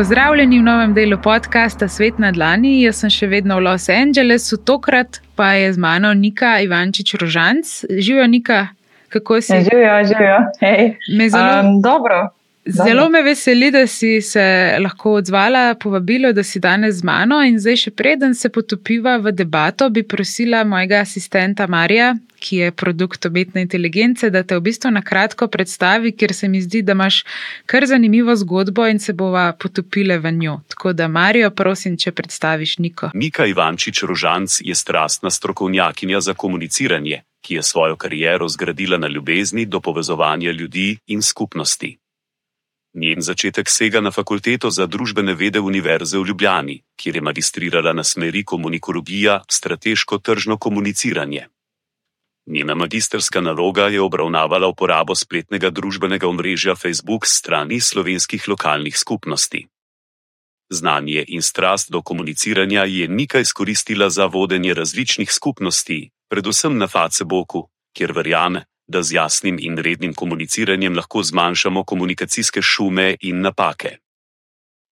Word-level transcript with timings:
Pozdravljeni 0.00 0.58
v 0.58 0.62
novem 0.62 0.94
delu 0.96 1.18
podcasta 1.20 1.84
Svet 1.88 2.18
na 2.18 2.30
Dlani. 2.32 2.70
Jaz 2.80 3.02
sem 3.02 3.10
še 3.12 3.26
vedno 3.28 3.58
v 3.58 3.66
Los 3.66 3.84
Angelesu, 3.92 4.56
tokrat 4.64 5.18
pa 5.36 5.50
je 5.60 5.74
z 5.76 5.82
mano 5.84 6.14
Nika 6.16 6.54
Ivančič 6.64 7.18
Rožanc. 7.20 7.68
Živijo, 7.84 8.24
Nika, 8.32 8.60
kako 9.12 9.42
si? 9.44 9.58
Živijo, 9.66 9.98
živijo. 10.08 10.38
Hey. 10.62 10.96
Zelo, 11.28 11.52
um, 11.60 11.82
dobro. 11.84 12.30
Zelo 12.66 13.08
me 13.08 13.22
veseli, 13.22 13.70
da 13.70 13.86
si 13.86 14.20
se 14.20 14.76
lahko 14.80 15.12
odzvala 15.12 15.74
povabilo, 15.74 16.32
da 16.32 16.42
si 16.42 16.60
danes 16.60 16.96
z 16.96 17.04
mano. 17.04 17.40
In 17.42 17.56
zdaj, 17.58 17.76
še 17.86 17.90
preden 17.96 18.34
se 18.36 18.50
potopiva 18.52 19.16
v 19.16 19.32
debato, 19.32 19.88
bi 19.90 20.02
prosila 20.04 20.60
mojega 20.64 21.00
asistenta 21.00 21.66
Marija, 21.66 22.12
ki 22.40 22.56
je 22.56 22.72
produkt 22.72 23.24
umetne 23.26 23.64
inteligence, 23.64 24.30
da 24.30 24.42
te 24.42 24.58
v 24.58 24.64
bistvu 24.68 24.92
na 24.92 25.00
kratko 25.04 25.48
predstavi, 25.48 26.12
ker 26.12 26.34
se 26.36 26.48
mi 26.48 26.60
zdi, 26.60 26.82
da 26.84 26.92
imaš 26.92 27.22
kar 27.66 27.86
zanimivo 27.88 28.36
zgodbo 28.36 28.86
in 28.88 29.00
se 29.00 29.12
bova 29.16 29.52
potopile 29.52 30.18
v 30.18 30.32
njo. 30.32 30.58
Tako 30.68 30.92
da, 30.92 31.08
Marijo, 31.08 31.50
prosim, 31.50 31.96
če 31.96 32.12
predstaviš 32.12 32.76
Niko. 32.78 33.10
Mika 33.14 33.48
Ivančič 33.48 34.04
Rožanc 34.04 34.60
je 34.60 34.74
strastna 34.74 35.30
strokovnjakinja 35.30 36.20
za 36.20 36.34
komuniciranje, 36.34 37.22
ki 37.40 37.54
je 37.54 37.62
svojo 37.62 37.96
kariero 37.96 38.48
zgradila 38.48 39.00
na 39.00 39.08
ljubezni 39.08 39.66
do 39.66 39.80
povezovanja 39.80 40.52
ljudi 40.52 40.98
in 41.08 41.22
skupnosti. 41.22 41.99
Njen 42.94 43.22
začetek 43.22 43.68
sega 43.70 44.00
na 44.00 44.10
fakulteto 44.10 44.70
za 44.70 44.86
družbene 44.86 45.34
vede 45.34 45.60
Univerze 45.60 46.18
v 46.18 46.26
Ljubljani, 46.26 46.82
kjer 46.96 47.16
je 47.16 47.22
magistrirala 47.22 47.92
na 47.92 48.04
smeri 48.04 48.44
komunikologija, 48.44 49.42
strateško 49.48 50.18
tržno 50.18 50.58
komuniciranje. 50.58 51.46
Njena 52.46 52.74
magistrska 52.74 53.40
naloga 53.40 53.86
je 53.86 54.00
obravnavala 54.00 54.66
uporabo 54.66 55.14
spletnega 55.14 55.70
družbenega 55.70 56.28
omrežja 56.28 56.74
Facebook 56.74 57.26
strani 57.26 57.80
slovenskih 57.80 58.48
lokalnih 58.48 58.98
skupnosti. 58.98 59.66
Znanje 60.70 61.24
in 61.28 61.42
strast 61.42 61.90
do 61.90 62.02
komuniciranja 62.02 62.84
je 62.84 63.08
nekaj 63.08 63.40
izkoristila 63.40 64.10
za 64.10 64.26
vodenje 64.26 64.74
različnih 64.74 65.32
skupnosti, 65.32 66.10
predvsem 66.30 66.78
na 66.78 66.86
Facebooku, 66.86 67.68
kjer 67.96 68.12
verjame, 68.12 68.64
da 68.90 69.02
z 69.02 69.14
jasnim 69.14 69.56
in 69.60 69.78
rednim 69.78 70.14
komuniciranjem 70.14 70.96
lahko 70.96 71.22
zmanjšamo 71.22 71.84
komunikacijske 71.84 72.62
šume 72.62 73.16
in 73.20 73.40
napake. 73.40 73.96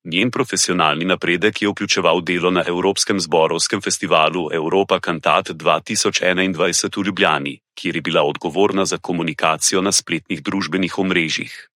Njen 0.04 0.30
profesionalni 0.30 1.04
napredek 1.04 1.62
je 1.62 1.68
vključeval 1.68 2.20
delo 2.20 2.50
na 2.50 2.62
Evropskem 2.66 3.20
zborovskem 3.20 3.80
festivalu 3.80 4.48
Europa 4.52 5.00
Cantat 5.00 5.50
2021 5.50 6.96
v 6.96 7.06
Ljubljani, 7.06 7.58
kjer 7.74 7.96
je 7.96 8.02
bila 8.02 8.22
odgovorna 8.22 8.84
za 8.84 8.98
komunikacijo 8.98 9.82
na 9.82 9.92
spletnih 9.92 10.42
družbenih 10.42 10.98
omrežjih. 10.98 11.68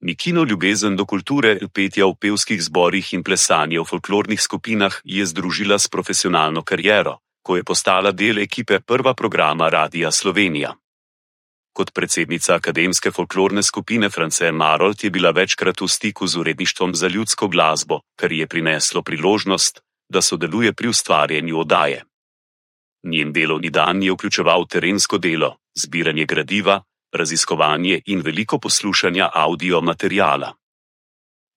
Nikino 0.00 0.44
ljubezen 0.44 0.96
do 0.96 1.06
kulture, 1.06 1.58
petja 1.74 2.06
v 2.06 2.14
pevskih 2.20 2.62
zborih 2.62 3.14
in 3.14 3.22
plesanja 3.22 3.80
v 3.80 3.84
folklornih 3.86 4.40
skupinah 4.40 5.00
je 5.04 5.26
združila 5.26 5.78
s 5.78 5.88
profesionalno 5.88 6.62
kariero, 6.62 7.18
ko 7.42 7.56
je 7.56 7.64
postala 7.64 8.12
del 8.12 8.38
ekipe 8.38 8.80
prva 8.80 9.14
programa 9.14 9.68
Radia 9.68 10.10
Slovenija. 10.10 10.74
Kot 11.72 11.92
predsednica 11.94 12.54
akademske 12.54 13.10
folklorne 13.10 13.62
skupine 13.62 14.10
France 14.10 14.52
Marold 14.52 15.04
je 15.04 15.10
bila 15.10 15.30
večkrat 15.30 15.80
v 15.80 15.88
stiku 15.88 16.26
z 16.26 16.36
uredništvom 16.36 16.94
za 16.94 17.08
ljudsko 17.08 17.48
glasbo, 17.48 18.00
kar 18.16 18.32
je 18.32 18.46
prineslo 18.46 19.02
priložnost, 19.02 19.80
da 20.08 20.22
sodeluje 20.22 20.72
pri 20.72 20.88
ustvarjanju 20.88 21.58
odaje. 21.58 22.04
Njen 23.02 23.32
delovni 23.32 23.70
dan 23.70 24.02
je 24.02 24.12
vključeval 24.12 24.66
terensko 24.66 25.18
delo, 25.18 25.56
zbiranje 25.74 26.24
gradiva, 26.24 26.82
raziskovanje 27.12 28.00
in 28.06 28.20
veliko 28.20 28.58
poslušanja 28.58 29.30
audio 29.34 29.80
materijala. 29.80 30.54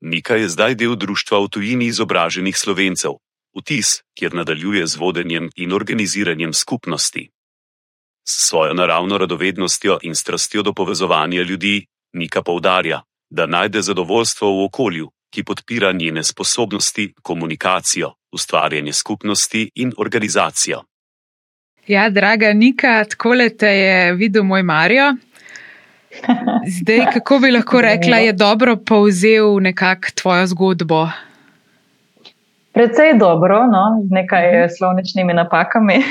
Nika 0.01 0.35
je 0.35 0.49
zdaj 0.49 0.75
del 0.75 0.95
društva 0.95 1.39
v 1.39 1.47
tujini 1.47 1.85
izobraženih 1.85 2.57
slovencev, 2.57 3.11
vtis, 3.57 4.01
kjer 4.17 4.33
nadaljuje 4.33 4.87
z 4.87 4.95
vodenjem 4.95 5.49
in 5.55 5.73
organiziranjem 5.73 6.53
skupnosti. 6.53 7.29
S 8.27 8.47
svojo 8.49 8.73
naravno 8.73 9.17
radovednostjo 9.17 9.99
in 10.01 10.15
strastjo 10.15 10.63
do 10.63 10.73
povezovanja 10.73 11.41
ljudi, 11.41 11.85
Nika 12.13 12.41
poudarja, 12.41 13.01
da 13.29 13.45
najde 13.45 13.81
zadovoljstvo 13.81 14.49
v 14.49 14.65
okolju, 14.65 15.11
ki 15.33 15.43
podpira 15.43 15.91
njene 15.91 16.23
sposobnosti, 16.23 17.13
komunikacijo, 17.21 18.13
ustvarjanje 18.31 18.93
skupnosti 18.93 19.69
in 19.75 19.91
organizacijo. 19.97 20.81
Ja, 21.87 22.09
draga 22.09 22.53
Nika, 22.53 23.03
tako 23.09 23.33
le 23.33 23.49
te 23.57 23.67
je 23.67 24.13
videl 24.13 24.43
moj 24.43 24.63
Marijo. 24.63 25.13
Zdaj, 26.79 26.99
kako 27.13 27.39
bi 27.39 27.51
lahko 27.51 27.81
rekla, 27.81 28.17
je 28.17 28.33
dobro 28.33 28.75
povzel 28.77 29.59
nekako 29.61 30.07
tvojo 30.15 30.47
zgodbo. 30.47 31.09
Predvsej 32.75 33.15
dobro, 33.15 33.71
no, 33.71 34.03
z 34.03 34.11
nekaj 34.11 34.49
uh 34.49 34.55
-huh. 34.55 34.77
slovničnimi 34.77 35.33
napakami. 35.33 35.95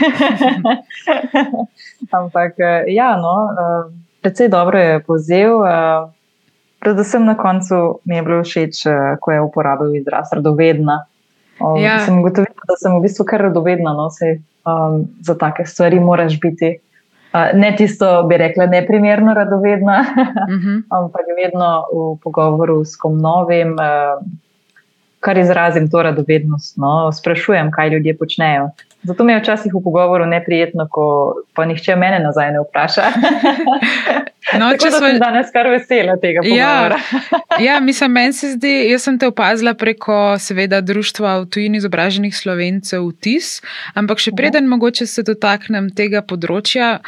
Ampak, 2.19 2.53
eh, 2.59 2.85
ja, 2.89 3.17
no, 3.17 3.53
uh, 3.53 3.93
predvsej 4.23 4.49
dobro 4.49 4.79
je 4.79 5.01
povzel. 5.01 5.61
Predvsem 6.81 7.25
na 7.25 7.37
koncu 7.37 8.01
mi 8.05 8.17
je 8.17 8.23
bilo 8.23 8.43
všeč, 8.43 8.75
ko 9.21 9.33
je 9.33 9.41
uporabil 9.41 9.97
izraz 9.97 10.33
radovedna. 10.33 11.05
Um, 11.61 11.77
ja. 11.77 11.99
Sem 11.99 12.19
ugotovila, 12.19 12.65
da 12.69 12.77
sem 12.77 12.97
v 12.97 13.03
bistvu 13.03 13.25
kar 13.25 13.41
radovedna, 13.41 13.93
no, 13.93 14.11
se 14.11 14.41
um, 14.67 15.05
za 15.21 15.39
take 15.39 15.67
stvari 15.67 16.01
moraš 16.01 16.41
biti. 16.41 16.79
Uh, 17.35 17.41
ne 17.55 17.77
tisto, 17.77 18.23
bi 18.29 18.37
rekla, 18.37 18.67
neprimerno 18.67 19.35
radovedna, 19.35 20.01
uh 20.01 20.59
-huh. 20.63 20.83
ampak 20.91 21.23
vedno 21.37 21.85
v 21.93 22.19
pogovoru 22.25 22.85
s 22.85 22.97
kom 22.97 23.19
novim. 23.19 23.73
Uh, 23.73 24.44
kar 25.25 25.39
izrazim 25.41 25.89
to 25.91 26.03
radovednost, 26.05 26.77
no, 26.77 27.13
sprašujem, 27.13 27.71
kaj 27.73 27.97
ljudje 27.97 28.17
počnejo. 28.19 28.69
Zato 29.05 29.25
mi 29.25 29.33
je 29.33 29.41
včasih 29.41 29.73
v 29.75 29.83
pogovoru 29.85 30.27
neprijetno, 30.27 30.87
ko 30.91 31.07
pa 31.53 31.67
nihče 31.69 31.97
mene 31.97 32.23
nazaj 32.25 32.53
ne 32.53 32.65
vpraša. 32.65 33.11
No, 34.61 34.67
če 34.77 34.91
sem 34.93 35.17
danes 35.19 35.49
kar 35.55 35.67
vesela 35.73 36.19
tega 36.21 36.43
ja. 36.45 36.67
pogovora. 36.69 36.99
Ja, 37.57 37.61
ja 37.69 37.77
mislim, 37.81 38.13
meni 38.13 38.37
se 38.37 38.51
zdi, 38.53 38.73
jaz 38.91 39.07
sem 39.07 39.17
te 39.19 39.27
opazila 39.31 39.73
preko, 39.75 40.37
seveda, 40.39 40.83
društva 40.85 41.39
v 41.41 41.49
tujini 41.49 41.81
izobraženih 41.81 42.37
slovencev, 42.37 43.07
vtis, 43.09 43.55
ampak 43.97 44.21
še 44.21 44.35
preden 44.37 44.69
ja. 44.69 44.73
mogoče 44.75 45.09
se 45.09 45.25
dotaknem 45.25 45.89
tega 45.97 46.21
področja, 46.21 46.99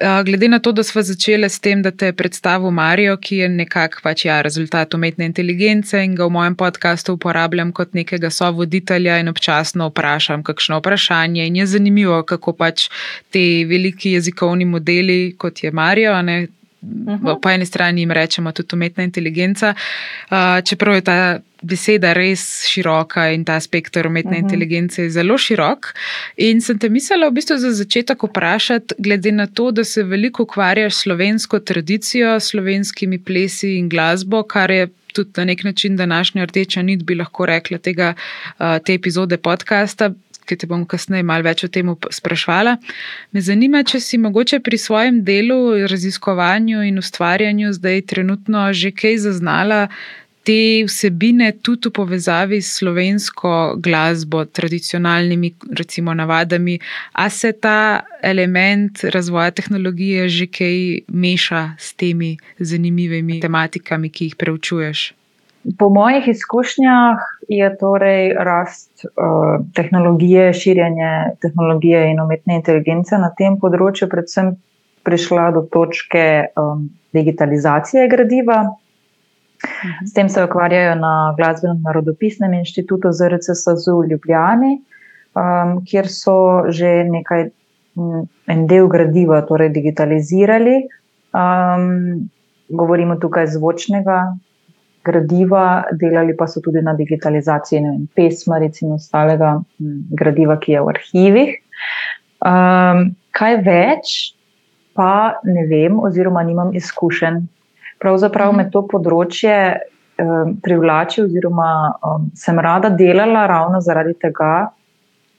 Glede 0.00 0.48
na 0.48 0.58
to, 0.58 0.72
da 0.72 0.82
smo 0.82 1.02
začeli 1.02 1.48
s 1.48 1.60
tem, 1.60 1.82
da 1.82 1.90
te 1.90 2.06
je 2.06 2.12
predstavil 2.12 2.70
Marijo, 2.70 3.16
ki 3.16 3.36
je 3.36 3.48
nekako 3.48 4.00
pač, 4.02 4.24
ja, 4.24 4.40
rezultat 4.42 4.94
umetne 4.94 5.28
inteligence 5.30 6.00
in 6.04 6.16
ga 6.18 6.26
v 6.26 6.34
mojem 6.34 6.56
podkastu 6.58 7.14
uporabljam 7.14 7.70
kot 7.72 7.94
nekega 7.94 8.30
sovoditelja 8.30 9.20
in 9.22 9.30
občasno 9.30 9.86
vprašam 9.92 10.42
kakšno 10.42 10.80
vprašanje. 10.82 11.46
In 11.46 11.56
je 11.56 11.66
zanimivo, 11.66 12.22
kako 12.22 12.52
pač 12.52 12.88
ti 13.30 13.64
veliki 13.70 14.16
jezikovni 14.18 14.64
modeli, 14.64 15.36
kot 15.38 15.62
je 15.62 15.70
Marijo, 15.70 16.18
ne, 16.22 16.48
-huh. 16.84 17.40
Po 17.40 17.50
eni 17.50 17.66
strani 17.66 18.00
jim 18.00 18.10
rečemo 18.10 18.52
tudi 18.52 18.68
umetna 18.72 19.04
inteligenca, 19.04 19.74
uh, 20.30 20.36
čeprav 20.64 20.94
je 20.94 21.00
ta 21.00 21.38
beseda 21.62 22.12
res 22.12 22.64
široka 22.68 23.28
in 23.32 23.44
ta 23.44 23.60
spektr 23.60 24.06
umetne 24.06 24.30
uh 24.30 24.36
-huh. 24.36 24.42
inteligence 24.44 25.02
je 25.02 25.10
zelo 25.10 25.38
širok. 25.38 25.94
In 26.36 26.60
sem 26.60 26.78
te 26.78 26.88
mislila 26.88 27.28
v 27.28 27.32
bistvu 27.32 27.56
za 27.58 27.72
začetek 27.72 28.22
vprašati, 28.22 28.94
glede 28.98 29.32
na 29.32 29.46
to, 29.46 29.70
da 29.70 29.84
se 29.84 30.02
veliko 30.02 30.42
ukvarjaš 30.42 30.94
s 30.94 31.02
slovensko 31.02 31.58
tradicijo, 31.58 32.40
slovenskimi 32.40 33.18
plesi 33.18 33.76
in 33.76 33.88
glasbo, 33.88 34.42
kar 34.42 34.70
je. 34.70 34.88
Tudi 35.14 35.30
na 35.36 35.44
nek 35.44 35.64
način 35.64 35.96
današnja 35.96 36.44
rdeča 36.44 36.82
nit 36.82 37.04
bi 37.04 37.14
lahko 37.14 37.46
rekla 37.46 37.78
tega, 37.78 38.14
te 38.84 38.94
epizode 38.94 39.36
podcasta, 39.36 40.10
ki 40.44 40.56
te 40.56 40.66
bom 40.70 40.86
kasneje 40.86 41.26
malo 41.26 41.46
več 41.46 41.64
o 41.64 41.68
tem 41.68 41.92
sprašvala. 42.10 42.76
Me 43.32 43.40
zanima, 43.40 43.84
če 43.84 44.00
si 44.00 44.18
mogoče 44.18 44.60
pri 44.60 44.78
svojem 44.78 45.22
delu, 45.24 45.86
raziskovanju 45.90 46.84
in 46.88 46.98
ustvarjanju 46.98 47.72
zdaj 47.72 48.02
trenutno 48.12 48.72
že 48.72 48.92
kaj 48.92 49.18
zaznala 49.28 49.88
te 50.44 50.84
vsebine 50.84 51.52
tudi 51.64 51.88
v 51.88 51.92
povezavi 51.96 52.60
s 52.60 52.76
slovensko 52.78 53.80
glasbo, 53.80 54.44
tradicionalnimi 54.44 55.54
recimo 55.72 56.14
navadami, 56.14 56.78
a 57.12 57.30
se 57.30 57.52
ta 57.52 58.04
element 58.22 59.04
razvoja 59.04 59.50
tehnologije 59.50 60.28
že 60.28 60.46
kaj 60.46 60.76
meša 61.08 61.76
s 61.78 61.94
temi 61.96 62.36
zanimivimi 62.58 63.40
tematikami, 63.40 64.10
ki 64.10 64.24
jih 64.24 64.36
preučuješ? 64.36 65.14
Po 65.78 65.88
mojih 65.88 66.28
izkušnjah 66.28 67.18
je 67.48 67.68
torej 67.80 68.34
rast 68.36 69.04
uh, 69.04 69.64
tehnologije, 69.74 70.52
širjenje 70.52 71.36
tehnologije 71.40 72.10
in 72.10 72.20
umetne 72.20 72.58
inteligence 72.60 73.16
na 73.18 73.30
tem 73.38 73.56
področju 73.60 74.10
predvsem 74.12 74.54
prišla 75.04 75.50
do 75.56 75.62
točke 75.72 76.52
um, 76.60 76.88
digitalizacije 77.16 78.08
gradiva. 78.12 78.74
S 80.04 80.12
tem 80.12 80.28
se 80.28 80.44
ukvarjajo 80.44 80.94
na 81.00 81.14
Glasbenem 81.36 81.80
narodopisnem 81.84 82.58
inštitutu 82.60 83.12
ZRCSZU 83.12 83.98
v 84.02 84.12
Ljubljani, 84.12 84.72
um, 85.32 85.78
kjer 85.88 86.12
so 86.12 86.38
že 86.68 87.04
nekaj, 87.08 87.48
en 88.52 88.66
del 88.68 88.88
gradiva 88.92 89.40
torej 89.48 89.72
digitalizirali. 89.72 90.82
Um, 91.32 92.28
govorimo 92.68 93.16
tukaj 93.16 93.48
zvočnega 93.56 94.34
gradiva, 95.04 95.84
delali 95.92 96.36
pa 96.36 96.46
so 96.46 96.60
tudi 96.64 96.82
na 96.82 96.94
digitalizaciji 96.94 97.80
vem, 97.84 98.06
pesmaric 98.16 98.80
in 98.82 98.94
ostalega 98.96 99.56
gradiva, 100.18 100.58
ki 100.60 100.76
je 100.76 100.84
v 100.84 100.94
arhivih. 100.94 101.56
Um, 102.44 103.14
kaj 103.36 103.56
več, 103.64 104.14
pa 104.94 105.40
ne 105.44 105.66
vem, 105.70 105.98
oziroma 106.00 106.44
nimam 106.46 106.74
izkušenj. 106.76 107.42
Pravzaprav 108.02 108.52
me 108.56 108.68
to 108.70 108.84
področje 108.90 109.56
um, 110.20 110.56
privlači, 110.62 111.24
oziroma 111.24 111.70
um, 112.04 112.30
sem 112.36 112.58
rada 112.60 112.92
delala 112.92 113.46
ravno 113.50 113.80
zaradi 113.84 114.16
tega, 114.20 114.70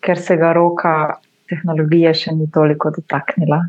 ker 0.05 0.21
se 0.21 0.37
ga 0.37 0.53
roka 0.55 0.95
tehnologije 1.49 2.13
še 2.13 2.35
ni 2.37 2.47
toliko 2.53 2.91
dotaknila. 2.95 3.63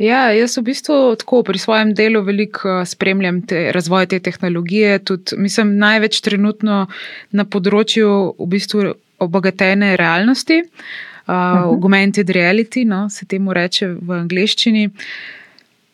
Ja, 0.00 0.30
jaz 0.32 0.56
v 0.56 0.64
bistvu 0.70 0.96
tako 1.20 1.42
pri 1.44 1.58
svojem 1.60 1.92
delu 1.94 2.22
veliko 2.24 2.80
eh, 2.80 2.86
spremljam 2.88 3.42
te, 3.46 3.68
razvoj 3.72 4.06
te 4.06 4.20
tehnologije. 4.20 4.98
Tudi, 5.04 5.36
mislim, 5.36 5.76
največ 5.78 6.20
trenutno 6.24 6.86
na 7.30 7.44
področju 7.44 8.08
v 8.38 8.48
bistvu 8.56 8.94
obogatene 9.22 9.92
realnosti, 9.94 10.56
uh, 10.66 11.34
augmented 11.68 12.32
reality, 12.34 12.82
no, 12.82 13.04
se 13.06 13.28
temu 13.30 13.54
reče 13.54 13.92
v 14.02 14.16
angleščini. 14.16 14.88
Uh, 14.88 15.41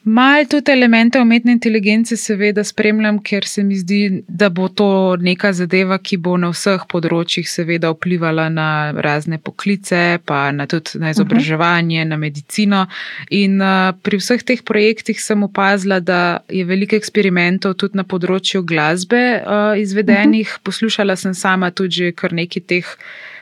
Mal 0.08 0.46
tudi 0.46 0.72
elemente 0.72 1.18
umetne 1.20 1.52
inteligence, 1.52 2.16
seveda, 2.16 2.62
spremljam, 2.64 3.18
ker 3.20 3.44
se 3.44 3.60
mi 3.62 3.76
zdi, 3.76 4.22
da 4.28 4.48
bo 4.48 4.68
to 4.72 5.16
neka 5.20 5.50
zadeva, 5.52 5.98
ki 6.00 6.16
bo 6.24 6.36
na 6.40 6.48
vseh 6.48 6.86
področjih, 6.88 7.44
seveda, 7.44 7.90
vplivala 7.92 8.46
na 8.48 8.68
razne 9.04 9.36
poklice, 9.36 10.00
pa 10.24 10.46
na 10.56 10.64
tudi 10.70 11.00
na 11.02 11.10
izobraževanje, 11.12 11.98
uh 11.98 12.04
-huh. 12.04 12.08
na 12.08 12.16
medicino. 12.16 12.86
In 13.30 13.60
uh, 13.60 13.92
pri 14.02 14.20
vseh 14.22 14.42
teh 14.42 14.62
projektih 14.64 15.20
sem 15.20 15.42
opazila, 15.42 16.00
da 16.00 16.40
je 16.48 16.64
veliko 16.64 16.96
eksperimentov 16.96 17.74
tudi 17.74 18.00
na 18.00 18.04
področju 18.04 18.62
glasbe 18.62 19.42
uh, 19.44 19.76
izvedenih. 19.76 20.48
Uh 20.48 20.54
-huh. 20.54 20.62
Poslušala 20.62 21.16
sem 21.16 21.34
sama 21.34 21.70
tudi 21.70 22.12
kar 22.12 22.32
nekaj 22.32 22.62
teh. 22.62 22.86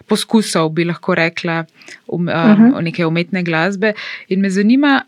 Poskusov 0.07 0.71
bi 0.71 0.85
lahko 0.85 1.15
rekla, 1.15 1.65
um, 2.07 2.29
uh 2.29 2.35
-huh. 2.35 2.83
neke 2.83 3.07
umetne 3.07 3.43
glasbe. 3.43 3.95
In 4.29 4.41
me 4.41 4.51
zanima, 4.51 5.03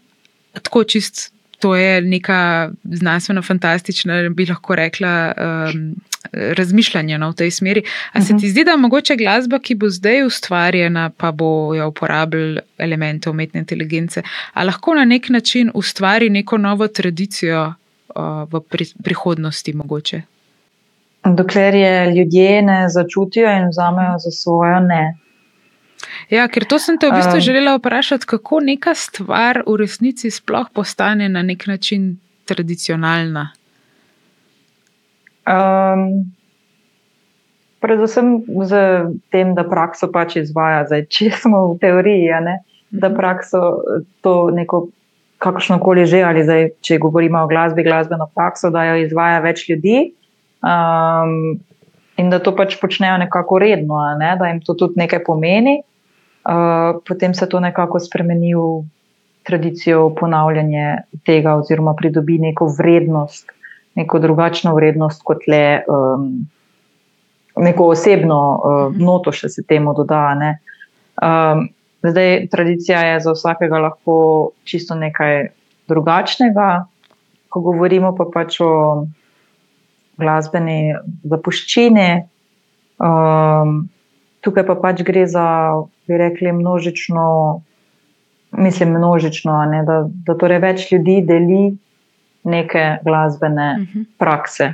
tako 0.53 0.85
čist 0.85 1.38
to 1.59 1.77
je 1.77 2.01
neka 2.01 2.71
znanstveno-fantastična, 2.85 4.29
bi 4.31 4.47
lahko 4.47 4.75
rekla, 4.75 5.33
um, 5.37 5.95
razmišljanje 6.33 7.19
no, 7.19 7.31
v 7.31 7.35
tej 7.35 7.51
smeri. 7.51 7.83
Ali 8.13 8.25
se 8.25 8.29
ti 8.29 8.47
mhm. 8.47 8.49
zdi, 8.49 8.65
da 8.65 8.77
mogoče 8.77 9.17
glasba, 9.17 9.59
ki 9.59 9.75
bo 9.75 9.91
zdaj 9.91 10.23
ustvarjena, 10.27 11.11
pa 11.17 11.33
bo 11.33 11.75
jo 11.75 11.89
uporabljala 11.89 12.61
elemente 12.79 13.31
umetne 13.31 13.61
inteligence, 13.61 14.23
ali 14.55 14.67
lahko 14.67 14.95
na 14.95 15.05
nek 15.05 15.29
način 15.29 15.71
ustvari 15.75 16.31
neko 16.31 16.59
novo 16.59 16.89
tradicijo 16.89 17.67
uh, 17.67 18.25
v 18.53 18.61
pri, 18.61 18.87
prihodnosti? 19.05 19.73
Mogoče? 19.73 20.23
Dokler 21.25 21.75
je 21.75 22.15
ljudje 22.15 22.63
ne 22.63 22.89
začutijo 22.89 23.51
in 23.51 23.69
vzamejo 23.69 24.19
za 24.19 24.31
svojo, 24.31 24.81
ne. 24.81 25.15
Ja, 26.31 26.49
ker 26.50 26.67
to 26.69 26.79
sem 26.82 26.99
te 26.99 27.09
v 27.11 27.19
bistvu 27.19 27.38
um, 27.38 27.44
želela 27.44 27.76
vprašati, 27.79 28.26
kako 28.26 28.61
neka 28.67 28.94
stvar 28.99 29.62
v 29.67 29.76
resnici 29.81 30.31
sploh 30.31 30.69
postane 30.75 31.29
na 31.29 31.43
nek 31.43 31.67
način 31.70 32.17
tradicionalna. 32.49 33.49
Um, 35.49 36.29
predvsem 37.81 38.43
z 38.67 38.82
tem, 39.32 39.55
da 39.56 39.65
prakso 39.65 40.11
pač 40.12 40.37
izvaja, 40.43 40.85
zdaj, 40.91 41.06
če 41.15 41.31
smo 41.41 41.62
v 41.73 41.79
teoriji, 41.81 42.35
ne, 42.44 42.59
da 42.91 43.09
mhm. 43.09 43.17
prakso 43.17 43.64
to 44.26 44.38
neko. 44.55 44.88
Kakršno 45.38 45.76
koli 45.79 46.03
že, 46.03 46.19
ali 46.26 46.41
zdaj, 46.43 46.64
če 46.82 46.97
govorimo 46.99 47.44
o 47.44 47.47
glasbi, 47.47 47.85
glasbeno 47.87 48.25
prakso, 48.35 48.73
da 48.75 48.88
jo 48.88 48.97
izvaja 49.05 49.37
več 49.38 49.69
ljudi, 49.69 50.09
um, 50.67 51.53
in 52.19 52.31
da 52.32 52.41
to 52.43 52.50
pač 52.59 52.75
počnejo 52.81 53.21
nekako 53.23 53.61
redno, 53.62 54.00
ne? 54.19 54.32
da 54.35 54.49
jim 54.50 54.59
to 54.67 54.75
tudi 54.75 54.99
nekaj 54.99 55.23
pomeni. 55.23 55.76
Uh, 56.49 57.00
potem 57.05 57.35
se 57.35 57.47
to 57.47 57.61
nekako 57.61 58.00
spremeni 58.00 58.55
v 58.55 58.85
tradicijo 59.45 60.15
ponavljanja 60.17 61.03
tega, 61.25 61.55
oziroma 61.61 61.93
pridobi 61.97 62.39
neko 62.39 62.71
vrednost, 62.79 63.53
neko 63.95 64.19
drugačno 64.19 64.73
vrednost, 64.75 65.21
kot 65.29 65.45
le 65.49 65.83
um, 65.85 66.31
neko 67.56 67.91
osebno 67.93 68.39
uh, 68.41 68.97
noto, 68.97 69.33
še 69.33 69.50
se 69.53 69.65
temu 69.69 69.93
doda. 69.97 70.23
Um, 71.21 71.69
zdaj, 72.06 72.49
tradicija 72.49 73.05
je 73.11 73.21
za 73.27 73.37
vsakega 73.37 73.83
lahko 73.85 74.17
čisto 74.65 74.97
nekaj 74.97 75.50
drugačnega, 75.89 76.71
ko 77.49 77.61
govorimo 77.61 78.15
pa 78.17 78.25
pač 78.33 78.61
o 78.65 78.73
glasbeni 80.17 80.97
zapuščini. 81.29 82.09
Um, 83.05 83.89
tukaj 84.40 84.67
pa 84.67 84.75
pač 84.75 85.02
gre 85.06 85.26
za, 85.26 85.46
bi 86.08 86.19
rekli, 86.19 86.52
množično, 86.52 87.25
mislim, 88.52 88.94
množično, 88.96 89.64
ne, 89.73 89.82
da, 89.87 90.02
da 90.26 90.37
torej 90.38 90.62
več 90.64 90.93
ljudi 90.93 91.20
deli 91.26 91.62
neke 92.44 92.99
glasbene 93.05 93.75
uh 93.76 93.82
mhm. 93.82 93.99
-huh. 93.99 94.05
prakse. 94.19 94.73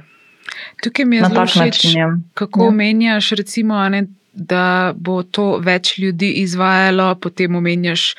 Tukaj 0.83 1.05
mi 1.05 1.17
je 1.17 1.25
zelo 1.25 1.47
všeč, 1.47 1.87
kako 2.35 2.65
ja. 2.65 2.71
menjaš, 2.71 3.31
recimo, 3.31 3.89
ne, 3.89 4.07
da 4.33 4.93
bo 4.97 5.23
to 5.23 5.59
več 5.59 5.99
ljudi 5.99 6.31
izvajalo, 6.43 7.15
potem 7.15 7.57
omenjaš 7.57 8.15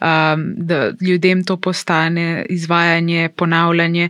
um, 0.00 0.54
da 0.56 0.90
ljudem 1.00 1.44
to 1.44 1.56
postane 1.56 2.46
izvajanje, 2.48 3.28
ponavljanje. 3.36 4.08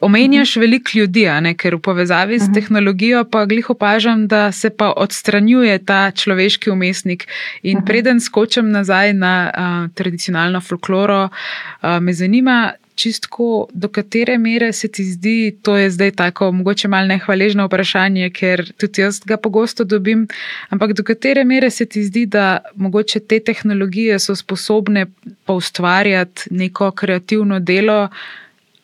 Omenjaš 0.00 0.56
uh. 0.56 0.60
-huh. 0.60 0.60
veliko 0.60 0.90
ljudi, 0.94 1.26
ne, 1.40 1.54
ker 1.54 1.74
v 1.74 1.80
povezavi 1.80 2.36
uh 2.36 2.40
-huh. 2.40 2.44
mhm. 2.44 2.54
tehnologijo 2.54 3.24
pa 3.24 3.44
glih 3.44 3.70
opažam, 3.70 4.28
da 4.28 4.52
se 4.52 4.70
pa 4.70 4.92
odstranjuje 4.96 5.84
ta 5.84 6.10
človeški 6.10 6.70
umestnik. 6.70 7.28
In 7.62 7.76
uh 7.76 7.80
mhm. 7.80 7.82
-huh. 7.82 7.86
preden 7.86 8.20
skočim 8.20 8.70
nazaj 8.70 9.12
na 9.12 9.50
uh, 9.56 9.94
tradicionalno 9.94 10.60
folkloro, 10.60 11.24
uh, 11.24 12.00
me 12.00 12.12
zanima, 12.12 12.72
čistko, 12.94 13.66
do 13.72 13.88
katere 13.88 14.38
mere 14.38 14.72
se 14.72 14.88
ti 14.88 15.04
zdi, 15.04 15.56
to 15.62 15.76
je 15.76 15.90
zdaj 15.90 16.10
tako, 16.10 16.52
mogoče 16.52 16.88
malo 16.88 17.06
nehvaležno 17.06 17.66
vprašanje, 17.66 18.30
ker 18.30 18.64
tudi 18.78 19.02
jaz 19.02 19.20
ga 19.26 19.36
pogosto 19.36 19.84
dobim, 19.84 20.26
ampak 20.70 20.92
do 20.92 21.02
katere 21.02 21.44
mere 21.44 21.70
se 21.70 21.86
ti 21.86 22.04
zdi, 22.04 22.26
da 22.26 22.58
mogoče 22.74 23.20
te 23.20 23.40
tehnologije 23.40 24.18
so 24.18 24.36
sposobne 24.36 25.06
pa 25.44 25.52
ustvarjati 25.52 26.48
neko 26.50 26.90
kreativno 26.90 27.60
delo, 27.60 28.08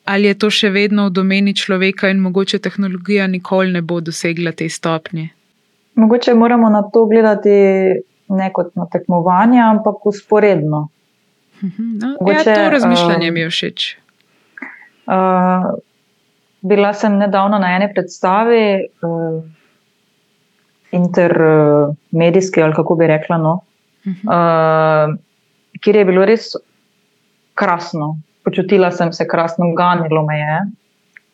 ali 0.04 0.28
je 0.28 0.38
to 0.38 0.50
še 0.50 0.70
vedno 0.74 1.06
v 1.06 1.14
domeni 1.14 1.54
človeka 1.54 2.10
in 2.10 2.20
mogoče 2.20 2.58
tehnologija 2.58 3.26
nikoli 3.26 3.72
ne 3.72 3.82
bo 3.82 4.00
dosegla 4.00 4.52
te 4.52 4.68
stopnje? 4.68 5.28
Mogoče 5.94 6.34
moramo 6.34 6.70
na 6.70 6.82
to 6.82 7.06
gledati 7.06 7.50
ne 8.28 8.50
kot 8.52 8.74
na 8.74 8.86
tekmovanje, 8.90 9.60
ampak 9.60 10.06
usporedno. 10.06 10.88
Mhm, 11.62 11.98
no, 12.02 12.16
Mogoče, 12.20 12.50
ja, 12.50 12.54
to 12.54 12.70
razmišljanje 12.70 13.28
uh, 13.28 13.34
mi 13.34 13.40
je 13.40 13.50
všeč. 13.50 13.96
Uh, 15.06 15.78
bila 16.60 16.92
sem 16.94 17.16
nedavno 17.18 17.58
na 17.58 17.74
eni 17.76 17.88
predstavi, 17.94 18.88
uh, 19.02 19.44
intermedijski, 20.92 22.62
ali 22.62 22.74
kako 22.74 22.94
bi 22.94 23.06
rekla, 23.06 23.38
no, 23.38 23.60
uh, 24.04 25.14
kjer 25.80 25.96
je 25.96 26.04
bilo 26.04 26.24
res 26.24 26.52
krasno. 27.54 28.16
Počutila 28.44 28.90
sem 28.90 29.12
se 29.12 29.28
krasno, 29.28 29.72
ganilo 29.76 30.24
me 30.26 30.38
je. 30.38 30.60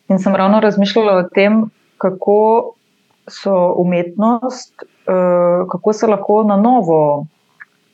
In 0.09 0.19
sem 0.19 0.35
ravno 0.37 0.61
razmišljala 0.61 1.13
o 1.13 1.29
tem, 1.35 1.71
kako 1.99 2.73
so 3.27 3.75
umetnost, 3.79 4.83
uh, 4.83 5.67
kako 5.71 5.93
se 5.93 6.07
lahko 6.07 6.43
na 6.43 6.57
novo 6.57 7.27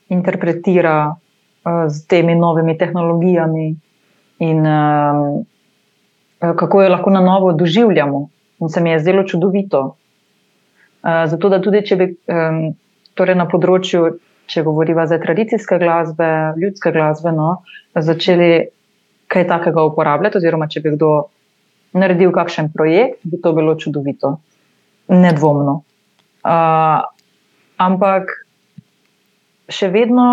interpretira 0.09 1.15
z 1.63 2.07
temi 2.07 2.35
novimi 2.35 2.77
tehnologijami 2.77 3.75
in 4.39 4.67
um, 4.67 5.45
kako 6.39 6.81
jo 6.81 6.89
lahko 6.89 7.09
na 7.09 7.21
novo 7.21 7.53
doživljamo. 7.53 8.29
In 8.59 8.69
se 8.69 8.81
mi 8.81 8.89
je 8.89 8.99
zdelo 8.99 9.23
čudovito. 9.23 9.95
Uh, 11.03 11.23
zato, 11.27 11.49
da 11.49 11.61
tudi 11.61 11.85
če 11.87 11.95
bi 11.95 12.07
um, 12.11 12.61
torej 13.15 13.35
na 13.35 13.47
področju, 13.47 14.17
če 14.47 14.63
govorimo 14.63 15.05
za 15.07 15.19
tradicijske 15.19 15.79
glasbe, 15.79 16.27
ljudske 16.59 16.91
glasbe, 16.91 17.31
no, 17.31 17.63
začeli 17.95 18.67
kaj 19.31 19.47
takega 19.47 19.83
uporabljati, 19.87 20.39
oziroma 20.39 20.67
če 20.67 20.83
bi 20.83 20.93
kdo 20.97 21.11
naredil 21.95 22.33
kakšen 22.35 22.71
projekt, 22.73 23.21
bi 23.23 23.39
to 23.41 23.53
bilo 23.55 23.75
čudovito, 23.79 24.37
nedvomno. 25.11 25.81
Uh, 26.43 27.03
ampak 27.79 28.31
še 29.71 29.89
vedno 29.93 30.27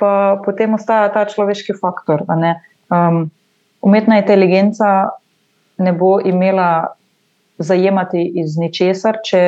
pa 0.00 0.40
potem 0.44 0.74
ostaja 0.74 1.10
ta 1.12 1.26
človeški 1.28 1.76
faktor. 1.76 2.24
Um, 2.90 3.28
umetna 3.84 4.20
inteligenca 4.20 5.10
ne 5.78 5.92
bo 5.92 6.18
imela 6.24 6.96
zajemati 7.60 8.24
iz 8.40 8.56
ničesar, 8.56 9.20
če 9.24 9.42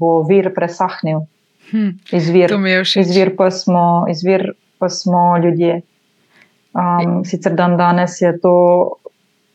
bo 0.00 0.18
vir 0.28 0.50
presahnil. 0.54 1.24
Hm, 1.70 1.94
izvir, 2.12 2.52
izvir, 3.00 3.32
pa 3.38 3.48
smo, 3.50 4.04
izvir 4.12 4.52
pa 4.78 4.90
smo 4.92 5.38
ljudje. 5.40 5.80
Um, 6.74 7.22
sicer 7.24 7.54
dan 7.54 7.78
danes 7.80 8.20
je 8.20 8.34
to 8.42 8.54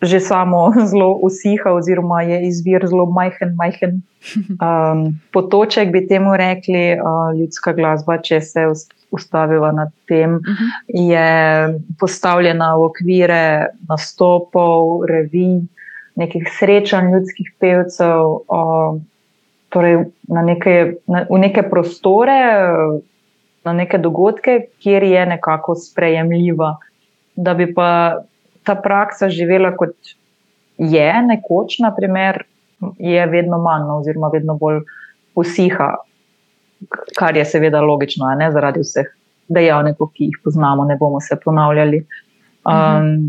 že 0.01 0.19
samo 0.19 0.71
zelo 0.89 1.19
usiha, 1.21 1.73
oziroma 1.75 2.21
je 2.21 2.47
izvir 2.47 2.87
zelo 2.87 3.05
majhen, 3.05 3.55
majhen 3.55 4.01
um, 4.59 5.19
potoček, 5.33 5.91
bi 5.91 6.07
temu 6.07 6.37
rekli, 6.37 6.93
uh, 6.99 7.33
ljudska 7.39 7.73
glasba, 7.73 8.17
če 8.21 8.41
se 8.41 8.65
ustavila 9.11 9.71
na 9.71 9.89
tem, 10.07 10.35
uh 10.35 10.41
-huh. 10.41 10.71
je 10.87 11.79
postavljena 11.99 12.75
v 12.75 12.83
okvire 12.83 13.67
nastopov, 13.89 15.05
revij, 15.05 15.61
nekih 16.15 16.49
srečanj 16.59 17.11
ljudskih 17.13 17.53
pevcev, 17.59 18.25
uh, 18.47 18.99
torej 19.69 20.05
na 20.27 20.41
neke, 20.41 20.95
na, 21.07 21.25
v 21.29 21.37
neke 21.39 21.63
prostore, 21.69 22.41
na 23.65 23.73
neke 23.73 23.97
dogodke, 23.97 24.65
kjer 24.79 25.03
je 25.03 25.25
nekako 25.25 25.75
sprejemljiva. 25.75 26.77
Da 27.35 27.53
bi 27.53 27.73
pa 27.73 28.21
ta 28.63 28.75
praksa 28.75 29.29
živela 29.29 29.75
kot 29.77 29.95
je 30.77 31.13
nekoč, 31.27 31.79
naprimer, 31.79 32.43
je 32.99 33.25
vedno 33.25 33.57
manj, 33.57 33.87
no, 33.87 33.97
oziroma 33.99 34.29
vedno 34.33 34.55
bolj 34.57 34.81
usiha, 35.35 35.89
kar 37.17 37.37
je 37.37 37.45
seveda 37.45 37.81
logično, 37.81 38.29
ne 38.39 38.51
zaradi 38.51 38.83
vseh 38.83 39.09
dejavnikov, 39.49 40.11
ki 40.13 40.29
jih 40.29 40.41
poznamo, 40.43 40.85
ne 40.85 40.95
bomo 40.99 41.19
se 41.21 41.37
ponavljali. 41.43 42.03
Um, 42.65 42.75
mhm. 42.75 43.23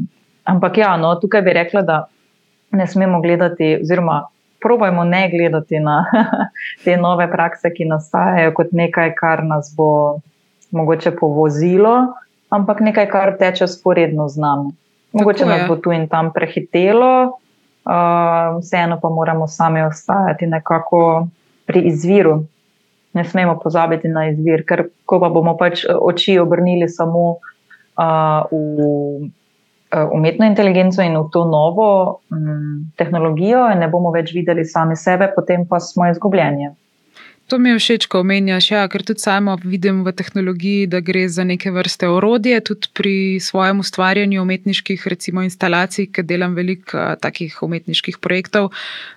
Ampak 0.44 0.78
ja, 0.78 0.96
no, 0.96 1.14
tukaj 1.20 1.42
bi 1.42 1.52
rekla, 1.52 1.82
da 1.82 2.04
ne 2.72 2.86
smemo 2.86 3.20
gledati, 3.20 3.78
oziroma 3.82 4.22
probojmo 4.60 5.04
ne 5.04 5.30
gledati 5.30 5.80
na 5.80 6.04
te 6.84 6.96
nove 6.96 7.30
prakse, 7.32 7.72
ki 7.74 7.84
nastajajo 7.84 8.54
kot 8.54 8.72
nekaj, 8.72 9.14
kar 9.18 9.44
nas 9.44 9.72
bo 9.76 10.20
mogoče 10.70 11.14
povozilo, 11.16 11.94
ampak 12.50 12.80
nekaj, 12.80 13.08
kar 13.10 13.36
teče 13.38 13.66
sporedno 13.66 14.28
z 14.28 14.40
nami. 14.40 14.72
Mogoče 15.12 15.46
nas 15.46 15.66
bo 15.68 15.76
tu 15.76 15.92
in 15.92 16.06
tam 16.08 16.30
prehitelo, 16.32 17.40
vseeno 18.58 19.00
pa 19.02 19.08
moramo 19.08 19.46
sami 19.46 19.82
ostajati 19.82 20.46
nekako 20.46 21.26
pri 21.66 21.80
izviru. 21.80 22.44
Ne 23.12 23.24
smemo 23.24 23.58
pozabiti 23.58 24.08
na 24.08 24.28
izvir, 24.30 24.62
ker 24.66 24.84
ko 25.06 25.18
pa 25.20 25.28
bomo 25.28 25.56
pač 25.58 25.82
oči 25.90 26.38
obrnili 26.38 26.88
samo 26.88 27.24
uh, 27.30 28.46
v 28.50 28.86
uh, 29.90 30.08
umetno 30.14 30.46
inteligenco 30.46 31.02
in 31.02 31.18
v 31.18 31.24
to 31.32 31.44
novo 31.44 32.20
um, 32.30 32.92
tehnologijo, 32.96 33.66
in 33.72 33.82
ne 33.82 33.88
bomo 33.88 34.12
več 34.14 34.30
videli 34.34 34.64
sami 34.64 34.96
sebe, 34.96 35.32
potem 35.34 35.66
pa 35.66 35.80
smo 35.80 36.06
izgubljeni. 36.10 36.70
To 37.50 37.58
mi 37.58 37.70
je 37.70 37.78
všeč, 37.82 38.06
ko 38.06 38.20
omenjaš, 38.22 38.70
ja, 38.70 38.84
ker 38.86 39.02
tudi 39.02 39.18
samo 39.18 39.56
vidim 39.58 40.04
v 40.06 40.12
tehnologiji, 40.14 40.86
da 40.86 41.00
gre 41.02 41.24
za 41.28 41.42
neke 41.44 41.72
vrste 41.74 42.06
orodje, 42.06 42.60
tudi 42.62 42.90
pri 42.94 43.14
svojem 43.42 43.80
ustvarjanju 43.82 44.42
umetniških, 44.42 45.06
recimo, 45.10 45.42
instalacij, 45.42 46.12
ker 46.14 46.24
delam 46.24 46.54
veliko 46.54 46.94
uh, 46.94 47.16
takih 47.18 47.56
umetniških 47.66 48.20
projektov. 48.22 48.70
Uh 48.70 48.72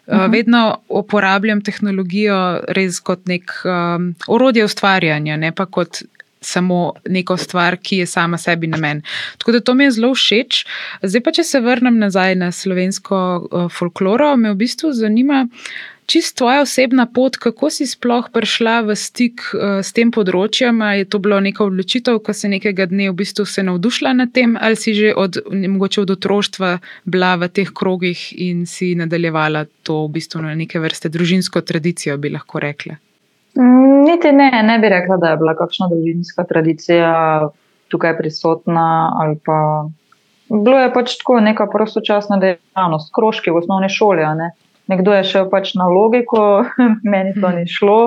-huh. 0.07 0.25
uh, 0.25 0.31
vedno 0.31 0.81
uporabljam 0.89 1.61
tehnologijo 1.61 2.65
res 2.67 2.99
kot 2.99 3.27
nek 3.27 3.51
um, 3.65 4.15
orodje 4.27 4.65
ustvarjanja, 4.65 5.37
ne 5.37 5.51
pa 5.51 5.65
kot. 5.65 6.01
Samo 6.45 6.93
neko 7.07 7.37
stvar, 7.37 7.77
ki 7.77 7.97
je 7.97 8.05
sama 8.05 8.37
sebi 8.37 8.67
namen. 8.67 9.01
Tako 9.37 9.51
da 9.51 9.59
to 9.59 9.73
mi 9.73 9.83
je 9.83 9.91
zelo 9.91 10.13
všeč. 10.13 10.65
Zdaj 11.01 11.21
pa, 11.23 11.31
če 11.31 11.43
se 11.43 11.59
vrnem 11.59 11.97
nazaj 11.97 12.35
na 12.35 12.51
slovensko 12.51 13.47
uh, 13.51 13.71
folkloro, 13.71 14.35
me 14.35 14.51
v 14.51 14.55
bistvu 14.55 14.91
zanima, 14.91 15.47
uh, 15.47 15.92
Čist 16.05 16.37
tvoja 16.37 16.61
osebna 16.61 17.05
pot, 17.05 17.37
kako 17.39 17.69
si 17.71 17.87
sploh 17.87 18.27
prišla 18.33 18.81
v 18.83 18.95
stik 18.99 19.45
uh, 19.55 19.79
s 19.79 19.95
tem 19.95 20.11
področjem? 20.11 20.81
Je 20.99 21.07
to 21.07 21.21
bila 21.23 21.39
neka 21.43 21.63
odločitev, 21.63 22.19
ko 22.19 22.35
si 22.35 22.51
nekega 22.51 22.87
dne 22.91 23.07
v 23.11 23.15
bistvu 23.23 23.45
se 23.47 23.63
navdušila 23.63 24.11
nad 24.17 24.33
tem, 24.35 24.57
ali 24.59 24.75
si 24.75 24.93
že 24.97 25.13
od, 25.15 25.39
mogoče 25.47 26.03
od 26.03 26.13
otroštva 26.17 26.73
bila 27.07 27.35
v 27.39 27.49
teh 27.49 27.71
krogih 27.71 28.19
in 28.35 28.65
si 28.67 28.93
nadaljevala 28.99 29.65
to 29.87 30.03
v 30.07 30.19
bistvu 30.19 30.43
na 30.43 30.55
neke 30.59 30.81
vrste 30.83 31.07
družinsko 31.13 31.63
tradicijo, 31.63 32.17
bi 32.19 32.33
lahko 32.35 32.59
rekla? 32.59 32.99
Mm, 33.55 34.03
niti 34.03 34.31
ne, 34.35 34.49
ne 34.63 34.79
bi 34.79 34.89
rekla, 34.91 35.17
da 35.17 35.33
je 35.33 35.37
bila 35.37 35.55
kakšna 35.55 35.87
družinska 35.87 36.43
tradicija 36.49 37.13
tukaj 37.87 38.17
prisotna. 38.17 38.85
Bilo 40.49 40.79
je 40.79 40.91
pač 40.93 41.15
tako 41.21 41.39
neka 41.39 41.67
prostočasna 41.71 42.37
dejavnost, 42.41 43.13
krožki 43.15 43.53
v 43.53 43.61
osnovni 43.61 43.89
šoli 43.89 44.25
nekdo 44.87 45.13
je 45.13 45.23
šel 45.23 45.49
pač 45.49 45.73
na 45.79 45.87
logiko, 45.87 46.65
meni 47.13 47.33
to 47.37 47.51
ni 47.55 47.67
šlo, 47.67 47.99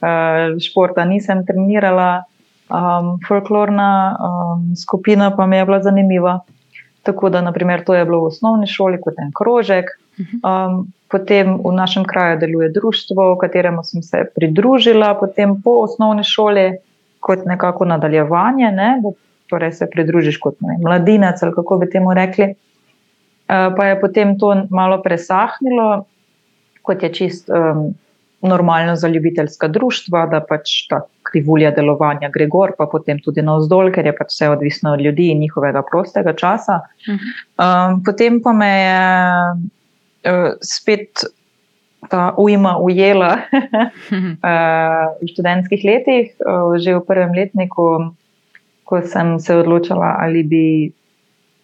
uh, 0.00 0.58
športa 0.62 1.04
nisem 1.08 1.44
trenirala, 1.46 2.24
um, 2.68 3.16
folklorna 3.28 3.90
um, 4.12 4.76
skupina 4.76 5.30
pa 5.36 5.46
mi 5.46 5.56
je 5.56 5.64
bila 5.64 5.82
zanimiva. 5.82 6.40
Tako 7.02 7.28
da, 7.28 7.40
naprimer, 7.40 7.84
to 7.84 7.94
je 7.94 8.04
bilo 8.04 8.20
v 8.20 8.32
osnovni 8.32 8.66
šoli 8.66 9.00
kot 9.00 9.16
en 9.22 9.30
krožek. 9.32 9.90
Um, 10.18 10.90
potem 11.08 11.56
v 11.64 11.72
našem 11.72 12.04
kraju 12.04 12.38
deluje 12.38 12.68
društvo, 12.74 13.36
kateremu 13.40 13.84
sem 13.84 14.02
se 14.02 14.24
pridružila, 14.34 15.14
potem 15.14 15.56
po 15.62 15.78
osnovni 15.86 16.24
šoli 16.24 16.72
kot 17.20 17.46
nekako 17.46 17.84
nadaljevanje, 17.84 18.70
ne, 18.72 18.90
da 19.02 19.14
torej 19.48 19.72
se 19.72 19.88
pridružiš 19.90 20.36
kot 20.36 20.60
ne, 20.60 20.76
mladinec 20.84 21.42
ali 21.42 21.54
kako 21.54 21.78
bi 21.78 21.90
temu 21.90 22.14
rekli. 22.14 22.52
Uh, 23.48 23.72
pa 23.76 23.86
je 23.86 24.00
potem 24.00 24.36
to 24.38 24.52
malo 24.70 25.00
presahnilo, 25.02 26.04
kot 26.88 27.04
je 27.04 27.12
čist 27.14 27.52
um, 27.52 27.90
normalno 28.42 28.96
za 28.96 29.08
ljubiteljska 29.08 29.68
društva, 29.68 30.26
da 30.26 30.40
pač 30.40 30.86
ta 30.88 31.00
krivulja 31.22 31.70
delovanja 31.76 32.30
gre 32.32 32.46
gor, 32.46 32.72
pa 32.78 32.86
potem 32.90 33.18
tudi 33.24 33.42
na 33.42 33.58
vzdolj, 33.58 33.92
ker 33.96 34.06
je 34.06 34.14
pač 34.16 34.32
vse 34.32 34.50
odvisno 34.54 34.92
od 34.96 35.02
ljudi 35.04 35.30
in 35.32 35.42
njihovega 35.44 35.82
prostega 35.90 36.32
časa. 36.38 36.80
Um, 37.08 38.02
potem 38.04 38.40
pa 38.44 38.54
me 38.56 38.70
je 38.78 39.00
uh, 40.32 40.54
spet 40.62 41.26
ta 42.08 42.30
ujma 42.38 42.76
ujela 42.78 43.32
uh, 43.34 43.90
v 45.20 45.28
študentskih 45.32 45.84
letih, 45.84 46.30
uh, 46.46 46.78
že 46.78 46.94
v 46.96 47.04
prvem 47.04 47.34
letniku, 47.34 48.14
ko 48.88 49.02
sem 49.02 49.36
se 49.42 49.56
odločila, 49.56 50.16
ali 50.22 50.46
bi. 50.46 50.64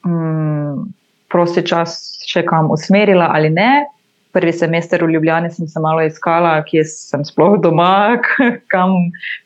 Um, 0.04 0.92
Prosti 1.34 1.64
čas 1.66 2.22
še 2.30 2.44
kam 2.46 2.68
usmerila 2.70 3.26
ali 3.34 3.48
ne, 3.50 3.88
prvi 4.34 4.52
semester 4.52 5.04
v 5.04 5.14
Ljubljani 5.14 5.50
sem 5.50 5.68
se 5.70 5.80
malo 5.80 6.02
iskala, 6.02 6.56
kje 6.66 6.82
sem 6.90 7.22
sploh 7.24 7.54
doma, 7.62 8.18
kam 8.72 8.96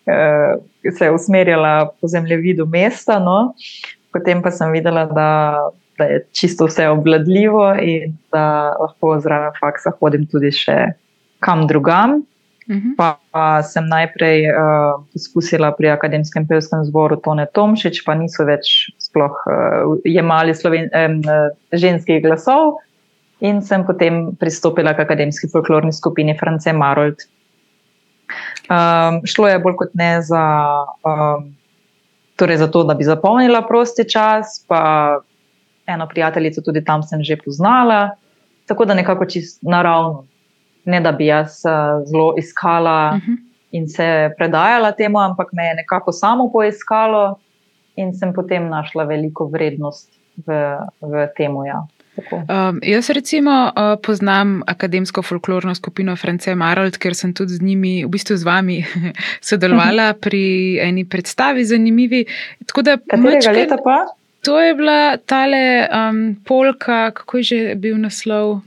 uh, 0.08 0.56
se 0.96 1.04
je 1.04 1.12
usmerjala 1.12 1.90
po 2.00 2.08
zemljevidu 2.08 2.66
mesta. 2.66 3.18
No. 3.20 3.52
Potem 4.12 4.40
pa 4.42 4.50
sem 4.50 4.72
videla, 4.72 5.04
da, 5.12 5.28
da 6.00 6.08
je 6.08 6.24
čisto 6.32 6.66
vse 6.70 6.88
obvladljivo 6.88 7.74
in 7.84 8.16
da 8.32 8.72
lahko 8.80 9.18
zraven 9.20 9.52
faksa 9.60 9.92
hodim 10.00 10.24
tudi 10.32 10.54
še 10.56 10.78
kam 11.44 11.68
drugam. 11.68 12.22
Mhm. 12.68 12.96
Pa, 12.98 13.14
pa 13.32 13.62
sem 13.64 13.86
najprej 13.88 14.50
uh, 14.52 14.98
poskusila 15.12 15.70
pri 15.76 15.88
akademskem 15.94 16.44
pevskem 16.48 16.82
zboru 16.84 17.16
Tone 17.24 17.46
Tomšič, 17.56 18.02
pa 18.04 18.16
niso 18.16 18.44
več 18.44 18.90
sploh 19.00 19.36
uh, 19.48 19.94
jemali 20.04 20.52
sloven, 20.52 20.90
uh, 20.92 21.48
ženskih 21.72 22.20
glasov 22.24 22.76
in 23.40 23.62
sem 23.62 23.86
potem 23.86 24.36
pristopila 24.36 24.94
k 24.94 25.04
akademski 25.06 25.48
folklorni 25.52 25.92
skupini 25.92 26.34
France 26.38 26.72
Marold. 26.72 27.22
Um, 28.68 29.22
šlo 29.26 29.48
je 29.48 29.58
bolj 29.62 29.76
kot 29.78 29.94
ne 29.94 30.18
za, 30.22 30.44
um, 31.06 31.52
torej 32.36 32.60
za 32.60 32.68
to, 32.68 32.84
da 32.84 32.94
bi 32.94 33.06
zapolnila 33.06 33.62
prosti 33.62 34.04
čas, 34.10 34.64
pa 34.68 35.20
eno 35.86 36.08
prijateljico 36.08 36.60
tudi 36.60 36.84
tam 36.84 37.02
sem 37.02 37.22
že 37.24 37.38
poznala, 37.44 38.10
tako 38.66 38.84
da 38.84 38.94
nekako 38.94 39.26
čist 39.26 39.62
naravno. 39.62 40.26
Ne 40.84 41.00
da 41.00 41.12
bi 41.12 41.26
jaz 41.26 41.62
uh, 41.68 42.04
zelo 42.08 42.34
iskala 42.38 43.12
uh 43.14 43.16
mhm. 43.16 43.32
-huh. 43.32 43.38
in 43.70 43.88
se 43.88 44.34
predajala 44.38 44.92
temu, 44.92 45.18
ampak 45.18 45.52
me 45.52 45.64
je 45.64 45.74
nekako 45.74 46.12
samo 46.12 46.50
poiskalo 46.52 47.38
in 47.96 48.14
sem 48.14 48.32
potem 48.32 48.68
našla 48.68 49.04
veliko 49.04 49.46
vrednost 49.46 50.12
v, 50.46 50.76
v 51.00 51.28
tem. 51.36 51.52
Ja. 51.66 51.86
Um, 52.30 52.80
jaz, 52.82 53.10
recimo, 53.10 53.70
uh, 53.70 53.94
poznam 54.02 54.62
akademsko 54.66 55.22
folklorno 55.22 55.74
skupino 55.74 56.16
France 56.16 56.54
Marold, 56.54 56.98
ker 56.98 57.14
sem 57.14 57.34
tudi 57.34 57.58
z 57.58 57.62
njimi, 57.62 58.04
v 58.04 58.10
bistvu 58.12 58.36
z 58.36 58.46
vami, 58.46 58.78
sodelovala 59.48 60.12
pri 60.20 60.78
eni 60.82 61.04
predstavi, 61.04 61.64
zanimivi. 61.64 62.24
Katerega 62.66 63.52
leta 63.54 63.78
pa? 63.84 64.04
To 64.46 64.60
je 64.60 64.74
bila 64.74 65.16
tale 65.16 65.88
um, 65.90 66.36
polka, 66.46 67.10
kako 67.10 67.38
je 67.38 67.42
že 67.42 67.74
bil 67.74 67.98
naslov. 67.98 68.62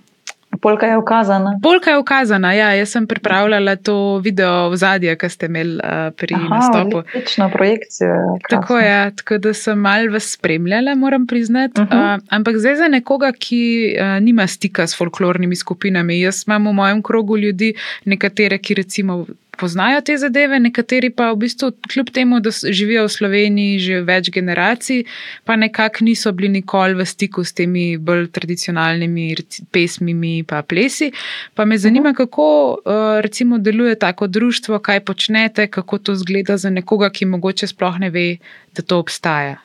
Polka 0.62 0.86
je 0.86 0.98
ukazana. 0.98 1.60
Polka 1.64 1.92
je 1.92 1.98
ukazana, 1.98 2.54
ja. 2.54 2.72
Jaz 2.74 2.90
sem 2.90 3.08
pripravljala 3.08 3.76
to 3.76 4.18
video 4.18 4.70
v 4.70 4.78
zadje, 4.78 5.16
ki 5.18 5.30
ste 5.30 5.50
imeli 5.50 5.80
uh, 5.82 6.14
pri 6.18 6.36
Aha, 6.38 6.48
nastopu. 6.56 7.02
Odlična 7.02 7.50
projekcija. 7.50 8.16
Tako 8.50 8.78
je, 8.78 8.88
ja, 8.88 9.12
tako 9.12 9.38
da 9.38 9.54
sem 9.54 9.80
mal 9.80 10.10
vas 10.14 10.32
spremljala, 10.32 10.96
moram 10.96 11.28
priznati. 11.28 11.82
Uh 11.82 11.88
-huh. 11.88 12.16
uh, 12.16 12.24
ampak 12.30 12.58
zdaj 12.58 12.76
za 12.76 12.88
nekoga, 12.88 13.32
ki 13.32 13.62
uh, 13.98 14.24
nima 14.24 14.48
stika 14.48 14.88
s 14.88 14.98
folklornimi 14.98 15.56
skupinami. 15.56 16.20
Jaz 16.22 16.44
imam 16.48 16.68
v 16.68 16.74
mojem 16.74 17.04
krogu 17.04 17.38
ljudi, 17.38 17.74
nekatere, 18.06 18.58
ki 18.58 18.74
recimo 18.74 19.26
poznajo 19.58 20.02
te 20.02 20.18
zadeve, 20.18 20.60
nekateri 20.60 21.10
pa 21.14 21.32
v 21.32 21.38
bistvu, 21.44 21.72
kljub 21.92 22.10
temu, 22.14 22.40
da 22.40 22.50
živijo 22.52 23.06
v 23.06 23.14
Sloveniji 23.14 23.80
že 23.80 24.02
več 24.08 24.30
generacij, 24.34 25.04
pa 25.46 25.56
nekako 25.56 26.06
niso 26.08 26.32
bili 26.32 26.50
nikoli 26.50 26.96
v 26.98 27.06
stiku 27.06 27.44
s 27.44 27.54
temi 27.54 27.98
bolj 27.98 28.30
tradicionalnimi 28.32 29.36
pesmimi 29.72 30.38
in 30.42 30.46
plesi. 30.68 31.12
Pa 31.56 31.66
me 31.66 31.78
zanima, 31.78 32.14
kako 32.14 32.46
uh, 32.72 33.20
recimo 33.22 33.58
deluje 33.58 34.00
tako 34.00 34.28
društvo, 34.28 34.80
kaj 34.80 35.04
počnete, 35.06 35.68
kako 35.68 35.98
to 35.98 36.16
zgleda 36.16 36.58
za 36.58 36.70
nekoga, 36.70 37.10
ki 37.10 37.26
mogoče 37.26 37.68
sploh 37.68 38.00
ne 38.00 38.10
ve, 38.10 38.38
da 38.76 38.82
to 38.82 39.00
obstaja. 39.00 39.58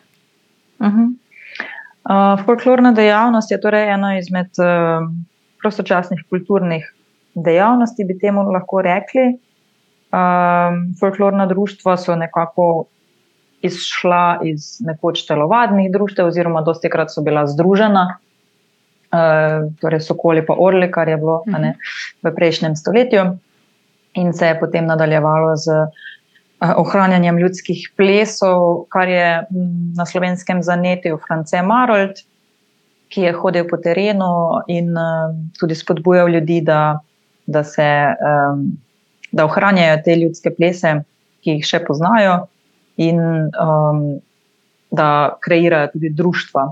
Uh 0.78 0.86
-huh. 0.86 1.08
uh, 2.04 2.44
folklorna 2.44 2.92
dejavnost 2.92 3.50
je 3.50 3.60
torej 3.60 3.92
ena 3.94 4.18
izmed 4.18 4.50
uh, 4.58 5.08
prostočasnih 5.62 6.20
kulturnih 6.30 6.92
dejavnosti, 7.34 8.04
bi 8.04 8.18
temu 8.18 8.42
lahko 8.52 8.82
rekli. 8.82 9.45
Um, 10.16 10.94
folklorna 11.00 11.46
društva 11.46 11.96
so 11.96 12.14
nekako 12.16 12.84
izšla 13.62 14.38
iz 14.44 14.76
nekoč 14.80 15.26
telovadnih 15.26 15.90
društev, 15.92 16.30
oziroma 16.30 16.62
dosti 16.64 16.88
krat 16.90 17.10
so 17.12 17.20
bila 17.26 17.42
združena, 17.46 18.04
uh, 19.12 19.66
torej 19.80 20.00
Sokoli 20.06 20.44
pa 20.46 20.54
Orle, 20.58 20.88
kar 20.90 21.08
je 21.08 21.16
bilo 21.20 21.42
ne, 21.46 21.74
v 22.22 22.32
prejšnjem 22.32 22.76
stoletju, 22.76 23.26
in 24.14 24.32
se 24.32 24.46
je 24.46 24.60
potem 24.60 24.86
nadaljevalo 24.86 25.56
z 25.56 25.74
uh, 25.74 26.72
ohranjanjem 26.76 27.42
ljudskih 27.42 27.84
plesov, 27.96 28.86
kar 28.88 29.12
je 29.12 29.28
na 29.98 30.06
slovenskem 30.06 30.62
zanetil 30.62 31.20
France 31.26 31.62
Marold, 31.62 32.24
ki 33.12 33.28
je 33.28 33.36
hodil 33.36 33.68
po 33.68 33.76
terenu 33.76 34.64
in 34.72 34.96
uh, 34.96 35.36
tudi 35.60 35.76
spodbujal 35.76 36.32
ljudi, 36.38 36.62
da, 36.64 37.00
da 37.46 37.64
se. 37.64 37.90
Um, 38.16 38.66
da 39.32 39.44
ohranjajo 39.44 40.00
te 40.04 40.16
ljudske 40.16 40.52
plese, 40.56 40.98
ki 41.44 41.58
jih 41.58 41.66
še 41.66 41.82
poznajo, 41.86 42.46
in 42.96 43.20
um, 43.20 44.02
da 44.90 45.36
kreirajo 45.44 45.92
tudi 45.94 46.10
društva. 46.16 46.66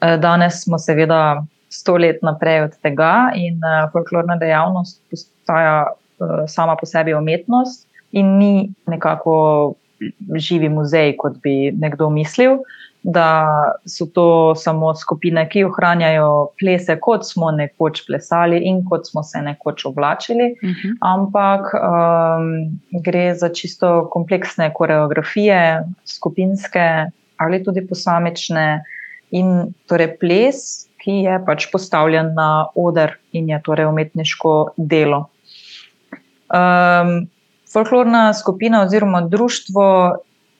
Eh, 0.00 0.16
danes 0.22 0.62
smo, 0.64 0.78
seveda, 0.78 1.42
sto 1.68 1.96
let 2.00 2.22
naprej 2.22 2.62
od 2.68 2.76
tega, 2.80 3.30
in 3.36 3.58
uh, 3.60 3.90
folklorna 3.92 4.38
dejavnost 4.40 5.02
postaja 5.10 5.82
uh, 5.90 6.44
sama 6.48 6.76
po 6.80 6.86
sebi 6.88 7.12
umetnost, 7.14 7.84
in 8.16 8.38
ni 8.38 8.70
nekako 8.88 9.74
živi 10.38 10.70
muzej, 10.72 11.16
kot 11.18 11.36
bi 11.42 11.72
nekdo 11.76 12.08
mislil. 12.10 12.62
Da 13.08 13.72
so 13.88 14.04
to 14.12 14.52
samo 14.52 14.90
skupine, 14.92 15.46
ki 15.48 15.62
ohranjajo 15.64 16.50
plese, 16.60 16.98
kot 17.00 17.24
smo 17.24 17.48
nekoč 17.56 18.02
plesali 18.04 18.58
in 18.68 18.82
kot 18.84 19.08
smo 19.08 19.22
se 19.24 19.40
nekoč 19.40 19.86
oblačili, 19.88 20.50
uh 20.52 20.68
mhm. 20.68 20.74
-huh. 20.76 20.96
ampak 21.00 21.72
um, 21.74 22.50
gre 23.04 23.34
za 23.34 23.48
čisto 23.48 24.08
kompleksne 24.12 24.68
koreografije, 24.74 25.84
skupinske 26.04 27.08
ali 27.38 27.64
tudi 27.64 27.86
posamične, 27.86 28.82
in 29.30 29.74
torej 29.88 30.16
ples, 30.20 30.60
ki 30.98 31.22
je 31.24 31.38
pač 31.46 31.68
postavljen 31.72 32.32
na 32.36 32.68
oder 32.74 33.16
in 33.32 33.48
je 33.48 33.60
torej 33.64 33.88
umetniško 33.90 34.74
delo. 34.76 35.28
Um, 36.48 37.28
folklorna 37.72 38.32
skupina 38.34 38.82
oziroma 38.82 39.20
društvo 39.28 39.84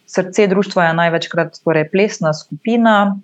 Srce 0.08 0.46
društva 0.48 0.88
je 0.88 0.94
največkrat 0.96 1.58
torej 1.64 1.90
plesna 1.92 2.32
skupina, 2.32 3.18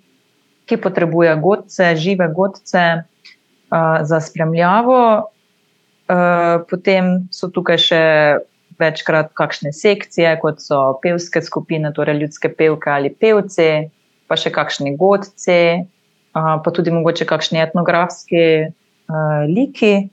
ki 0.69 0.77
potrebuje 0.77 1.35
godce, 1.41 1.95
žive 1.97 2.27
godce 2.33 2.83
uh, 3.01 4.05
za 4.05 4.19
spremljavo. 4.21 5.29
Uh, 6.05 6.61
potem 6.69 7.25
so 7.33 7.49
tukaj 7.49 7.81
še 7.81 8.03
večkrat 8.77 9.31
kakšne 9.33 9.73
sekcije, 9.73 10.35
kot 10.41 10.61
so 10.61 10.99
pevske 11.01 11.41
skupine, 11.41 11.89
torej 11.93 12.19
ljudske 12.21 12.51
pevke 12.53 12.91
ali 12.93 13.09
pevci, 13.09 13.89
pa 14.29 14.37
še 14.37 14.53
kakšni 14.53 14.93
godci, 15.01 15.59
uh, 15.81 16.55
pa 16.61 16.73
tudi 16.73 16.93
mogoče 16.93 17.25
kakšni 17.25 17.63
etnografski 17.65 18.45
uh, 18.69 19.45
liki. 19.49 20.11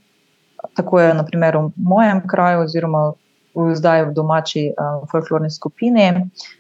Tako 0.79 1.01
je 1.05 1.15
naprimer 1.21 1.59
v 1.59 1.69
mojem 1.77 2.25
kraju, 2.29 2.65
oziroma 2.65 3.11
zdaj 3.55 4.07
v 4.09 4.15
domači 4.17 4.71
uh, 4.73 5.03
folklorni 5.11 5.51
skupini. 5.51 6.09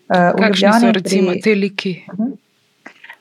Uh, 0.09 0.33
Kakšni 0.39 0.73
so 0.81 0.93
recimo 0.93 1.31
pri, 1.33 1.41
te 1.41 1.55
liki? 1.55 1.93
Uh 2.13 2.19
-huh. 2.19 2.33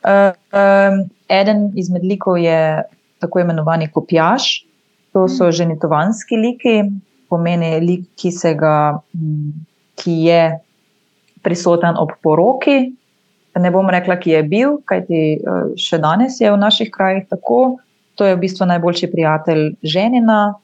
uh, 0.04 0.34
um, 0.52 1.10
eden 1.28 1.72
izmed 1.76 2.04
likov 2.04 2.38
je 2.38 2.84
tako 3.20 3.40
imenovani 3.40 3.92
kopjaš. 3.92 4.66
To 5.14 5.28
so 5.28 5.52
ženitovanski 5.52 6.36
liki, 6.36 6.84
pomeni 7.30 7.80
lik, 7.80 8.06
ki, 8.16 8.32
ga, 8.56 9.02
ki 9.96 10.12
je 10.12 10.60
prisoten 11.44 11.98
ob 11.98 12.12
poroki. 12.24 12.94
Ne 13.60 13.72
bom 13.72 13.90
rekla, 13.90 14.16
ki 14.16 14.32
je 14.32 14.44
bil, 14.44 14.78
kajti 14.88 15.42
še 15.76 15.98
danes 16.00 16.40
je 16.40 16.52
v 16.52 16.58
naših 16.58 16.92
krajih 16.92 17.28
tako. 17.30 17.78
To 18.16 18.26
je 18.26 18.36
v 18.36 18.40
bistvu 18.40 18.66
najboljši 18.66 19.12
prijatelj 19.12 19.76
ženina, 19.84 20.56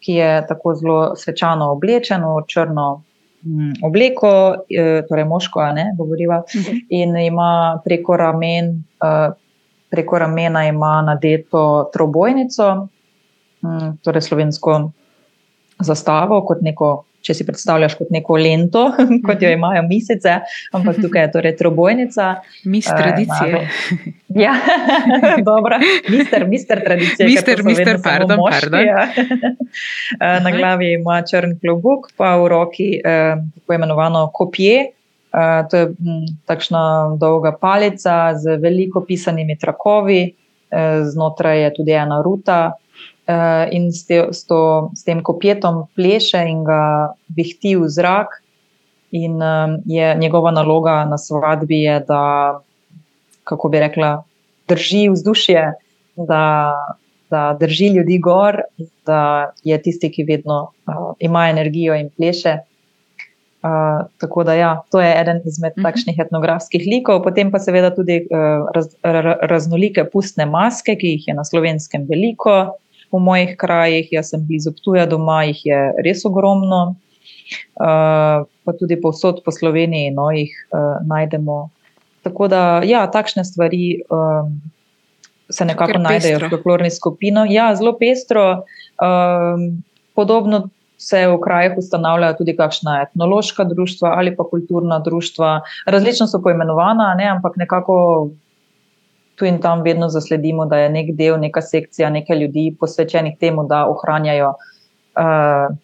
ki 0.00 0.12
je 0.20 0.30
tako 0.48 0.74
zelo 0.74 1.00
svečano 1.16 1.70
oblečen 1.72 2.24
v 2.24 2.44
črno 2.46 3.02
mm, 3.42 3.72
obleko, 3.86 4.30
e, 4.70 5.02
torej 5.08 5.24
moško, 5.24 5.64
ne, 5.74 5.90
govoriva, 5.98 6.42
mhm. 6.56 6.84
in 6.88 7.16
ima 7.16 7.80
preko 7.84 8.16
ramen. 8.16 8.70
E, 9.00 9.16
preko 9.90 10.18
ramena 10.18 10.66
ima 10.66 11.02
nadeto 11.02 11.90
trobojnico, 11.92 12.88
mm, 13.64 13.98
torej 14.04 14.22
slovensko 14.22 14.90
zastavo, 15.78 16.40
kot 16.46 16.60
neko 16.62 17.04
če 17.26 17.34
si 17.34 17.46
predstavljaš 17.46 17.96
kot 17.98 18.12
neko 18.14 18.38
lento, 18.38 18.84
kot 19.26 19.42
jo 19.42 19.50
mhm. 19.50 19.58
imajo 19.58 19.82
misice, 19.88 20.38
ampak 20.76 21.00
tukaj 21.02 21.26
je 21.26 21.32
torej 21.34 21.56
trobojnica. 21.58 22.28
Mis 22.70 22.88
eh, 22.90 23.00
tradicije. 23.00 23.62
Uh, 23.62 24.40
ja, 24.44 24.54
dobro, 25.50 25.80
mister, 26.12 26.46
mister 26.48 26.82
tradicije. 26.84 27.28
Mister, 27.28 27.64
mister, 27.66 28.00
pardon, 28.04 28.38
moški, 28.42 28.70
pardon. 28.70 28.86
Ja. 28.86 29.06
Eh, 30.16 30.38
na 30.40 30.50
glavi 30.52 30.92
ima 30.94 31.18
črn 31.26 31.56
klobuk, 31.60 32.08
pa 32.16 32.36
v 32.40 32.48
roki 32.48 32.86
eh, 32.96 33.34
tako 33.56 33.74
imenovano 33.74 34.26
kopje. 34.34 34.92
Uh, 35.36 35.66
to 35.68 35.76
je 35.76 35.86
m, 35.90 35.96
mm, 36.00 36.28
takšna 36.48 36.82
dolga 37.20 37.50
palica 37.60 38.32
z 38.40 38.56
veliko 38.62 39.02
pisanimi 39.04 39.58
trakovi, 39.60 40.20
uh, 40.30 41.02
znotraj 41.04 41.60
je 41.62 41.72
tudi 41.76 41.92
ena 41.92 42.22
ruta, 42.24 42.60
uh, 42.72 42.85
in 43.70 43.90
s, 43.92 44.06
te, 44.06 44.20
s, 44.30 44.44
to, 44.46 44.90
s 44.94 45.02
tem 45.04 45.22
kopjetom 45.22 45.86
pleše 45.98 46.44
in 46.46 46.62
ga 46.64 47.14
vihti 47.34 47.74
v 47.76 47.88
zrak. 47.90 48.42
In 49.10 49.40
um, 49.42 49.78
je 49.86 50.14
njegova 50.18 50.50
naloga 50.50 51.04
na 51.04 51.18
svadbi, 51.18 51.82
je, 51.82 52.00
da, 52.08 52.60
kako 53.44 53.68
bi 53.68 53.80
rekla, 53.80 54.22
drži 54.68 55.08
vzdušje, 55.08 55.72
da, 56.16 56.74
da 57.30 57.56
drži 57.60 57.88
ljudi 57.88 58.18
gor, 58.18 58.60
da 59.06 59.52
je 59.64 59.78
tisti, 59.82 60.10
ki 60.12 60.24
vedno 60.24 60.62
uh, 60.86 61.12
ima 61.18 61.48
energijo 61.50 61.94
in 61.94 62.10
pleše. 62.16 62.58
Uh, 63.66 64.06
tako 64.18 64.44
da, 64.44 64.54
ja, 64.54 64.82
to 64.90 65.00
je 65.00 65.20
eden 65.20 65.40
izmed 65.44 65.72
uh 65.72 65.78
mhm. 65.78 65.86
-huh. 65.86 65.90
takšnih 65.90 66.18
etnografskih 66.18 66.82
likov, 66.86 67.22
potem 67.22 67.50
pa 67.50 67.58
seveda 67.58 67.94
tudi 67.94 68.26
uh, 68.30 68.66
raz, 68.74 68.86
raznolike 69.42 70.04
pustne 70.12 70.46
maske, 70.46 70.96
ki 70.96 71.06
jih 71.06 71.28
je 71.28 71.34
na 71.34 71.44
slovenskem 71.44 72.06
veliko, 72.10 72.76
v 73.12 73.20
mojih 73.22 73.56
krajih, 73.58 74.08
jaz 74.12 74.32
sem 74.32 74.42
blizu 74.46 74.74
tuja 74.84 75.06
doma, 75.06 75.42
jih 75.50 75.60
je 75.66 75.80
res 76.04 76.24
ogromno, 76.28 76.82
uh, 77.80 78.46
pa 78.46 78.76
tudi 78.78 78.98
povsod 79.00 79.42
po 79.44 79.54
Sloveniji 79.54 80.14
no, 80.14 80.30
jih 80.34 80.52
uh, 80.70 81.02
najdemo. 81.06 81.68
Tako 82.26 82.48
da, 82.50 82.62
ja, 82.82 83.04
takšne 83.06 83.44
stvari 83.46 84.00
um, 84.10 84.56
se 85.50 85.64
nekako 85.64 86.00
najdejo 86.02 86.40
v 86.42 86.48
folklorni 86.50 86.90
skupini. 86.90 87.46
Ja, 87.54 87.70
zelo 87.78 87.94
pestro. 87.98 88.66
Um, 88.98 89.84
podobno 90.18 90.68
se 90.98 91.26
v 91.28 91.36
krajih 91.44 91.76
ustanavljajo 91.78 92.38
tudi 92.38 92.56
kakšna 92.56 93.02
etnološka 93.04 93.64
društva 93.64 94.14
ali 94.16 94.36
pa 94.36 94.44
kulturna 94.50 94.98
društva. 94.98 95.60
Različno 95.86 96.26
so 96.26 96.40
poimenovana, 96.42 97.14
ne, 97.14 97.28
ampak 97.28 97.56
nekako 97.56 97.96
tu 99.36 99.44
in 99.44 99.60
tam 99.60 99.82
vedno 99.82 100.08
zasledimo, 100.08 100.66
da 100.66 100.78
je 100.78 100.90
nek 100.90 101.14
del, 101.16 101.40
neka 101.40 101.60
sekcija, 101.60 102.10
nekaj 102.10 102.38
ljudi 102.38 102.76
posvečenih 102.80 103.38
temu, 103.40 103.66
da 103.68 103.86
ohranjajo 103.86 104.48
uh, 104.48 105.76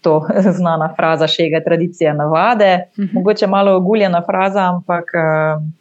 to 0.00 0.26
znana 0.58 0.92
fraza, 0.96 1.26
šega 1.26 1.60
tradicije, 1.64 2.14
navade. 2.14 2.88
Uh 2.90 2.98
mhm. 2.98 3.08
-huh. 3.08 3.14
Mogoče 3.14 3.46
malo 3.46 3.76
oguljena 3.76 4.22
fraza, 4.26 4.60
ampak. 4.60 5.04
Uh, 5.14 5.79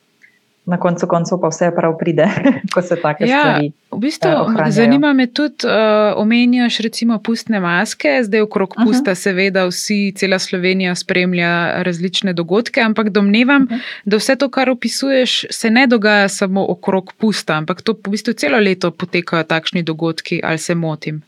na 0.70 0.78
koncu 0.78 1.08
koncev 1.08 1.40
pa 1.42 1.50
vse 1.50 1.72
prav 1.76 1.98
pride, 1.98 2.28
ko 2.74 2.82
se 2.82 2.96
take 3.02 3.26
ja, 3.26 3.40
stvari. 3.42 3.72
V 3.92 3.98
bistvu, 3.98 4.30
uh, 4.30 4.70
zanima 4.70 5.14
me 5.14 5.26
tudi, 5.28 5.66
uh, 5.66 6.22
omenjaš 6.22 6.78
recimo 6.86 7.18
pustne 7.20 7.60
maske, 7.60 8.20
zdaj 8.24 8.42
okrog 8.42 8.74
uh 8.78 8.84
-huh. 8.84 8.88
pusta, 8.88 9.16
seveda, 9.16 9.66
vsi, 9.66 10.14
cela 10.16 10.40
Slovenija 10.40 10.96
spremlja 10.96 11.84
različne 11.84 12.34
dogodke, 12.34 12.82
ampak 12.82 13.10
domnevam, 13.10 13.64
uh 13.64 13.70
-huh. 13.70 13.80
da 14.06 14.18
vse 14.18 14.36
to, 14.36 14.50
kar 14.50 14.70
opisuješ, 14.70 15.46
se 15.50 15.70
ne 15.70 15.88
dogaja 15.88 16.30
samo 16.30 16.66
okrog 16.70 17.14
pusta, 17.18 17.54
ampak 17.54 17.82
to 17.82 17.94
v 17.94 18.10
bistvu 18.10 18.34
celo 18.34 18.60
leto 18.60 18.92
potekajo 18.92 19.44
takšni 19.44 19.84
dogodki, 19.84 20.42
ali 20.44 20.58
se 20.58 20.76
motim. 20.76 21.22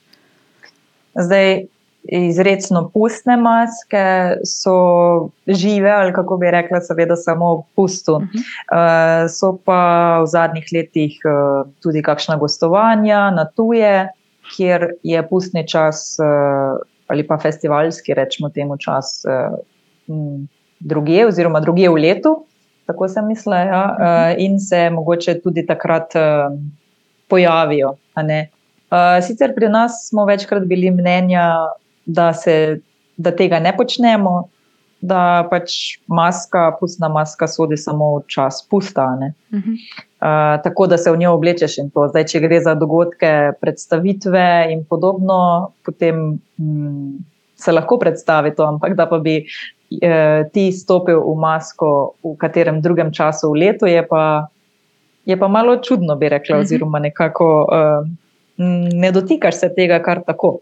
Zdaj, 1.15 1.63
izredno 2.03 2.89
pustne 2.93 3.37
maske, 3.37 4.35
so 4.45 5.29
žive 5.47 5.91
ali 5.91 6.13
kako 6.13 6.37
bi 6.37 6.51
rekla, 6.51 6.81
seveda 6.81 7.15
samo 7.15 7.55
v 7.55 7.63
pustu. 7.75 8.15
Uh 8.15 8.21
-huh. 8.21 9.25
uh, 9.25 9.29
so 9.29 9.57
pa 9.65 10.19
v 10.21 10.27
zadnjih 10.27 10.65
letih 10.73 11.19
uh, 11.25 11.69
tudi 11.83 12.01
kakšna 12.01 12.37
gostovanja 12.37 13.31
na 13.31 13.45
tuje, 13.45 14.09
kjer 14.55 14.93
je 15.03 15.27
pustni 15.29 15.67
čas 15.67 16.17
uh, 16.19 16.81
ali 17.07 17.27
pa 17.27 17.37
festivalski, 17.37 18.13
rečemo 18.13 18.49
temu 18.49 18.77
čas, 18.77 19.23
uh, 19.27 19.57
druge 20.79 21.25
oziroma 21.25 21.59
druge 21.59 21.89
v 21.89 21.93
letu. 21.93 22.45
Tako 22.85 23.07
sem 23.07 23.27
mislila, 23.27 23.57
ja, 23.57 23.83
uh, 23.83 24.43
in 24.43 24.59
se 24.59 24.89
mogoče 24.89 25.39
tudi 25.39 25.65
takrat 25.65 26.15
uh, 26.15 26.57
pojavijo. 27.27 27.95
Uh, 28.15 29.23
sicer 29.27 29.55
pri 29.55 29.69
nas 29.69 30.07
smo 30.09 30.25
večkrat 30.25 30.63
bili 30.63 30.91
mnenja, 30.91 31.51
da, 32.05 32.33
se, 32.33 32.79
da 33.17 33.31
tega 33.35 33.59
ne 33.59 33.73
počnemo, 33.77 34.49
da 35.01 35.47
pač 35.49 35.97
maska, 36.07 36.77
pustna 36.79 37.09
maska, 37.09 37.47
sodi 37.49 37.77
samo 37.77 38.19
v 38.19 38.23
čas 38.29 38.61
pusta. 38.69 39.05
Uh 39.17 39.59
-huh. 39.59 39.73
uh, 39.73 40.61
tako 40.63 40.87
da 40.87 40.97
se 40.97 41.11
v 41.11 41.17
njo 41.17 41.33
oblečeš 41.33 41.77
in 41.77 41.89
to. 41.89 42.07
Zdaj, 42.07 42.25
če 42.25 42.39
gre 42.39 42.61
za 42.61 42.75
dogodke, 42.75 43.51
predstavitve 43.61 44.67
in 44.69 44.85
podobno, 44.85 45.71
potem 45.85 46.39
hm, 46.57 47.17
se 47.55 47.71
lahko 47.71 47.97
predstavi 47.97 48.55
to, 48.55 48.63
ampak 48.63 48.95
da 48.95 49.05
pa 49.05 49.19
bi. 49.19 49.45
Eh, 50.01 50.49
ti 50.53 50.71
stopil 50.71 51.19
v 51.19 51.35
masko 51.35 52.15
v 52.23 52.37
katerem 52.39 52.79
drugem 52.81 53.11
času 53.11 53.51
v 53.51 53.59
letu, 53.59 53.85
je 53.85 54.07
pa, 54.07 54.47
je 55.25 55.35
pa 55.35 55.47
malo 55.47 55.75
čudno, 55.83 56.15
bi 56.15 56.29
rekla, 56.29 56.55
mhm. 56.55 56.61
oziroma 56.63 56.99
nekako 56.99 57.67
uh, 57.67 58.07
ne 58.93 59.11
dotikaš 59.11 59.55
se 59.55 59.69
tega 59.75 59.99
kar 59.99 60.23
tako. 60.23 60.59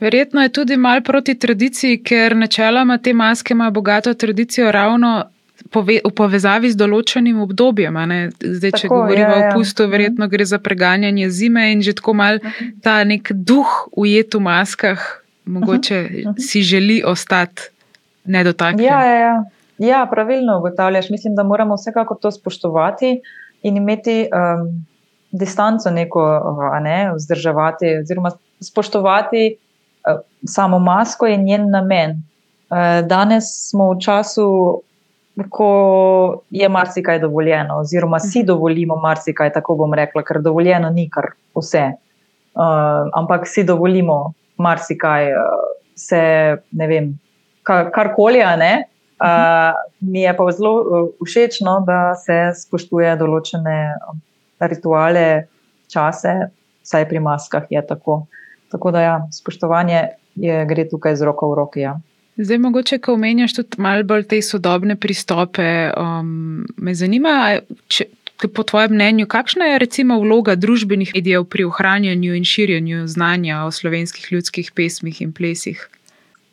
Verjetno 0.00 0.42
je 0.42 0.48
tudi 0.48 0.76
malo 0.76 1.00
proti 1.04 1.34
tradiciji, 1.38 2.02
ker 2.02 2.36
načeloma 2.36 2.98
te 2.98 3.12
maske 3.12 3.54
ima 3.54 3.70
bogato 3.70 4.14
tradicijo 4.14 4.72
ravno 4.72 5.24
pove, 5.70 5.98
v 6.04 6.12
povezavi 6.16 6.70
z 6.72 6.78
določenim 6.80 7.40
obdobjem. 7.44 7.98
Zdaj, 8.40 8.72
če 8.72 8.86
tako, 8.86 9.02
govorimo 9.02 9.34
ja, 9.36 9.42
ja. 9.44 9.50
o 9.50 9.58
pustu, 9.58 9.84
mhm. 9.84 9.92
verjetno 9.92 10.28
gre 10.32 10.46
za 10.48 10.58
preganjanje 10.58 11.30
zime 11.30 11.68
in 11.74 11.84
že 11.84 11.98
tako 12.00 12.16
mal 12.16 12.40
mhm. 12.40 12.76
ta 12.84 13.02
nek 13.04 13.32
duh 13.34 13.68
ujet 13.92 14.34
v 14.34 14.40
maskah, 14.48 15.06
mogoče 15.44 16.00
uh 16.00 16.10
-huh. 16.10 16.34
si 16.38 16.62
želi 16.62 17.02
ostati 17.04 17.68
nedotaknjen. 18.24 18.86
Ja, 18.86 19.04
ja, 19.04 19.18
ja. 19.18 19.44
ja, 19.78 20.06
pravilno 20.10 20.58
ugotavljaš. 20.58 21.10
Mislim, 21.10 21.34
da 21.34 21.42
moramo 21.42 21.74
vsekako 21.74 22.14
to 22.14 22.30
spoštovati 22.30 23.20
in 23.62 23.76
imeti. 23.76 24.28
Um, 24.32 24.86
Distanco 25.32 25.90
neko 25.90 26.22
ne, 26.82 27.12
vzdrževati, 27.14 27.86
oziroma 28.02 28.30
spoštovati 28.60 29.56
samo 30.46 30.78
masko 30.78 31.26
in 31.26 31.44
njen 31.44 31.70
namen. 31.70 32.10
Eh, 32.70 33.02
danes 33.02 33.44
smo 33.70 33.92
v 33.94 33.98
času, 34.00 34.46
ko 35.50 35.70
je 36.50 36.68
marsikaj 36.68 37.18
dovoljeno, 37.18 37.78
oziroma 37.80 38.18
si 38.20 38.38
mhm. 38.38 38.46
dovolimo 38.46 38.96
marsikaj, 38.96 39.52
tako 39.52 39.74
bom 39.74 39.94
rekla, 39.94 40.22
ker 40.22 40.40
dovoljeno 40.42 40.90
ni 40.90 41.08
kar 41.10 41.32
vse. 41.56 41.90
Uh, 42.50 43.06
ampak 43.14 43.46
si 43.46 43.62
dovolimo 43.64 44.32
marsikaj, 44.58 45.32
uh, 45.32 45.68
se 45.96 46.20
ne 46.72 46.86
vem, 46.86 47.12
karkoli. 47.64 48.42
Uh, 48.42 49.76
mi 50.00 50.22
je 50.22 50.34
pa 50.36 50.50
zelo 50.50 50.74
všeč, 51.24 51.60
no, 51.64 51.78
da 51.86 52.14
se 52.18 52.50
spoštuje 52.58 53.14
določene 53.16 53.76
rituale, 54.60 55.46
čase, 55.92 56.34
vsaj 56.82 57.06
pri 57.08 57.22
maskah 57.22 57.70
je 57.70 57.86
tako. 57.86 58.24
Uh, 58.24 58.39
Tako 58.70 58.90
da, 58.94 59.00
ja, 59.00 59.16
spoštovanje 59.32 60.06
je, 60.34 60.64
gre 60.66 60.86
tukaj 60.88 61.16
z 61.16 61.26
roko 61.26 61.50
v 61.50 61.58
roki. 61.58 61.80
Ja. 61.80 61.98
Zdaj, 62.36 62.58
mogoče, 62.58 62.98
ko 62.98 63.14
omenjaš 63.18 63.54
tudi 63.54 63.82
malo 63.82 64.04
bolj 64.06 64.24
te 64.30 64.38
sodobne 64.42 64.96
pristope, 64.96 65.90
um, 65.98 66.62
me 66.76 66.94
zanima, 66.94 67.58
če, 67.90 68.06
po 68.48 68.64
tvojem 68.64 68.94
mnenju, 68.94 69.26
kakšna 69.28 69.72
je 69.72 69.80
recimo 69.82 70.16
vloga 70.22 70.54
družbenih 70.56 71.12
medijev 71.14 71.44
pri 71.44 71.66
ohranjanju 71.68 72.34
in 72.38 72.44
širjenju 72.44 73.06
znanja 73.06 73.64
o 73.66 73.70
slovenskih 73.70 74.32
ljudskih 74.32 74.72
pesmih 74.76 75.20
in 75.20 75.34
plesih? 75.36 75.82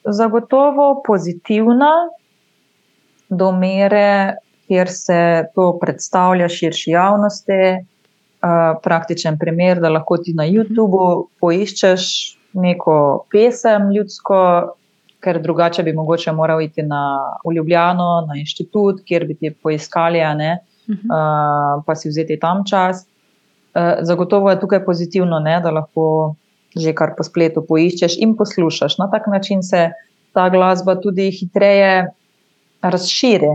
Zagotovo 0.03 1.03
pozitivna, 1.05 1.93
do 3.29 3.51
mere, 3.51 4.35
kjer 4.67 4.91
se 4.91 5.19
to 5.55 5.77
predstavlja 5.81 6.49
širši 6.49 6.91
javnosti 6.91 7.61
praktičen 8.83 9.37
primer, 9.39 9.79
da 9.81 9.89
lahko 9.89 10.17
ti 10.17 10.33
na 10.33 10.45
mhm. 10.45 10.55
YouTubu 10.55 11.27
poiščeš 11.39 12.03
neko 12.53 13.25
pesem 13.31 13.91
ljudsko, 13.91 14.39
ker 15.23 15.41
drugače 15.41 15.83
bi 15.83 15.93
mogoče 15.93 16.31
moral 16.31 16.61
iti 16.61 16.83
na 16.85 17.01
Ljubljano, 17.55 18.25
na 18.27 18.37
inštitut, 18.37 19.01
kjer 19.05 19.25
bi 19.27 19.35
ti 19.35 19.51
poiskali, 19.51 20.21
ne, 20.37 20.57
uh, 20.87 21.83
pa 21.85 21.95
si 21.95 22.09
vzeti 22.09 22.37
tam 22.39 22.63
čas. 22.65 23.05
Uh, 23.73 23.99
zagotovo 24.01 24.49
je 24.49 24.59
tukaj 24.59 24.85
pozitivno, 24.85 25.39
ne, 25.39 25.59
da 25.61 25.71
lahko 25.71 26.35
že 26.77 26.91
kar 26.93 27.15
po 27.17 27.23
spletu 27.25 27.63
poiščeš 27.65 28.19
in 28.21 28.35
poslušaš. 28.37 28.97
Na 28.99 29.07
tak 29.09 29.25
način 29.31 29.63
se 29.63 29.87
ta 30.35 30.49
glasba 30.53 30.93
tudi 31.01 31.31
hitreje 31.33 32.05
razširi, 32.81 33.49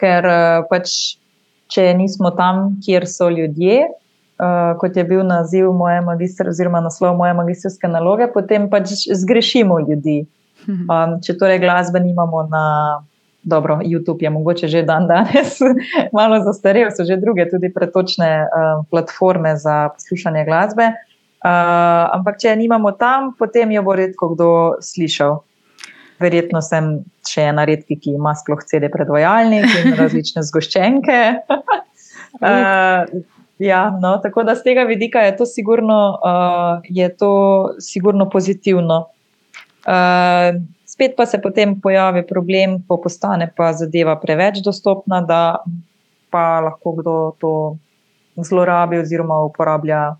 ker 0.00 0.24
uh, 0.24 0.68
pač 0.70 1.18
če 1.72 1.92
nismo 1.94 2.30
tam, 2.36 2.78
kjer 2.84 3.06
so 3.08 3.28
ljudje, 3.32 3.84
uh, 3.88 4.72
kot 4.80 4.96
je 4.96 5.04
bil 5.04 5.22
naziv 5.26 5.70
moje 5.76 6.00
magistre, 6.06 6.48
oziroma 6.52 6.80
naslov 6.84 7.16
moje 7.18 7.36
magistrske 7.36 7.90
naloge, 7.90 8.30
potem 8.32 8.70
pač 8.72 8.94
zgrešimo 9.08 9.80
ljudi. 9.88 10.22
Um, 10.68 11.18
če 11.24 11.36
torej 11.38 11.62
glasbe 11.62 12.02
nimamo 12.02 12.48
na. 12.50 12.64
Dobro, 13.48 13.78
YouTube 13.86 14.20
je 14.20 14.30
mogoče 14.34 14.68
že 14.68 14.82
dan 14.82 15.06
danes 15.08 15.56
malo 16.16 16.40
zastarel, 16.44 16.90
so 16.92 17.06
že 17.06 17.16
druge, 17.16 17.46
tudi 17.48 17.70
pretočne 17.72 18.44
uh, 18.44 18.82
platforme 18.90 19.54
za 19.56 19.94
poslušanje 19.94 20.42
glasbe. 20.44 20.90
Uh, 21.38 22.10
ampak, 22.18 22.42
če 22.42 22.50
je 22.50 22.56
nimamo 22.66 22.92
tam, 22.98 23.30
potem 23.38 23.70
jo 23.72 23.84
bo 23.86 23.94
redko 23.94 24.34
kdo 24.34 24.50
slišal. 24.82 25.38
Verjetno 26.18 26.62
sem 26.64 26.90
še 27.26 27.48
ena 27.52 27.64
redki, 27.68 27.98
ki 28.00 28.16
ima 28.18 28.34
sploh 28.38 28.62
CD 28.66 28.90
predvajalnik 28.92 29.66
in 29.82 29.94
različne 30.00 30.42
zgoščenke. 30.46 31.18
uh, 32.42 33.20
ja, 33.62 33.82
no, 34.02 34.16
tako 34.24 34.44
da 34.48 34.56
z 34.58 34.66
tega 34.66 34.86
vidika 34.88 35.22
je 35.26 35.36
to 35.38 35.46
sigurno, 35.46 36.00
uh, 36.18 36.88
je 36.88 37.08
to 37.16 37.32
sigurno 37.82 38.28
pozitivno. 38.30 39.06
Uh, 39.88 40.58
spet 40.88 41.14
pa 41.16 41.26
se 41.26 41.40
potem 41.40 41.76
pojavi 41.80 42.24
problem, 42.26 42.80
ko 42.88 42.98
postane 43.02 43.52
pa 43.56 43.72
zadeva 43.72 44.18
preveč 44.20 44.58
dostopna, 44.64 45.22
da 45.22 45.42
pa 46.30 46.60
lahko 46.60 46.96
kdo 46.98 47.18
to 47.38 47.52
zlorabi 48.36 48.98
oziroma 48.98 49.38
uporablja 49.46 50.16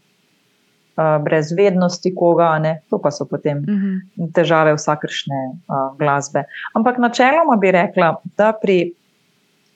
brez 0.98 1.52
vednosti 1.54 2.10
koga, 2.14 2.58
ne? 2.58 2.80
to 2.90 2.98
pa 2.98 3.10
so 3.10 3.24
potem 3.24 3.58
uh 3.58 3.70
mhm. 3.70 3.94
-huh. 4.16 4.32
težave 4.34 4.74
vsakršne 4.74 5.40
uh, 5.54 5.98
glasbe. 5.98 6.44
Ampak 6.74 6.98
načeloma 6.98 7.56
bi 7.56 7.70
rekla, 7.70 8.16
da 8.36 8.52
pri 8.62 8.92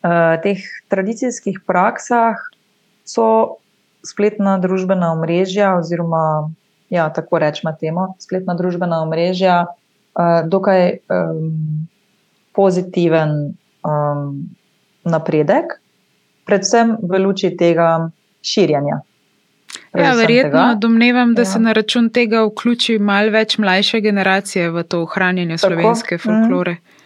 uh, 0.02 0.42
teh 0.42 0.58
tradicijskih 0.88 1.60
praksah 1.66 2.36
so 3.04 3.56
spletna 4.02 4.58
družbena 4.58 5.12
omrežja, 5.12 5.76
oziroma 5.78 6.50
ja, 6.90 7.10
tako 7.10 7.38
rečemo 7.38 7.72
temu, 7.80 8.14
spletna 8.18 8.54
družbena 8.54 9.02
omrežja, 9.02 9.66
uh, 9.66 10.48
dokaj 10.48 10.98
um, 11.08 11.88
pozitiven 12.52 13.54
um, 13.84 14.48
napredek, 15.04 15.80
predvsem 16.44 16.96
v 17.02 17.18
luči 17.18 17.56
tega 17.56 18.10
širjenja. 18.42 19.00
Ja, 19.94 20.12
verjetno 20.16 20.50
tega. 20.50 20.74
domnevam, 20.80 21.34
da 21.34 21.42
ja. 21.42 21.46
se 21.46 21.58
na 21.58 21.72
račun 21.72 22.10
tega 22.10 22.44
vključi 22.44 22.98
malo 22.98 23.32
več 23.32 23.58
mlajše 23.58 24.00
generacije 24.00 24.70
v 24.70 24.82
to 24.82 25.02
ohranjanje 25.02 25.56
Tako. 25.56 25.68
slovenske 25.68 26.16
mhm. 26.16 26.22
folklore. 26.22 26.72
Mm. 26.72 27.00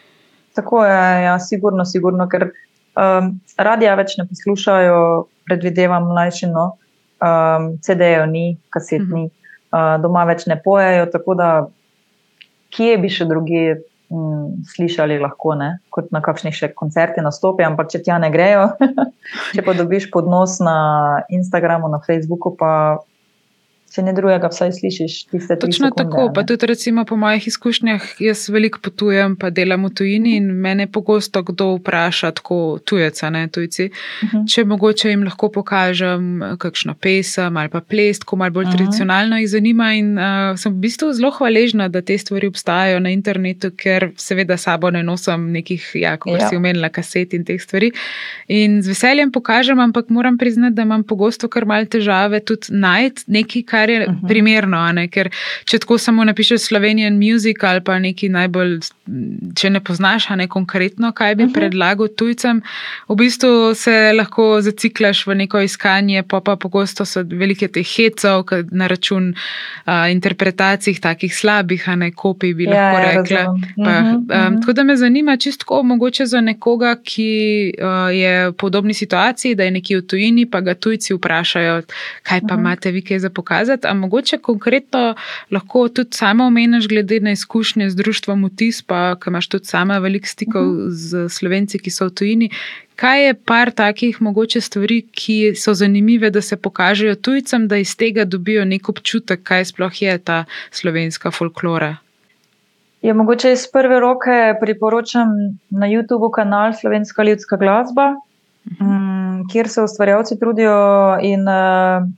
Tako 0.57 0.85
je, 0.85 1.23
ja, 1.25 1.39
sigurno, 1.41 1.85
sigurno, 1.85 2.29
ker 2.33 2.49
um, 2.49 3.35
radija 3.59 3.95
več 3.95 4.17
ne 4.19 4.25
poslušajo, 4.29 5.01
predvidevam 5.47 6.07
mlajši, 6.09 6.49
no, 6.49 6.71
um, 7.21 7.75
CD-jev 7.85 8.25
ni, 8.31 8.57
kasetni, 8.71 9.27
mm 9.27 9.29
-hmm. 9.29 9.97
uh, 9.97 10.03
doma 10.03 10.25
več 10.25 10.47
ne 10.47 10.57
pojejo, 10.65 11.07
tako 11.13 11.35
da 11.35 11.51
kje 12.71 12.99
bi 12.99 13.11
še 13.13 13.25
drugi 13.25 13.75
mm, 14.11 14.67
slišali, 14.75 15.19
lahko 15.23 15.55
ne, 15.59 15.71
kot 15.95 16.13
na 16.15 16.23
kakšnih 16.25 16.55
še 16.55 16.71
koncertih 16.77 17.25
nastopi, 17.25 17.67
ampak 17.67 17.91
če 17.93 18.03
tja 18.07 18.21
ne 18.23 18.31
grejo, 18.35 18.71
če 19.57 19.65
pa 19.67 19.77
dobiš 19.77 20.11
podnos 20.15 20.59
na 20.65 20.79
Instagramu, 21.33 21.91
na 21.93 22.03
Facebooku, 22.05 22.55
pa 22.59 23.03
če 23.97 24.03
ne 24.03 24.13
drugega, 24.13 24.49
vsaj 24.49 24.73
slišiš 24.73 25.13
tiste 25.27 25.57
tri 25.57 25.61
Točno 25.63 25.89
sekunde, 25.89 26.05
tako. 26.05 26.23
ne. 26.23 26.33
Pa 26.35 26.43
tudi, 26.45 26.67
recimo, 26.67 27.05
po 27.05 27.17
mojih 27.17 27.47
izkušnjah, 27.47 28.03
jaz 28.21 28.49
veliko 28.49 28.79
potujem, 28.81 29.37
pa 29.37 29.49
delam 29.51 29.85
v 29.85 29.93
tujini 29.93 30.37
in 30.37 30.51
mene 30.53 30.87
pogosto 30.89 31.43
kdo 31.43 31.77
vpraša, 31.77 32.31
tako 32.33 32.59
tujca, 32.81 33.31
ne 33.31 33.49
tujci, 33.49 33.89
Mhm. 34.23 34.45
če 34.47 34.65
mogoče 34.67 35.09
jim 35.09 35.25
lahko 35.25 35.49
pokažem 35.51 36.27
kakšno 36.59 36.95
pesem 36.97 37.57
ali 37.57 37.69
pa 37.69 37.81
ples, 37.81 38.19
ko 38.21 38.37
malo 38.37 38.51
bolj 38.53 38.67
Mhm. 38.67 38.77
tradicionalno 38.77 39.37
jih 39.37 39.49
zanima. 39.49 39.93
In 39.95 40.13
uh, 40.15 40.25
sem 40.57 40.73
v 40.73 40.81
bistvu 40.81 41.13
zelo 41.13 41.31
hvaležna, 41.31 41.89
da 41.89 42.03
te 42.03 42.15
stvari 42.15 42.47
obstajajo 42.47 43.01
na 43.01 43.11
internetu, 43.11 43.71
ker 43.73 44.11
seveda 44.17 44.57
sabo 44.57 44.91
ne 44.91 45.03
nosim 45.03 45.53
nekih, 45.53 45.91
ja, 45.97 46.17
kot 46.17 46.37
Ja. 46.37 46.49
si 46.49 46.57
omenila, 46.57 46.89
kaset 46.91 47.33
in 47.33 47.45
teh 47.45 47.57
stvari. 47.59 47.93
In 48.49 48.83
z 48.83 48.89
veseljem 48.89 49.31
pokažem, 49.31 49.79
ampak 49.79 50.09
moram 50.09 50.37
priznati, 50.37 50.75
da 50.75 50.83
imam 50.83 51.03
pogosto 51.03 51.49
kar 51.49 51.65
malce 51.65 51.87
težave 51.89 52.41
tudi 52.41 52.67
najti 52.71 53.23
nekaj, 53.29 53.63
kar 53.65 53.86
je 53.91 54.01
uh 54.01 54.13
Mhm. 54.13 54.17
-huh. 54.17 54.29
primerno. 54.29 54.93
Ne? 54.93 55.09
Ker 55.09 55.31
če 55.65 55.79
tako 55.79 55.99
samo 55.99 56.25
napišeš 56.25 56.61
Slovenijan 56.61 57.15
music 57.17 57.57
ali 57.63 57.81
pa 57.81 57.99
nekaj 57.99 58.29
najbolj, 58.29 58.81
če 59.55 59.71
ne 59.71 59.81
poznaš, 59.81 60.31
a 60.31 60.37
ne 60.37 60.49
konkretno, 60.49 61.13
kaj 61.13 61.35
bi 61.35 61.43
uh 61.43 61.47
Mhm. 61.47 61.51
-huh. 61.51 61.59
predlagal 61.59 62.09
tujcem, 62.09 62.63
v 63.09 63.15
bistvu 63.17 63.75
se 63.75 64.13
lahko 64.13 64.61
zaciklaš 64.61 65.27
v 65.27 65.35
neko 65.35 65.61
iskanje, 65.61 66.23
pa 66.23 66.41
pa 66.41 66.57
pogosto 66.57 67.05
so 67.05 67.23
velike 67.23 67.69
te 67.69 67.83
hecov 67.83 68.45
na 68.71 68.87
račun 68.87 69.35
uh, 69.87 70.11
interpretacij, 70.11 70.95
takih 70.97 71.37
slabih, 71.37 71.89
a 71.89 71.97
ne 71.97 72.11
kopij, 72.13 72.55
bi 72.55 72.65
Ja, 72.65 72.71
lahko 72.71 72.99
ja, 72.99 73.07
rekla. 73.13 73.45
Pa, 73.77 74.01
Mhm, 74.01 74.09
um, 74.09 74.23
mhm. 74.23 74.61
tako 74.61 74.73
da 74.73 74.83
me 74.83 74.97
zanima, 74.97 75.37
čisto 75.37 75.83
mogoče 75.83 76.27
za 76.27 76.41
nekoga, 76.41 76.97
ki 77.05 77.31
uh, 77.79 77.87
je 78.13 78.49
v 78.49 78.53
podobni 78.55 78.95
situaciji, 78.95 79.55
da 79.55 79.65
je 79.65 79.71
nekje 79.71 79.97
v 79.97 80.03
tujini, 80.03 80.47
pa 80.47 80.61
ga 80.61 80.75
tujci 80.75 81.15
vprašajo, 81.15 81.83
kaj 82.23 82.41
pa 82.41 82.55
Mhm. 82.55 82.61
imate 82.61 82.91
vi 82.91 83.03
kaj 83.03 83.19
za 83.19 83.31
pokazati. 83.31 83.76
A 83.85 83.95
mogoče 83.95 84.39
konkretno 84.39 85.15
lahko 85.51 85.89
tudi 85.89 86.17
sama 86.17 86.47
omeniš, 86.47 86.89
glede 86.89 87.21
na 87.21 87.31
izkušnje 87.31 87.91
z 87.91 87.97
društvom 87.97 88.45
Vtis, 88.45 88.83
pa 88.83 89.17
ki 89.21 89.31
imaš 89.31 89.49
tudi 89.49 89.65
sama 89.65 89.99
veliko 89.99 90.27
stikov 90.27 90.63
Mhm. 90.67 90.91
z 90.91 91.29
slovenci, 91.29 91.79
ki 91.79 91.91
so 91.91 92.07
v 92.07 92.11
tujini. 92.11 92.51
Kaj 92.97 93.27
je 93.27 93.35
par 93.35 93.71
takih 93.71 94.23
mogoče 94.23 94.61
stvari, 94.61 95.03
ki 95.13 95.53
so 95.55 95.75
zanimive, 95.75 96.31
da 96.31 96.41
se 96.41 96.57
pokažejo 96.57 97.15
tujcem, 97.15 97.69
da 97.69 97.77
iz 97.77 97.97
tega 97.97 98.25
dobijo 98.25 98.65
nek 98.65 98.89
občutek, 98.89 99.43
kaj 99.43 99.65
sploh 99.65 100.03
je 100.03 100.19
ta 100.19 100.45
slovenska 100.71 101.31
folklora? 101.31 101.97
Je 103.03 103.15
mogoče 103.15 103.53
iz 103.53 103.67
prve 103.73 104.01
roke 104.01 104.55
priporočam 104.61 105.29
na 105.71 105.87
YouTubu 105.87 106.31
kanal 106.35 106.73
Slovenska 106.73 107.23
ljudska 107.23 107.57
glasba, 107.57 108.15
mm, 108.81 109.49
kjer 109.53 109.69
se 109.69 109.83
ustvarjalci 109.83 110.39
trudijo 110.41 111.19
in 111.23 111.41
uh, 111.49 112.09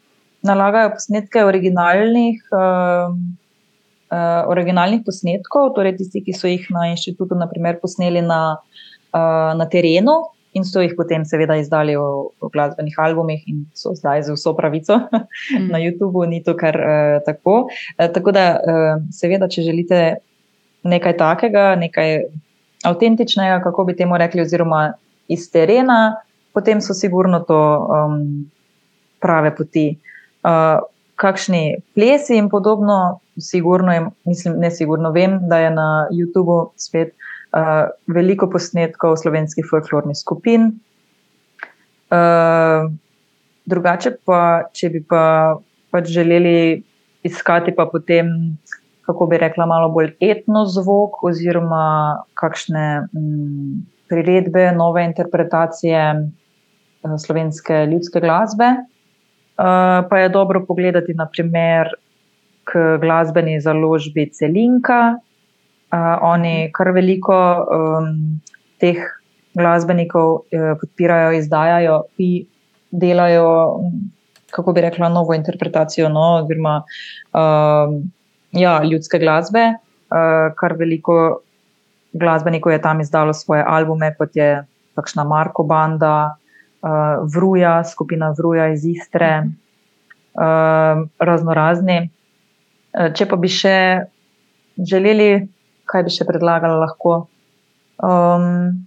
nalagajo 0.47 0.95
posnetke 0.95 1.45
originalnih, 1.45 2.41
uh, 2.53 3.13
uh, 4.11 4.43
originalnih 4.51 5.03
posnetkov, 5.07 5.75
torej 5.77 5.97
tisti, 5.99 6.23
ki 6.25 6.35
so 6.37 6.51
jih 6.51 6.67
na 6.75 6.89
inštitutu 6.93 7.39
naprimer, 7.39 7.81
posneli 7.83 8.23
na, 8.25 8.59
uh, 9.13 9.53
na 9.59 9.69
terenu. 9.71 10.21
In 10.57 10.65
so 10.65 10.81
jih 10.81 10.95
potem, 10.97 11.27
seveda, 11.29 11.59
izdali 11.61 11.93
v, 11.95 12.05
v 12.41 12.49
glasbenih 12.55 12.97
albumih, 13.05 13.43
in 13.51 13.67
so 13.77 13.93
zdaj 13.95 14.25
z 14.27 14.35
vso 14.35 14.55
pravico 14.57 14.97
Mm. 15.49 15.69
na 15.71 15.79
YouTubu, 15.79 16.25
ni 16.29 16.43
to 16.43 16.55
kar 16.57 16.77
uh, 16.77 17.19
tako. 17.27 17.69
Uh, 17.99 18.09
tako 18.13 18.33
da, 18.33 18.47
uh, 18.59 19.05
seveda, 19.13 19.49
če 19.49 19.63
želite 19.67 20.01
nekaj 20.89 21.17
takega, 21.19 21.75
nekaj 21.77 22.25
avtentičnega, 22.87 23.61
kako 23.65 23.85
bi 23.85 23.97
temu 23.97 24.19
rekli, 24.19 24.43
oziroma 24.43 24.93
iz 25.29 25.51
terena, 25.53 26.17
potem 26.55 26.81
so 26.81 26.95
sigurno 26.95 27.41
to 27.49 27.59
um, 27.59 28.21
prave 29.21 29.55
poti. 29.57 29.99
Uh, 30.49 30.81
kakšni 31.19 31.83
plesi 31.95 32.39
in 32.39 32.49
podobno, 32.49 33.19
sigurno 33.39 33.93
je, 33.93 34.05
mislim, 34.25 34.55
ne 34.63 34.71
sigurno 34.71 35.11
vem, 35.13 35.41
da 35.49 35.59
je 35.59 35.71
na 35.75 35.89
YouTubu 36.15 36.59
spet 36.79 37.11
uh, 37.11 37.91
veliko 38.07 38.49
posnetkov 38.51 39.19
slovenskih 39.19 39.67
folklornih 39.71 40.17
skupin. 40.17 40.71
Uh, 42.09 42.87
drugače 43.69 44.15
pa, 44.25 44.71
če 44.73 44.93
bi 44.95 45.03
pa 45.05 45.59
pač 45.93 46.09
želeli 46.15 46.85
iskati 47.27 47.75
pa 47.77 47.89
potem, 47.91 48.31
kako 49.09 49.27
bi 49.27 49.41
rekla, 49.43 49.67
malo 49.67 49.91
bolj 49.93 50.15
etno 50.23 50.65
zvok 50.71 51.23
oziroma 51.27 52.23
kakšne 52.39 52.85
mm, 53.11 53.81
priredbe, 54.09 54.71
nove 54.77 55.03
interpretacije 55.05 56.05
eh, 56.15 57.17
slovenske 57.25 57.83
ljudske 57.91 58.21
glasbe, 58.25 58.71
uh, 58.79 58.98
pa 59.59 60.19
je 60.19 60.29
dobro 60.29 60.63
pogledati 60.67 61.15
naprimer 61.15 61.89
k 62.69 62.99
glasbeni 63.01 63.61
založbi 63.61 64.29
Celinka. 64.33 65.17
Uh, 65.89 66.19
oni 66.23 66.69
kar 66.77 66.93
veliko 66.93 67.35
um, 67.65 68.09
teh 68.77 69.01
glasbenikov 69.57 70.45
uh, 70.53 70.75
podpirajo, 70.81 71.33
izdajajo, 71.39 72.03
ki 72.17 72.29
delajo, 72.93 73.49
kako 74.53 74.75
bi 74.77 74.85
rekla, 74.85 75.09
novo 75.09 75.35
interpretacijo, 75.35 76.11
no, 76.13 76.27
oziroma 76.43 76.83
uh, 76.85 77.97
ja, 78.53 78.83
ljudske 78.85 79.19
glasbe. 79.19 79.65
Uh, 80.09 80.53
kar 80.61 80.77
veliko 80.77 81.41
glasbenikov 82.13 82.73
je 82.73 82.83
tam 82.85 83.01
izdalo 83.01 83.33
svoje 83.33 83.65
albume, 83.67 84.13
kot 84.21 84.37
je 84.37 84.63
kakšna 84.99 85.25
Marko 85.25 85.65
Banda, 85.65 86.37
uh, 86.83 87.25
Vruja, 87.35 87.85
skupina 87.85 88.31
Vruja 88.39 88.69
iz 88.73 88.85
Istre, 88.87 89.33
uh, 90.35 91.07
razno 91.19 91.55
razni. 91.55 92.01
Uh, 92.93 93.13
če 93.15 93.29
pa 93.29 93.37
bi 93.37 93.51
še 93.53 93.79
želeli, 94.79 95.49
kaj 95.89 96.07
bi 96.07 96.15
še 96.15 96.27
predlagala 96.29 96.79
lahko. 96.85 97.27
Um, 97.99 98.85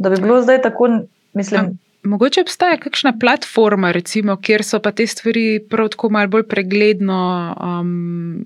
da 0.00 0.10
bi 0.10 0.20
bilo 0.20 0.42
zdaj 0.42 0.62
tako, 0.62 0.88
mislim. 1.36 1.78
Mogoče 2.02 2.40
obstaja 2.40 2.78
kakšna 2.80 3.12
platforma, 3.20 3.90
recimo, 3.92 4.36
kjer 4.40 4.64
so 4.64 4.80
pa 4.80 4.92
te 4.96 5.04
stvari 5.06 5.60
prav 5.70 5.90
tako 5.92 6.08
malo 6.10 6.32
bolj 6.32 6.46
pregledno 6.48 7.20
um, 7.60 8.44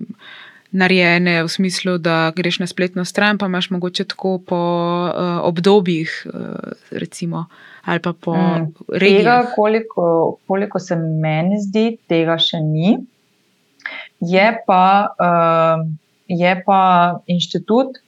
narejene, 0.75 1.39
v 1.43 1.49
smislu, 1.49 1.97
da 1.97 2.31
greš 2.35 2.59
na 2.59 2.67
spletno 2.67 3.05
stran, 3.07 3.39
pa 3.39 3.47
imaš 3.47 3.69
mogoče 3.71 4.03
tako 4.11 4.37
po 4.47 4.59
uh, 5.07 5.39
obdobjih, 5.47 6.11
uh, 6.27 6.75
recimo, 6.91 7.45
ali 7.85 8.01
pa 8.03 8.13
po 8.13 8.35
mm, 8.35 8.73
regijah. 8.91 9.21
Tega, 9.23 9.51
koliko, 9.55 10.37
koliko 10.47 10.79
se 10.79 10.95
meni 10.95 11.61
zdi, 11.63 11.97
tega 12.07 12.37
še 12.41 12.59
ni. 12.63 12.97
Je 14.19 14.47
pa, 14.67 15.15
uh, 15.15 15.85
je 16.27 16.55
pa 16.65 16.81
inštitut, 17.31 18.01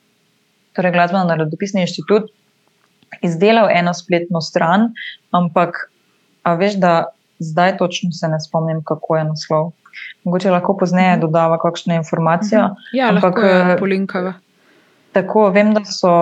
torej 0.76 0.96
glasbeno-narodopisni 0.96 1.86
inštitut, 1.86 2.32
izdelal 3.24 3.72
eno 3.72 3.94
spletno 3.96 4.42
stran, 4.44 4.92
ampak 5.32 5.88
veš, 6.60 6.76
da 6.82 6.94
zdaj 7.40 7.78
točno 7.78 8.12
se 8.12 8.28
ne 8.28 8.40
spomnim, 8.42 8.84
kako 8.84 9.18
je 9.18 9.24
naslov. 9.24 9.72
Mogoče 10.28 10.52
lahko 10.52 10.76
pozneje 10.76 11.18
dodava 11.22 11.56
kakšno 11.62 11.96
informacijo. 11.96 12.74
Ja, 12.94 13.12
ampak, 13.14 13.40
je 13.44 13.78
polinkava. 13.80 14.34
Tako, 15.16 15.50
vem, 15.56 15.72
da 15.78 15.86
so. 15.88 16.16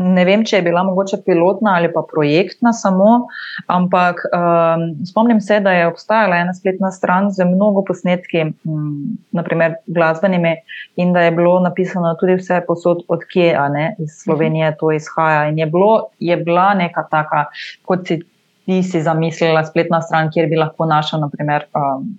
Ne 0.00 0.22
vem, 0.24 0.40
če 0.48 0.56
je 0.56 0.64
bila 0.64 0.80
mogoče 0.86 1.18
pilotna 1.26 1.74
ali 1.76 1.90
pa 1.92 2.00
projektna 2.08 2.70
samo, 2.72 3.26
ampak 3.68 4.22
um, 4.32 4.84
spomnim 5.04 5.42
se, 5.44 5.58
da 5.60 5.74
je 5.76 5.90
obstajala 5.90 6.38
ena 6.40 6.54
spletna 6.56 6.88
stran 6.94 7.28
z 7.36 7.44
mnogo 7.44 7.82
posnetki, 7.84 8.46
um, 8.64 9.18
naprimer 9.36 9.74
glasbenimi, 9.92 10.54
in 10.96 11.12
da 11.12 11.26
je 11.26 11.34
bilo 11.36 11.58
napisano 11.60 12.14
tudi 12.22 12.38
vse 12.40 12.62
posod, 12.64 13.04
odkje, 13.12 13.52
ne 13.74 13.90
iz 14.00 14.16
Slovenije 14.22 14.72
to 14.80 14.94
izhaja. 14.96 15.44
In 15.52 15.60
je, 15.60 15.68
bilo, 15.68 15.92
je 16.16 16.40
bila 16.48 16.70
neka 16.80 17.04
taka, 17.12 17.44
kot 17.84 18.08
si 18.08 18.22
ti 18.64 18.80
si 18.86 19.04
zamislila, 19.04 19.66
spletna 19.68 20.00
stran, 20.00 20.32
kjer 20.32 20.48
bi 20.48 20.56
lahko 20.64 20.88
našel, 20.88 21.20
naprimer. 21.26 21.68
Um, 21.76 22.14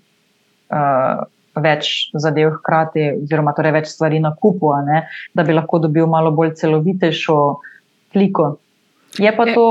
uh, 0.71 1.27
Več 1.51 2.07
zadev 2.15 2.53
hkrati, 2.61 3.25
oziroma 3.25 3.51
torej 3.51 3.73
več 3.75 3.89
stvari 3.91 4.21
na 4.23 4.29
kupu, 4.31 4.69
da 5.35 5.43
bi 5.43 5.51
lahko 5.51 5.81
dobil 5.83 6.05
malo 6.07 6.31
bolj 6.31 6.53
celovitejšo 6.61 7.35
sliko. 8.13 8.45
Je 9.19 9.33
pa 9.35 9.45
to, 9.51 9.65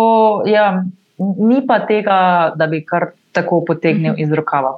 ja, 0.45 0.85
ni 1.17 1.63
pa 1.65 1.81
tega, 1.89 2.53
da 2.53 2.69
bi 2.69 2.83
kar 2.85 3.15
tako 3.33 3.63
potegnil 3.65 4.21
iz 4.21 4.29
rokava. 4.29 4.77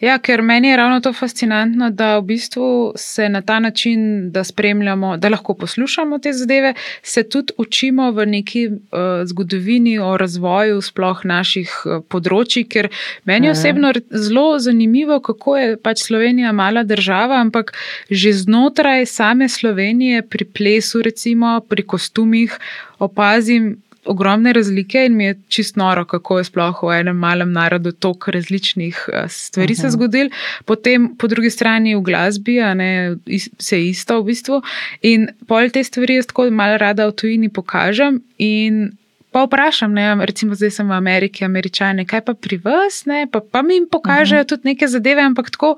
Ja, 0.00 0.18
ker 0.18 0.42
meni 0.42 0.68
je 0.68 0.76
ravno 0.76 1.00
to 1.00 1.12
fascinantno, 1.12 1.90
da 1.90 2.18
v 2.18 2.22
bistvu 2.32 2.92
se 2.96 3.28
na 3.28 3.42
ta 3.42 3.58
način, 3.60 4.30
da 4.32 4.44
spremljamo, 4.44 5.16
da 5.16 5.28
lahko 5.28 5.54
poslušamo 5.54 6.18
te 6.18 6.32
zadeve, 6.32 6.74
se 7.02 7.28
tudi 7.28 7.52
učimo 7.58 8.10
v 8.10 8.26
neki 8.26 8.66
uh, 8.68 8.78
zgodovini 9.24 9.98
o 9.98 10.16
razvoju 10.16 10.80
sploh 10.80 11.24
naših 11.24 11.74
uh, 11.84 12.00
področji, 12.08 12.64
ker 12.64 12.88
meni 13.24 13.50
je 13.50 13.56
osebno 13.56 13.92
zelo 14.10 14.58
zanimivo, 14.58 15.20
kako 15.20 15.56
je 15.56 15.76
pač 15.76 16.04
Slovenija 16.06 16.52
mala 16.52 16.82
država, 16.82 17.40
ampak 17.40 17.74
že 18.10 18.32
znotraj 18.32 19.06
same 19.06 19.48
Slovenije 19.48 20.22
pri 20.22 20.44
plesu, 20.44 21.02
recimo 21.02 21.60
pri 21.68 21.82
kostumih, 21.82 22.58
opazim 22.98 23.76
ogromne 24.04 24.52
razlike 24.52 25.04
in 25.06 25.16
mi 25.16 25.24
je 25.24 25.38
čist 25.48 25.76
noro, 25.76 26.04
kako 26.04 26.38
je 26.38 26.44
sploh 26.44 26.82
v 26.82 27.00
enem 27.00 27.16
malem 27.16 27.52
narodu 27.52 27.92
toliko 27.92 28.30
različnih 28.30 29.08
eh, 29.12 29.28
stvari 29.28 29.72
uh 29.72 29.76
-huh. 29.76 29.80
se 29.80 29.86
mhm. 29.86 29.92
zgodil. 29.92 30.30
Potem 30.64 31.16
po 31.18 31.26
drugi 31.26 31.50
strani 31.50 31.94
v 31.94 32.00
glasbi, 32.00 32.60
ne, 32.74 33.16
se 33.58 33.86
isto 33.88 34.20
v 34.20 34.24
bistvu. 34.24 34.62
In 35.02 35.28
pol 35.46 35.70
te 35.70 35.84
stvari 35.84 36.14
jaz 36.14 36.26
tako 36.26 36.50
malo 36.50 36.76
rada 36.76 37.06
v 37.06 37.12
tujini 37.12 37.48
pokažem. 37.48 38.22
In 38.38 38.92
Pa 39.30 39.44
vprašam, 39.46 39.92
ne, 39.94 40.26
recimo 40.26 40.54
zdaj 40.54 40.70
sem 40.70 40.88
v 40.88 40.92
Ameriki, 40.92 41.44
američane, 41.44 42.02
kaj 42.04 42.24
pa 42.26 42.34
pri 42.34 42.56
vas, 42.64 43.04
ne, 43.06 43.28
pa, 43.30 43.40
pa 43.40 43.62
mi 43.62 43.74
jim 43.74 43.86
pokažejo 43.90 44.40
uh 44.40 44.44
-huh. 44.44 44.48
tudi 44.48 44.62
neke 44.64 44.88
zadeve, 44.88 45.22
ampak 45.22 45.50
tako. 45.50 45.76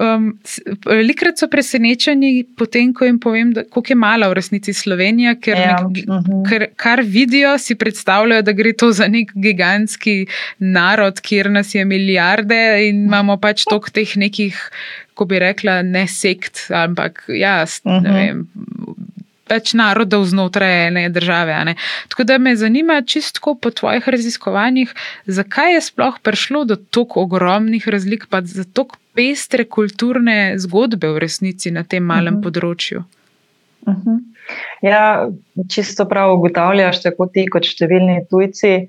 Um, 0.00 0.38
velikrat 0.88 1.36
so 1.36 1.50
presenečeni, 1.52 2.46
potem, 2.56 2.94
ko 2.96 3.04
jim 3.04 3.18
povem, 3.20 3.50
kako 3.52 3.82
je 3.92 3.96
mala 4.00 4.30
v 4.30 4.38
resnici 4.38 4.72
Slovenija, 4.72 5.34
ker, 5.36 5.58
ja. 5.58 5.74
nek, 5.84 5.98
uh 6.08 6.22
-huh. 6.24 6.38
ker 6.48 6.66
kar 6.76 7.02
vidijo, 7.04 7.58
si 7.58 7.74
predstavljajo, 7.74 8.42
da 8.42 8.52
gre 8.52 8.72
to 8.72 8.92
za 8.92 9.08
nek 9.08 9.32
gigantski 9.34 10.26
narod, 10.58 11.20
kjer 11.20 11.50
nas 11.50 11.74
je 11.74 11.84
milijarde 11.84 12.88
in 12.88 13.04
imamo 13.04 13.36
pač 13.36 13.64
toliko 13.68 13.90
teh 13.90 14.16
nekih, 14.16 14.56
ko 15.14 15.24
bi 15.24 15.38
rekla, 15.38 15.82
ne 15.82 16.06
sekt, 16.08 16.66
ampak 16.70 17.24
ja, 17.28 17.62
uh 17.62 17.92
-huh. 17.92 18.02
ne 18.02 18.12
vem 18.12 18.46
več 19.52 19.74
narodov 19.76 20.24
znotraj 20.30 20.86
ene 20.88 21.08
države. 21.12 21.64
Ne? 21.64 21.74
Tako 22.08 22.24
da 22.24 22.38
me 22.38 22.56
zanima, 22.56 23.02
čistko 23.02 23.54
po 23.54 23.70
tvojih 23.70 24.08
raziskovanjih, 24.08 24.94
zakaj 25.26 25.74
je 25.74 25.80
sploh 25.80 26.18
prišlo 26.22 26.64
do 26.64 26.76
tako 26.76 27.26
ogromnih 27.26 27.88
razlik, 27.88 28.26
pa 28.30 28.42
za 28.42 28.64
tako 28.64 28.96
pestre 29.14 29.64
kulturne 29.64 30.58
zgodbe 30.58 31.12
v 31.12 31.18
resnici 31.18 31.70
na 31.70 31.84
tem 31.84 32.04
malem 32.04 32.34
uh 32.34 32.38
mhm. 32.38 32.38
-huh. 32.38 32.44
področju. 32.44 33.04
Uh 33.86 33.94
mhm. 33.94 34.10
-huh. 34.10 34.20
Ja, 34.82 35.28
čisto 35.68 36.04
prav 36.08 36.34
ugotavljaš, 36.34 37.02
tako 37.02 37.26
ti 37.26 37.46
kot 37.46 37.64
številni 37.64 38.26
tujci. 38.30 38.88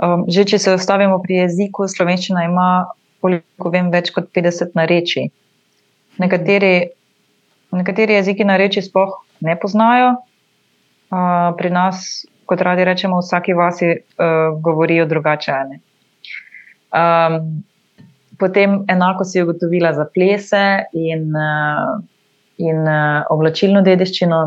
Um, 0.00 0.24
že 0.28 0.44
če 0.44 0.58
se 0.58 0.72
ostavimo 0.72 1.18
pri 1.20 1.42
jeziku, 1.42 1.88
slovenščina 1.88 2.44
ima, 2.44 2.86
koliko 3.20 3.72
vem, 3.72 3.90
več 3.92 4.10
kot 4.10 4.30
50 4.32 4.72
narečij. 4.78 5.28
Nekateri, 6.18 6.88
nekateri 7.76 8.16
jeziki 8.16 8.44
narečij 8.44 8.86
sploh 8.88 9.12
ne 9.44 9.56
poznajo. 9.60 10.14
Uh, 11.10 11.52
pri 11.58 11.70
nas, 11.74 12.24
kot 12.48 12.62
radi 12.64 12.84
rečemo, 12.84 13.20
v 13.20 13.26
vsaki 13.26 13.52
vasi 13.52 13.90
uh, 13.92 14.56
govorijo 14.64 15.04
drugače. 15.10 15.58
Um, 16.96 17.62
potem 18.40 18.80
enako 18.88 19.24
si 19.24 19.42
ugotovila 19.42 19.92
za 19.92 20.06
plese 20.14 20.62
in, 20.92 21.30
uh, 21.36 22.00
in 22.58 22.82
uh, 22.88 23.26
oblačilno 23.30 23.84
dediščino. 23.86 24.40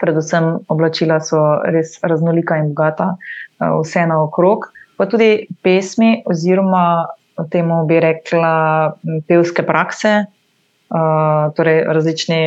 Predvsem 0.00 0.46
oblačila 0.72 1.18
so 1.20 1.40
res 1.68 1.98
raznolika 2.02 2.56
in 2.56 2.70
bogata, 2.72 3.12
uh, 3.16 3.80
vse 3.82 4.06
naokrog, 4.08 4.70
pa 4.96 5.08
tudi 5.10 5.48
pesmi, 5.64 6.22
oziroma 6.28 6.84
temu 7.52 7.82
bi 7.88 8.00
rekla 8.00 8.54
pevske 9.28 9.64
prakse, 9.64 10.24
torej 11.56 11.84
različni. 11.88 12.42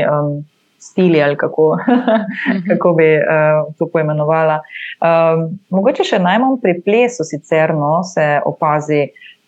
Stili 0.83 1.21
ali 1.23 1.37
kako, 1.39 1.77
mhm. 1.79 2.63
kako 2.69 2.89
bi 2.93 3.05
uh, 3.15 3.73
to 3.79 3.87
poimenovala. 3.87 4.57
Um, 4.99 5.45
mogoče 5.71 6.03
še 6.03 6.19
najmanj 6.19 6.57
pri 6.59 6.73
plesu 6.83 7.23
sicer 7.23 7.71
no, 7.71 8.01
se 8.03 8.25
opazi 8.43 9.05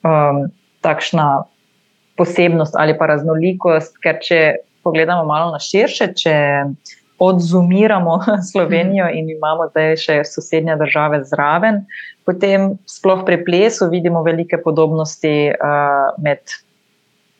um, 0.07 0.45
takšna 0.85 1.27
posebnost 2.15 2.77
ali 2.79 2.95
pa 2.97 3.09
raznolikost, 3.11 3.97
ker 4.03 4.21
če 4.23 4.39
pogledamo 4.85 5.25
malo 5.27 5.51
na 5.55 5.59
širše, 5.59 6.13
če 6.13 6.35
odzumiramo 7.19 8.19
Slovenijo 8.51 9.07
in 9.13 9.29
imamo 9.29 9.69
zdaj 9.71 9.95
še 10.03 10.17
sosednje 10.27 10.77
države 10.79 11.23
zraven, 11.27 11.83
potem 12.27 12.75
sploh 12.89 13.23
pri 13.25 13.41
plesu 13.45 13.89
vidimo 13.91 14.23
velike 14.25 14.59
podobnosti 14.63 15.35
uh, 15.53 16.11
med 16.23 16.57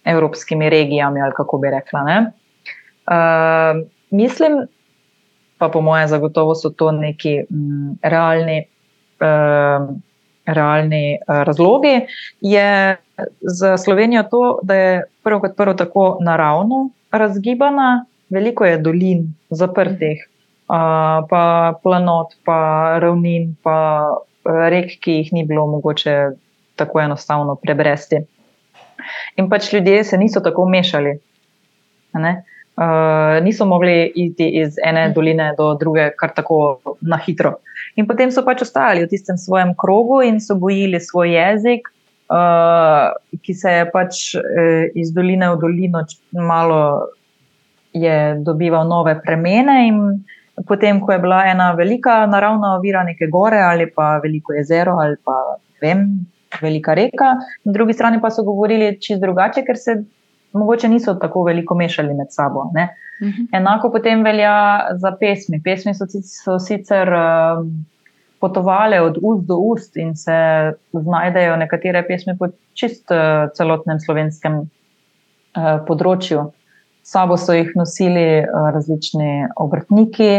evropskimi 0.05 0.69
regijami 0.69 1.21
ali 1.21 1.34
kako 1.36 1.58
bi 1.58 1.73
rekla. 1.73 2.03
Ne? 2.03 2.17
Uh, 3.05 3.84
mislim, 4.10 4.65
pa 5.58 5.69
po 5.69 5.81
mojem, 5.81 6.08
zagotovo 6.08 6.55
so 6.55 6.69
to 6.69 6.91
neki 6.91 7.39
mm, 7.49 7.97
realni, 8.03 8.65
uh, 9.21 9.89
realni 10.45 11.17
uh, 11.17 11.43
razlogi. 11.43 12.08
Je 12.41 12.97
za 13.41 13.77
Slovenijo 13.77 14.23
to, 14.23 14.60
da 14.63 14.75
je 14.75 15.03
prvo 15.23 15.39
kot 15.39 15.55
prvo 15.58 15.73
tako 15.73 16.17
naravno 16.21 16.89
razgibana, 17.12 18.05
veliko 18.29 18.65
je 18.65 18.77
dolin 18.77 19.27
zaprtih, 19.49 20.27
uh, 20.69 21.25
pa 21.29 21.73
planot, 21.84 22.36
pa 22.45 22.60
ravnin, 22.99 23.55
pa 23.63 24.08
rek, 24.45 24.99
ki 25.01 25.19
jih 25.21 25.34
ni 25.34 25.45
bilo 25.45 25.67
mogoče 25.67 26.17
tako 26.75 27.01
enostavno 27.01 27.55
prebresti. 27.55 28.19
In 29.38 29.49
pač 29.49 29.73
ljudje 29.73 30.03
se 30.03 30.17
niso 30.17 30.39
tako 30.39 30.69
mešali. 30.69 31.19
Ne? 32.13 32.43
uh, 32.77 33.43
niso 33.43 33.65
mogli 33.65 34.12
iti 34.15 34.49
iz 34.49 34.75
ene 34.84 35.10
doline 35.15 35.53
do 35.58 35.73
druge, 35.79 36.10
kar 36.19 36.34
tako 36.36 36.79
na 37.01 37.17
hitro. 37.17 37.53
In 37.95 38.08
potem 38.08 38.31
so 38.31 38.43
pač 38.43 38.65
ostali 38.65 39.05
v 39.05 39.12
tistem 39.12 39.38
svojem 39.39 39.71
krogu 39.79 40.19
in 40.25 40.41
so 40.43 40.58
gojili 40.60 40.99
svoj 40.99 41.31
jezik, 41.31 41.88
uh, 42.27 43.15
ki 43.39 43.53
se 43.55 43.71
je 43.71 43.86
pač 43.91 44.21
uh, 44.36 44.91
iz 44.95 45.13
doline 45.15 45.53
v 45.55 45.60
dolino 45.62 46.03
malo 46.36 47.12
je 47.95 48.36
dobival 48.43 48.88
nove 48.88 49.15
premene. 49.23 49.79
Potem, 50.67 50.99
ko 50.99 51.12
je 51.12 51.19
bila 51.19 51.45
ena 51.47 51.71
velika 51.75 52.25
naravna 52.27 52.75
ovira, 52.75 53.03
neke 53.03 53.27
gore 53.31 53.60
ali 53.60 53.88
pa 53.91 54.19
veliko 54.23 54.55
jezero 54.55 54.99
ali 54.99 55.15
pa 55.23 55.60
vem, 55.84 56.27
velika 56.62 56.93
reka, 56.95 57.36
na 57.63 57.71
drugi 57.71 57.93
strani 57.93 58.21
pa 58.21 58.31
so 58.31 58.43
govorili 58.43 58.95
čist 58.99 59.21
drugače, 59.21 59.63
ker 59.67 59.79
se 59.79 59.97
mogoče 60.56 60.89
niso 60.89 61.13
tako 61.22 61.44
veliko 61.44 61.76
mešali 61.76 62.13
med 62.13 62.28
sabo. 62.30 62.60
Uh 62.60 62.72
mhm. 62.76 63.30
-huh. 63.30 63.48
Enako 63.58 63.91
potem 63.91 64.24
velja 64.24 64.80
za 64.98 65.12
pesmi. 65.20 65.62
Pesmi 65.63 65.94
so, 65.94 66.06
so 66.46 66.60
sicer 66.60 67.13
uh, 67.13 67.65
potovale 68.39 69.02
od 69.02 69.18
ust 69.22 69.48
do 69.48 69.56
ust 69.56 69.98
in 69.98 70.15
se 70.15 70.38
znajdejo 70.94 71.56
nekatere 71.58 72.04
pesmi 72.08 72.38
po 72.39 72.48
čist 72.74 73.12
uh, 73.12 73.50
celotnem 73.54 74.00
slovenskem 74.00 74.60
uh, 74.60 74.68
področju. 75.88 76.52
Sabo 77.06 77.38
so 77.38 77.54
jih 77.54 77.72
nosili 77.76 78.44
uh, 78.44 78.70
različni 78.74 79.48
obrtniki 79.56 80.32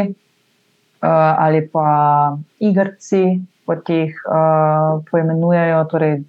uh, 1.03 1.09
ali 1.39 1.69
pa 1.73 2.37
igrci, 2.59 3.41
kot 3.67 3.89
jih 3.91 4.15
uh, 4.27 5.03
poimenujejo. 5.11 5.85
Torej, 5.91 6.21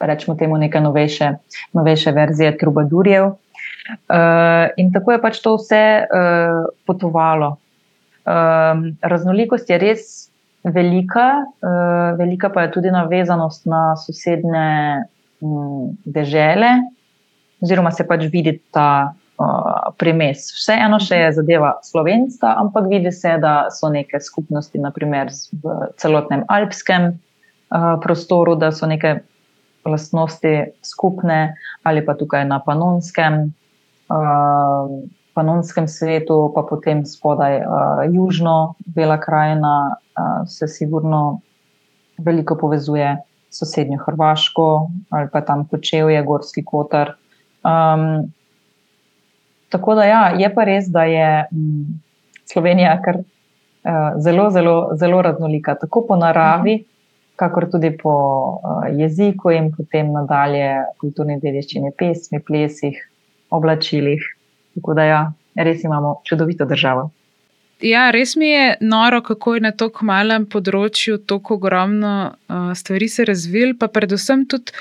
rečemo 0.00 0.36
temu, 0.36 0.56
neke 0.56 0.80
novejše, 0.80 1.32
novejše 1.72 2.12
verzije 2.12 2.56
trubadurjev. 2.58 3.24
Uh, 3.24 4.72
in 4.76 4.92
tako 4.92 5.12
je 5.12 5.20
pač 5.20 5.40
to 5.44 5.56
vse 5.56 5.84
uh, 6.04 6.64
potovalo. 6.86 7.56
Um, 8.24 8.96
raznolikost 9.04 9.68
je 9.70 9.78
res 9.78 10.04
velika, 10.64 11.44
uh, 11.60 12.16
velika 12.18 12.48
pa 12.48 12.64
je 12.64 12.70
tudi 12.72 12.90
navezanost 12.90 13.66
na 13.66 13.96
sosednje 14.00 15.04
um, 15.40 15.92
dežele, 16.04 16.70
oziroma 17.60 17.92
se 17.92 18.06
pač 18.08 18.24
vidi 18.32 18.56
ta 18.72 19.12
uh, 19.12 19.92
premes. 20.00 20.48
Vseeno 20.56 20.96
še 21.02 21.20
je 21.20 21.34
zadeva 21.42 21.74
slovenska, 21.84 22.54
ampak 22.64 22.88
vidi 22.88 23.12
se, 23.12 23.36
da 23.40 23.68
so 23.68 23.92
neke 23.92 24.20
skupnosti, 24.20 24.80
naprimer 24.80 25.28
v 25.60 25.92
celotnem 26.00 26.46
alpskem 26.48 27.12
uh, 27.12 27.94
prostoru, 28.00 28.56
da 28.56 28.72
so 28.72 28.88
neke 28.88 29.18
lastnosti 29.84 30.64
skupne, 30.82 31.54
ali 31.82 32.04
pa 32.06 32.14
tukaj 32.14 32.44
na 32.48 32.60
panonskem, 32.60 33.52
uh, 34.08 34.90
panonskem 35.34 35.88
svetu, 35.88 36.52
pa 36.54 36.62
potem 36.62 37.04
spodaj 37.06 37.60
uh, 37.60 38.04
južno, 38.12 38.74
Bela 38.86 39.18
krajina, 39.20 39.96
uh, 39.96 40.48
se 40.48 40.68
sigurno 40.68 41.40
veliko 42.18 42.56
povezuje 42.56 43.16
s 43.50 43.58
sosednjo 43.58 43.98
Hrvaško 44.06 44.88
ali 45.10 45.28
pa 45.32 45.40
tam 45.40 45.68
Kočevje, 45.68 46.22
Gorski 46.22 46.64
Kotar. 46.64 47.14
Um, 47.64 48.32
tako 49.68 49.94
da 49.94 50.04
ja, 50.04 50.24
je 50.38 50.54
pa 50.54 50.64
res, 50.64 50.88
da 50.88 51.04
je 51.04 51.44
um, 51.50 52.00
Slovenija 52.44 52.96
kar 53.02 53.18
uh, 53.18 54.20
zelo, 54.22 54.50
zelo, 54.50 54.90
zelo 54.94 55.22
raznolika, 55.22 55.74
tako 55.74 56.06
po 56.08 56.16
naravi. 56.16 56.74
Mhm 56.74 56.93
kakor 57.36 57.66
tudi 57.70 57.90
po 57.98 58.14
uh, 58.14 58.86
jeziku 58.94 59.50
in 59.50 59.72
potem 59.74 60.12
nadalje 60.14 60.68
kulturni 61.02 61.40
dediščini, 61.42 61.92
pesmi, 61.98 62.40
plesih, 62.40 63.00
oblačilih. 63.50 64.22
Tako 64.74 64.94
da, 64.94 65.04
ja, 65.08 65.20
res 65.54 65.84
imamo 65.84 66.20
čudovito 66.26 66.66
državo. 66.66 67.10
Ja, 67.82 68.08
res 68.14 68.36
mi 68.36 68.48
je 68.48 68.76
noro, 68.80 69.20
kako 69.22 69.56
je 69.56 69.64
na 69.66 69.72
tako 69.74 70.06
malem 70.06 70.46
področju 70.46 71.18
tako 71.26 71.58
ogromno 71.58 72.14
uh, 72.30 72.70
stvari 72.78 73.10
se 73.10 73.26
razvil, 73.26 73.74
pa 73.78 73.90
predvsem 73.90 74.46
tudi. 74.48 74.72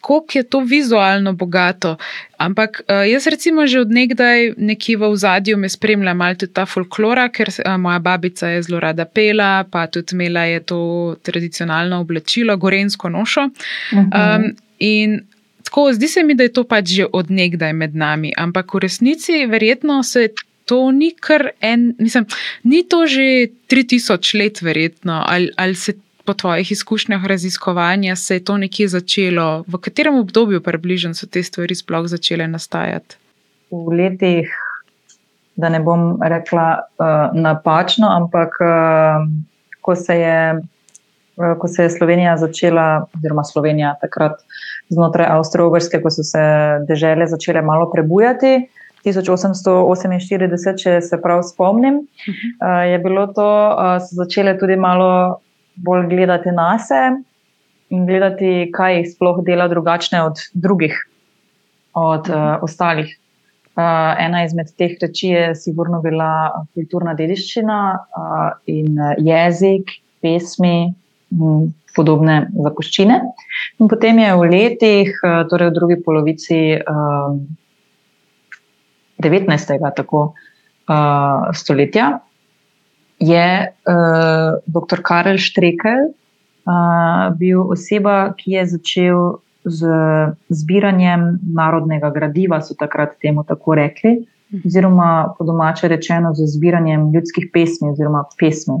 Koliko 0.00 0.38
je 0.38 0.42
to 0.42 0.60
vizualno 0.60 1.32
bogato. 1.32 1.96
Ampak 2.36 2.80
uh, 2.88 3.02
jaz, 3.10 3.26
recimo, 3.26 3.66
že 3.66 3.80
odnegdaj 3.80 4.54
nekje 4.56 4.96
v 4.96 5.16
zadju 5.16 5.56
me 5.58 5.68
spremlja 5.68 6.14
malo 6.14 6.34
tudi 6.38 6.52
ta 6.52 6.66
folklora, 6.66 7.28
ker 7.28 7.50
uh, 7.50 7.76
moja 7.80 7.98
babica 7.98 8.48
je 8.48 8.62
zelo 8.62 8.80
rada 8.80 9.04
pela, 9.04 9.64
pa 9.70 9.86
tudi 9.86 10.14
imela 10.14 10.44
je 10.46 10.60
to 10.60 10.80
tradicionalno 11.22 12.00
oblačilo, 12.00 12.56
gorensko 12.56 13.08
nošo. 13.08 13.48
Um, 13.92 14.54
in 14.78 15.20
tako, 15.64 15.92
zdi 15.92 16.08
se 16.08 16.22
mi, 16.24 16.34
da 16.34 16.46
je 16.46 16.52
to 16.52 16.64
pač 16.64 16.88
že 16.88 17.06
odnegdaj 17.12 17.72
med 17.72 17.96
nami, 17.96 18.32
ampak 18.36 18.74
v 18.74 18.86
resnici 18.86 19.46
verjetno 19.46 20.02
se. 20.02 20.28
To 20.68 20.90
ni 20.92 21.14
kar 21.16 21.46
en, 21.64 21.94
mislim, 21.96 22.26
ni 22.68 22.82
to 22.84 23.06
že 23.08 23.48
3000 23.72 24.36
let, 24.36 24.60
verjetno, 24.60 25.22
ali, 25.24 25.48
ali 25.56 25.74
se 25.74 25.94
po 26.28 26.34
tvojih 26.34 26.72
izkušnjah 26.72 27.24
raziskovanja 27.24 28.16
se 28.16 28.34
je 28.34 28.44
to 28.44 28.56
nekje 28.56 28.88
začelo? 28.88 29.64
V 29.66 29.78
katerem 29.80 30.18
obdobju 30.20 30.60
približno 30.60 31.14
so 31.16 31.24
te 31.26 31.40
stvari 31.42 31.72
sploh 31.74 32.04
začele 32.04 32.44
nastajati? 32.48 33.16
V 33.72 33.94
letih, 33.96 34.52
da 35.56 35.70
ne 35.72 35.80
bom 35.80 36.18
rekla 36.20 36.66
uh, 36.76 37.32
napačno, 37.32 38.10
ampak 38.12 38.60
uh, 38.60 39.24
ko, 39.80 39.96
se 39.96 40.18
je, 40.20 40.60
uh, 40.60 41.56
ko 41.56 41.68
se 41.68 41.88
je 41.88 41.96
Slovenija 41.96 42.36
začela, 42.36 43.08
oziroma 43.16 43.44
Slovenija 43.48 43.94
takrat 44.00 44.44
znotraj 44.92 45.32
Avstrije-Ogrske, 45.32 46.02
ko 46.04 46.12
so 46.12 46.28
se 46.28 46.44
države 46.88 47.32
začele 47.32 47.64
malo 47.64 47.88
prebujati. 47.88 48.68
1848, 49.08 50.76
če 50.76 51.00
se 51.00 51.22
prav 51.24 51.40
spomnim, 51.48 52.02
uh, 52.04 52.84
je 52.84 52.98
bilo 53.00 53.30
to, 53.32 53.48
uh, 53.48 53.96
so 54.04 54.24
začele 54.26 54.58
tudi 54.60 54.76
malo 54.76 55.40
bolj 55.84 56.08
gledati 56.10 56.52
na 56.54 56.76
sebe 56.78 57.22
in 57.88 58.04
gledati, 58.06 58.68
kaj 58.74 58.98
jih 58.98 59.08
sploh 59.14 59.40
dela 59.44 59.68
drugačne 59.68 60.20
od 60.22 60.42
drugih, 60.52 60.96
od 61.96 62.28
uh, 62.28 62.62
ostalih. 62.62 63.14
Uh, 63.78 63.84
ena 64.18 64.42
izmed 64.44 64.72
teh 64.76 64.96
reči 65.00 65.30
je 65.30 65.54
sigurno 65.56 66.00
bila 66.02 66.64
kulturna 66.74 67.14
dediščina 67.14 67.78
uh, 67.94 68.48
in 68.66 68.98
jezik, 69.22 69.94
pesmi 70.20 70.90
in 71.30 71.70
podobne 71.96 72.40
zapuščine. 72.54 73.20
In 73.78 73.88
potem 73.90 74.18
je 74.22 74.34
v 74.34 74.50
letih, 74.52 75.14
uh, 75.22 75.40
torej 75.48 75.70
v 75.70 75.76
drugi 75.78 75.98
polovici 76.04 76.60
uh, 76.76 77.38
19. 79.24 79.78
Tako, 79.96 80.24
uh, 80.90 81.48
stoletja, 81.54 82.18
je 83.18 83.68
uh, 83.68 84.58
dr. 84.66 85.02
Karel 85.02 85.38
Štrekel 85.38 86.10
uh, 86.10 87.34
bil 87.38 87.62
oseba, 87.70 88.32
ki 88.38 88.58
je 88.58 88.66
začel 88.66 89.18
z 89.68 89.84
zbiranjem 90.48 91.38
narodnega 91.42 92.10
gradiva, 92.14 92.60
so 92.62 92.74
takrat 92.78 93.18
temu 93.22 93.44
tako 93.44 93.74
rekli, 93.74 94.22
oziroma 94.64 95.34
po 95.38 95.44
domače 95.44 95.88
rečeno 95.88 96.32
z 96.34 96.46
zbiranjem 96.46 97.12
ljudskih 97.12 97.50
pesmi 97.52 97.90
oziroma 97.90 98.24
pesmi. 98.38 98.80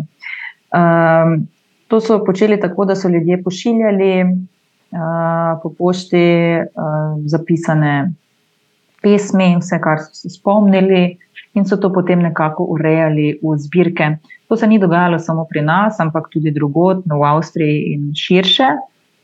Um, 0.72 1.48
to 1.88 2.00
so 2.00 2.20
počeli 2.24 2.60
tako, 2.60 2.84
da 2.84 2.96
so 2.96 3.08
ljudje 3.08 3.42
pošiljali 3.42 4.12
uh, 4.24 5.60
po 5.62 5.72
pošti 5.78 6.56
uh, 6.60 7.20
zapisane 7.26 8.12
pesmi, 9.02 9.56
vse, 9.60 9.80
kar 9.80 10.00
so 10.02 10.14
se 10.14 10.30
spomnili 10.30 11.18
in 11.54 11.64
so 11.64 11.76
to 11.76 11.90
potem 11.92 12.22
nekako 12.22 12.64
urejali 12.64 13.38
v 13.42 13.56
zbirke. 13.56 14.18
To 14.48 14.56
se 14.56 14.66
ni 14.66 14.78
dogajalo 14.78 15.18
samo 15.18 15.44
pri 15.44 15.62
nas, 15.62 16.00
ampak 16.00 16.28
tudi 16.32 16.50
drugod, 16.50 17.02
v 17.06 17.24
Avstriji 17.24 17.92
in 17.94 18.12
širše. 18.14 18.68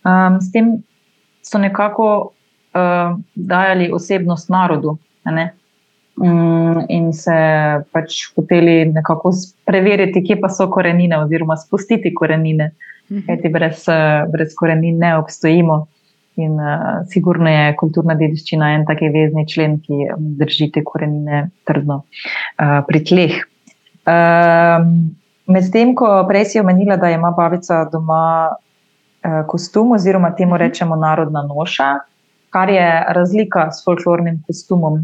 Um, 0.05 0.41
s 0.41 0.53
tem 0.53 0.83
so 1.43 1.59
nekako 1.59 2.33
uh, 2.75 3.17
dajali 3.35 3.91
osebnost 3.93 4.51
narodu. 4.51 4.99
Um, 6.17 6.85
in 6.89 7.13
se 7.13 7.35
pač 7.93 8.29
hoteli 8.37 8.85
nekako 8.93 9.33
preveriti, 9.67 10.23
kje 10.23 10.39
pa 10.41 10.49
so 10.49 10.69
korenine, 10.71 11.19
oziroma 11.25 11.57
spustiti 11.57 12.15
korenine, 12.15 12.71
mhm. 13.11 13.27
kajti 13.27 13.49
brez, 13.49 13.85
brez 14.33 14.55
korenin 14.55 14.99
ne 14.99 15.17
obstojimo. 15.19 15.87
In 16.37 16.59
uh, 16.59 17.05
sigurno 17.07 17.51
je 17.51 17.75
kulturna 17.79 18.17
dediščina 18.19 18.73
en 18.75 18.87
taki 18.89 19.09
vezni 19.15 19.45
člen, 19.47 19.77
ki 19.85 20.09
drži 20.41 20.73
te 20.75 20.83
korenine 20.83 21.49
trdno 21.69 22.01
uh, 22.03 22.81
pri 22.89 23.05
tleh. 23.07 23.37
Um, 24.05 25.15
Medtem, 25.47 25.93
ko 25.93 26.09
prej 26.25 26.47
si 26.49 26.61
omenila, 26.61 26.97
da 26.97 27.11
ima 27.13 27.29
babica 27.37 27.83
doma 27.93 28.49
uh, 28.49 29.43
kostum, 29.47 29.93
oziroma 29.93 30.33
temu 30.35 30.57
rečemo 30.57 30.97
narodna 30.97 31.43
noša, 31.45 31.89
kar 32.51 32.71
je 32.73 32.87
razlika 33.13 33.69
s 33.71 33.85
folklornim 33.85 34.41
kostumom. 34.47 35.03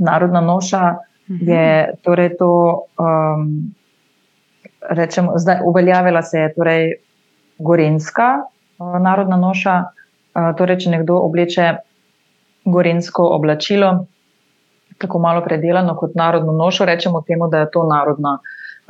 Narodna 0.00 0.40
noša 0.40 0.94
je 1.28 1.94
torej 2.02 2.32
to, 2.38 2.50
um, 2.98 3.70
rečemo, 4.90 5.36
zdaj 5.38 5.60
uveljavila 5.64 6.22
se 6.22 6.38
je 6.38 6.54
torej 6.54 6.92
gorenska 7.58 8.30
uh, 8.40 8.96
narodna 8.98 9.36
noša. 9.36 9.84
Torej, 10.34 10.76
če 10.84 10.90
nekdo 10.90 11.18
obleče 11.26 11.66
gorensko 12.64 13.24
oblačilo, 13.34 13.90
tako 15.00 15.18
malo 15.18 15.42
predelano 15.42 15.96
kot 15.96 16.14
narodno 16.14 16.52
nošo, 16.52 16.84
rečemo 16.84 17.22
temu, 17.26 17.48
da 17.48 17.64
je 17.64 17.70
to 17.72 17.82
narodna 17.88 18.38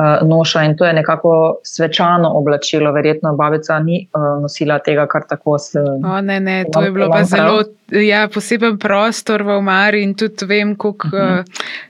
uh, 0.00 0.28
noša 0.28 0.64
in 0.64 0.76
to 0.76 0.86
je 0.86 0.92
nekako 0.92 1.58
svečano 1.62 2.30
oblačilo. 2.34 2.92
Verjetno 2.92 3.36
babica 3.36 3.78
ni 3.78 4.08
uh, 4.14 4.42
nosila 4.42 4.78
tega, 4.78 5.06
kar 5.06 5.22
tako 5.28 5.58
se. 5.58 5.80
O, 6.04 6.20
ne, 6.20 6.40
ne, 6.40 6.64
to 6.72 6.82
je 6.82 6.90
bilo 6.90 7.10
pa 7.10 7.24
zelo 7.24 7.62
ja, 7.90 8.28
poseben 8.28 8.78
prostor 8.78 9.42
v 9.42 9.56
Omari 9.58 10.02
in 10.02 10.14
tudi 10.14 10.46
vem, 10.46 10.74
kako. 10.76 11.06
Uh 11.06 11.12
-huh. 11.12 11.38
uh, 11.38 11.44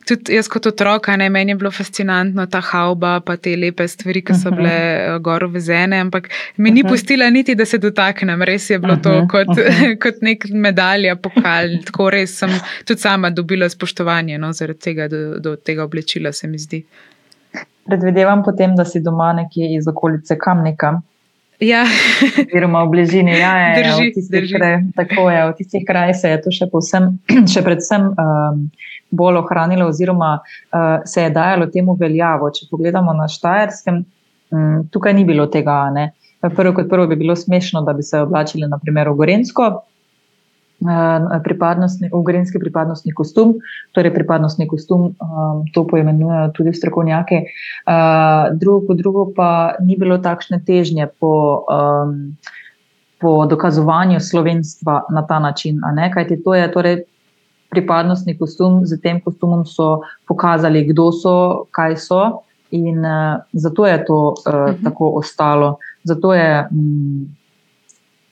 tudi 0.09 0.35
jaz 0.35 0.49
kot 0.49 0.67
otrok, 0.67 1.09
ne 1.09 1.29
meni 1.31 1.53
je 1.53 1.57
bilo 1.57 1.71
fascinantno 1.71 2.47
ta 2.47 2.61
hauba, 2.61 3.21
pa 3.21 3.37
te 3.37 3.57
lepe 3.57 3.89
stvari, 3.89 4.25
ki 4.25 4.35
so 4.35 4.49
uh 4.49 4.55
-huh. 4.55 4.57
bile 4.57 5.15
uh, 5.15 5.23
gor 5.23 5.47
vezene, 5.47 6.01
ampak 6.01 6.29
mi 6.57 6.71
ni 6.71 6.81
uh 6.81 6.87
-huh. 6.87 6.91
pustila 6.91 7.31
niti, 7.31 7.55
da 7.55 7.65
se 7.65 7.79
dotaknem. 7.79 8.43
Res 8.43 8.71
je 8.71 8.79
bilo 8.79 8.93
uh 8.93 8.99
-huh. 8.99 9.03
to 9.03 9.29
kot, 9.29 9.49
uh 9.49 9.55
-huh. 9.65 9.99
kot 9.99 10.23
nek 10.23 10.45
medalja, 10.51 11.17
pokal. 11.17 11.69
Tako 11.87 12.11
res 12.11 12.39
sem 12.39 12.51
tudi 12.85 13.01
sama 13.01 13.31
dobila 13.31 13.69
spoštovanje 13.69 14.39
no, 14.39 14.53
zaradi 14.53 14.79
tega, 14.79 15.09
do, 15.09 15.39
do 15.39 15.57
tega 15.57 15.85
oblečila, 15.85 16.33
se 16.33 16.47
mi 16.47 16.59
zdi. 16.59 16.85
Predvidevam 17.91 18.45
potem, 18.47 18.76
da 18.78 18.84
si 18.86 19.03
doma 19.03 19.32
nekje 19.34 19.72
iz 19.74 19.88
okolice 19.91 20.38
Kamnika. 20.38 21.01
Ja. 21.61 21.82
Oziroma 22.41 22.84
v 22.86 22.93
bližini, 22.95 23.34
ja, 23.36 23.53
je, 23.59 23.82
drži, 23.82 24.05
v 24.09 24.12
tistih 24.14 24.47
krajih. 24.55 24.84
Tako 24.97 25.26
je, 25.28 25.41
v 25.51 25.57
tistih 25.59 25.82
krajih 25.84 26.16
se 26.16 26.30
je 26.30 26.38
to 26.41 26.53
še, 26.55 26.70
povsem, 26.72 27.11
še 27.53 27.61
predvsem 27.66 28.07
um, 28.14 28.62
bolj 29.12 29.43
ohranilo, 29.43 29.91
oziroma 29.93 30.38
uh, 30.38 31.03
se 31.05 31.26
je 31.26 31.34
dajalo 31.34 31.68
temu 31.74 31.99
veljavo. 32.01 32.49
Če 32.55 32.70
pogledamo 32.70 33.12
na 33.18 33.28
Štajerskem, 33.28 34.01
um, 34.55 34.80
tukaj 34.88 35.18
ni 35.18 35.26
bilo 35.28 35.51
tega. 35.53 35.82
Ne? 35.93 36.12
Prvo 36.41 36.72
kot 36.78 36.88
prvo 36.88 37.05
bi 37.11 37.20
bilo 37.20 37.36
smešno, 37.36 37.84
da 37.84 37.93
bi 37.93 38.07
se 38.09 38.22
oblačili, 38.24 38.70
naprimer, 38.70 39.12
v 39.12 39.20
Gorensko, 39.20 39.68
pripadnostni, 41.45 42.09
ugrinski 42.12 42.59
pripadnostni 42.59 43.12
kostum, 43.12 43.55
torej 43.93 44.14
pripadnostni 44.14 44.66
kostum, 44.68 45.14
um, 45.20 45.64
to 45.74 45.85
poimenujejo 45.87 46.51
tudi 46.57 46.72
strokovnjaki. 46.74 47.43
Uh, 47.87 48.57
drugo, 48.57 48.87
po 48.87 48.95
drugo 48.95 49.26
pa 49.37 49.74
ni 49.81 49.97
bilo 49.97 50.18
takšne 50.18 50.61
težnje 50.64 51.09
po, 51.20 51.64
um, 51.68 52.37
po 53.20 53.47
dokazovanju 53.47 54.20
slovenstva 54.20 55.05
na 55.12 55.26
ta 55.26 55.39
način. 55.39 55.81
Kajti 56.14 56.43
to 56.43 56.55
je 56.55 56.72
torej 56.72 57.03
pripadnostni 57.70 58.39
kostum, 58.39 58.87
z 58.87 58.99
tem 59.01 59.20
kostumom 59.20 59.64
so 59.66 60.01
pokazali, 60.26 60.85
kdo 60.85 61.12
so, 61.12 61.66
kaj 61.70 61.97
so. 61.97 62.43
In 62.70 63.05
uh, 63.05 63.43
zato 63.53 63.87
je 63.87 64.05
to 64.05 64.14
uh, 64.14 64.35
uh 64.47 64.55
-huh. 64.55 64.85
tako 64.85 65.12
ostalo. 65.18 65.76
Zato 66.05 66.35
je 66.35 66.68
um, 66.70 67.39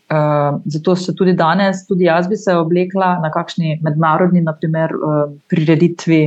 Uh, 0.08 0.60
zato 0.64 0.96
se 0.96 1.12
tudi 1.12 1.34
danes, 1.36 1.82
tudi 1.86 2.06
jaz 2.06 2.28
bi 2.28 2.36
se 2.36 2.54
oblekla 2.56 3.18
na 3.20 3.28
kakšni 3.28 3.74
mednarodni, 3.84 4.40
naprimer, 4.40 4.94
uh, 4.96 5.34
prireditvi 5.52 6.20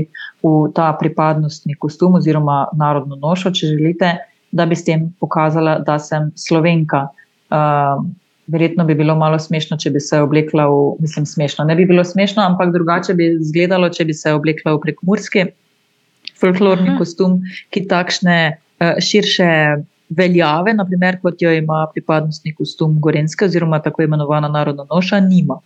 v 0.45 0.51
ta 0.77 0.91
pripadnostni 0.99 1.73
kostum 1.82 2.19
oziroma 2.19 2.67
narodno 2.77 3.17
nošo, 3.17 3.49
če 3.49 3.71
želite, 3.73 4.11
da 4.53 4.67
bi 4.69 4.77
s 4.77 4.86
tem 4.86 5.07
pokazala, 5.19 5.79
da 5.82 5.97
sem 5.97 6.29
slovenka. 6.38 7.07
Uh, 7.49 8.05
verjetno 8.53 8.86
bi 8.86 8.93
bilo 8.99 9.15
malo 9.17 9.39
smešno, 9.39 9.79
če 9.82 9.89
bi 9.95 9.99
se 10.03 10.19
oblekla 10.21 10.67
v, 10.69 10.79
mislim, 11.01 11.25
smešno. 11.25 11.65
Ne 11.65 11.75
bi 11.75 11.89
bilo 11.89 12.03
smešno, 12.05 12.43
ampak 12.43 12.73
drugače 12.75 13.17
bi 13.17 13.32
izgledalo, 13.39 13.89
če 13.89 14.05
bi 14.05 14.13
se 14.13 14.34
oblekla 14.38 14.75
v 14.75 14.84
prekmurski 14.86 15.47
folklorni 16.38 16.93
Aha. 16.93 16.99
kostum, 17.01 17.39
ki 17.73 17.88
takšne 17.89 18.38
uh, 18.51 19.01
širše 19.01 19.49
veljave, 20.18 20.74
naprimer, 20.74 21.20
kot 21.22 21.41
jo 21.41 21.51
ima 21.55 21.86
pripadnostni 21.93 22.53
kostum 22.55 22.99
Gorenske, 23.01 23.45
oziroma 23.45 23.80
tako 23.82 24.03
imenovana 24.03 24.47
narodna 24.51 24.86
noša, 24.89 25.20
nima. 25.20 25.59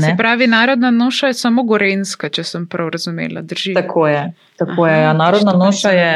Se 0.00 0.14
pravi, 0.18 0.46
narodna 0.46 0.90
noša 0.90 1.26
je 1.26 1.34
samo 1.34 1.62
Gorenska, 1.64 2.28
če 2.28 2.44
sem 2.44 2.66
prav 2.68 2.90
razumela. 2.92 3.40
Drži. 3.40 3.74
Tako 3.74 4.06
je. 4.08 4.22
Tako 4.60 4.84
Aha, 4.84 4.92
je. 4.92 5.02
Ja, 5.02 5.12
narodna 5.16 5.52
noša 5.56 5.90
je, 5.96 6.12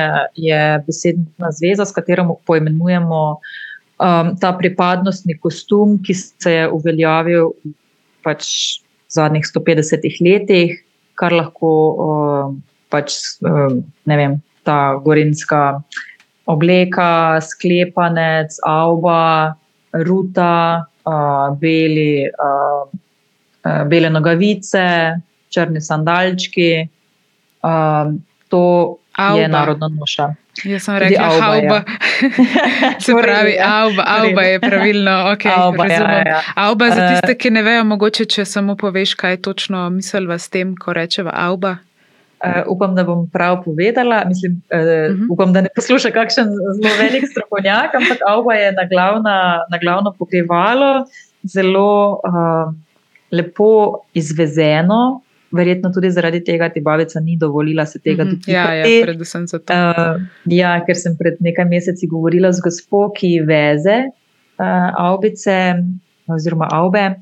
je 0.48 0.62
besedna 0.86 1.52
zveza, 1.52 1.84
s 1.84 1.94
katero 1.96 2.26
poimenujemo 2.46 3.22
um, 3.32 4.32
ta 4.40 4.52
pripadnostni 4.58 5.38
kostum, 5.40 5.98
ki 6.04 6.14
se 6.14 6.52
je 6.52 6.68
uveljavil 6.68 7.52
pač 8.24 8.48
zadnjih 9.12 9.46
150 9.48 10.20
letih, 10.24 10.76
kar 11.16 11.32
lahko 11.32 11.70
uh, 11.88 12.52
pač, 12.92 13.16
uh, 13.44 13.80
ne 14.04 14.20
vem, 14.20 14.40
ta 14.66 14.96
gorinska 15.02 15.80
obleka, 16.46 17.40
sklepanec, 17.42 18.58
avba, 18.66 19.54
ruta, 19.92 20.86
uh, 21.06 21.48
beli, 21.58 22.26
uh, 22.30 22.86
uh, 23.66 23.82
bele 23.90 24.10
nogavice, 24.10 25.16
črni 25.50 25.80
sandalčki. 25.80 26.88
Uh, 27.62 28.14
to 28.48 28.96
Alba. 29.16 29.40
je 29.40 29.48
narodna 29.48 29.88
noša. 29.88 30.34
Jaz 30.64 30.82
sem 30.82 30.96
rekel, 30.96 31.16
da 31.18 31.34
je 31.34 31.42
avba. 31.42 31.82
Se 33.04 33.12
pravi, 33.22 33.56
avba, 33.60 34.04
avba 34.06 34.42
je 34.42 34.60
pravilno. 34.60 35.10
Okay, 35.10 35.52
avba, 35.56 35.86
ja, 35.86 36.22
ja. 36.26 36.42
avba 36.54 36.90
za 36.90 37.08
tiste, 37.08 37.34
ki 37.34 37.50
ne 37.50 37.62
vejo, 37.62 37.84
mogoče 37.84 38.24
če 38.24 38.44
samo 38.44 38.76
poveš, 38.76 39.14
kaj 39.14 39.36
točno 39.44 39.90
misliva 39.90 40.38
s 40.38 40.48
tem, 40.48 40.76
ko 40.76 40.92
rečeva 40.96 41.34
avba. 41.34 41.76
Uh, 42.46 42.62
upam, 42.70 42.94
da 42.94 43.04
bom 43.04 43.26
prav 43.30 43.64
povedala. 43.64 44.24
Mislim, 44.28 44.62
uh, 44.72 44.78
uh 44.78 44.86
-huh. 44.86 45.26
Upam, 45.30 45.52
da 45.52 45.60
ne 45.60 45.68
posluša 45.74 46.10
kakšen 46.10 46.44
zelo 46.46 46.94
velik 47.00 47.24
strokovnjak, 47.30 47.94
ampak 47.94 48.18
avba 48.26 48.54
je 48.54 48.72
na, 48.72 48.84
glavna, 48.90 49.64
na 49.70 49.78
glavno 49.82 50.14
pokrivalo, 50.18 51.06
zelo 51.42 52.20
uh, 52.24 52.74
lepo 53.30 54.00
izvezeno, 54.14 55.20
verjetno 55.50 55.90
tudi 55.92 56.10
zaradi 56.10 56.44
tega 56.44 56.68
ti 56.68 56.80
babica 56.80 57.20
ni 57.20 57.36
dovolila 57.36 57.86
se 57.86 57.98
tega 57.98 58.24
dotikati. 58.24 58.52
Ja, 58.52 58.74
ja, 58.74 59.04
predvsem 59.04 59.46
zato. 59.46 59.74
Uh, 59.74 60.22
ja, 60.44 60.84
ker 60.86 60.96
sem 60.96 61.16
pred 61.18 61.36
nekaj 61.40 61.64
meseci 61.64 62.06
govorila 62.06 62.52
z 62.52 62.60
gospo, 62.60 63.10
ki 63.16 63.40
veze 63.46 63.96
uh, 64.58 64.90
avbice 64.96 65.74
oziroma 66.26 66.68
avbe. 66.72 67.14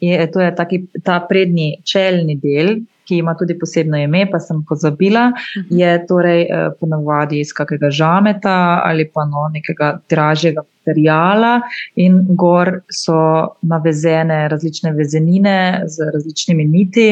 Je, 0.00 0.30
to 0.32 0.40
je 0.40 0.54
taki, 0.54 0.82
ta 1.04 1.20
prednji 1.28 1.82
čelni 1.84 2.38
del, 2.42 2.80
ki 3.08 3.22
ima 3.22 3.34
tudi 3.34 3.56
posebno 3.58 3.96
ime, 3.96 4.26
pa 4.30 4.40
sem 4.40 4.60
pozabila. 4.68 5.30
Mhm. 5.30 5.78
Je 5.80 6.06
torej 6.06 6.42
eh, 6.42 6.68
ponavadi 6.80 7.40
iz 7.40 7.52
kakega 7.56 7.90
žameta 7.90 8.82
ali 8.84 9.08
pa 9.14 9.24
no, 9.24 9.48
nekega 9.52 9.98
dražjega 10.10 10.62
materijala, 10.62 11.60
in 11.96 12.20
gor 12.36 12.80
so 12.90 13.18
navezene 13.62 14.48
različne 14.48 14.92
vezenine 14.92 15.82
z 15.86 16.10
različnimi 16.14 16.64
niti, 16.64 17.08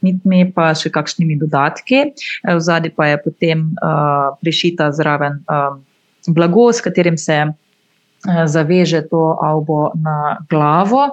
nitmi, 0.00 0.44
pa 0.54 0.70
še 0.74 0.90
kakšnimi 0.90 1.38
dodatki. 1.38 2.04
V 2.46 2.56
eh, 2.56 2.60
zadnji 2.60 2.94
pa 2.96 3.10
je 3.10 3.22
potem 3.24 3.66
uh, 3.76 4.36
prišita 4.40 4.90
zraven 4.96 5.42
uh, 5.44 5.76
blago, 6.28 6.70
s 6.72 6.80
katerim 6.80 7.18
se. 7.18 7.42
Zaveže 8.20 9.06
to 9.08 9.38
avbo 9.40 9.94
na 9.96 10.36
glavo, 10.50 11.06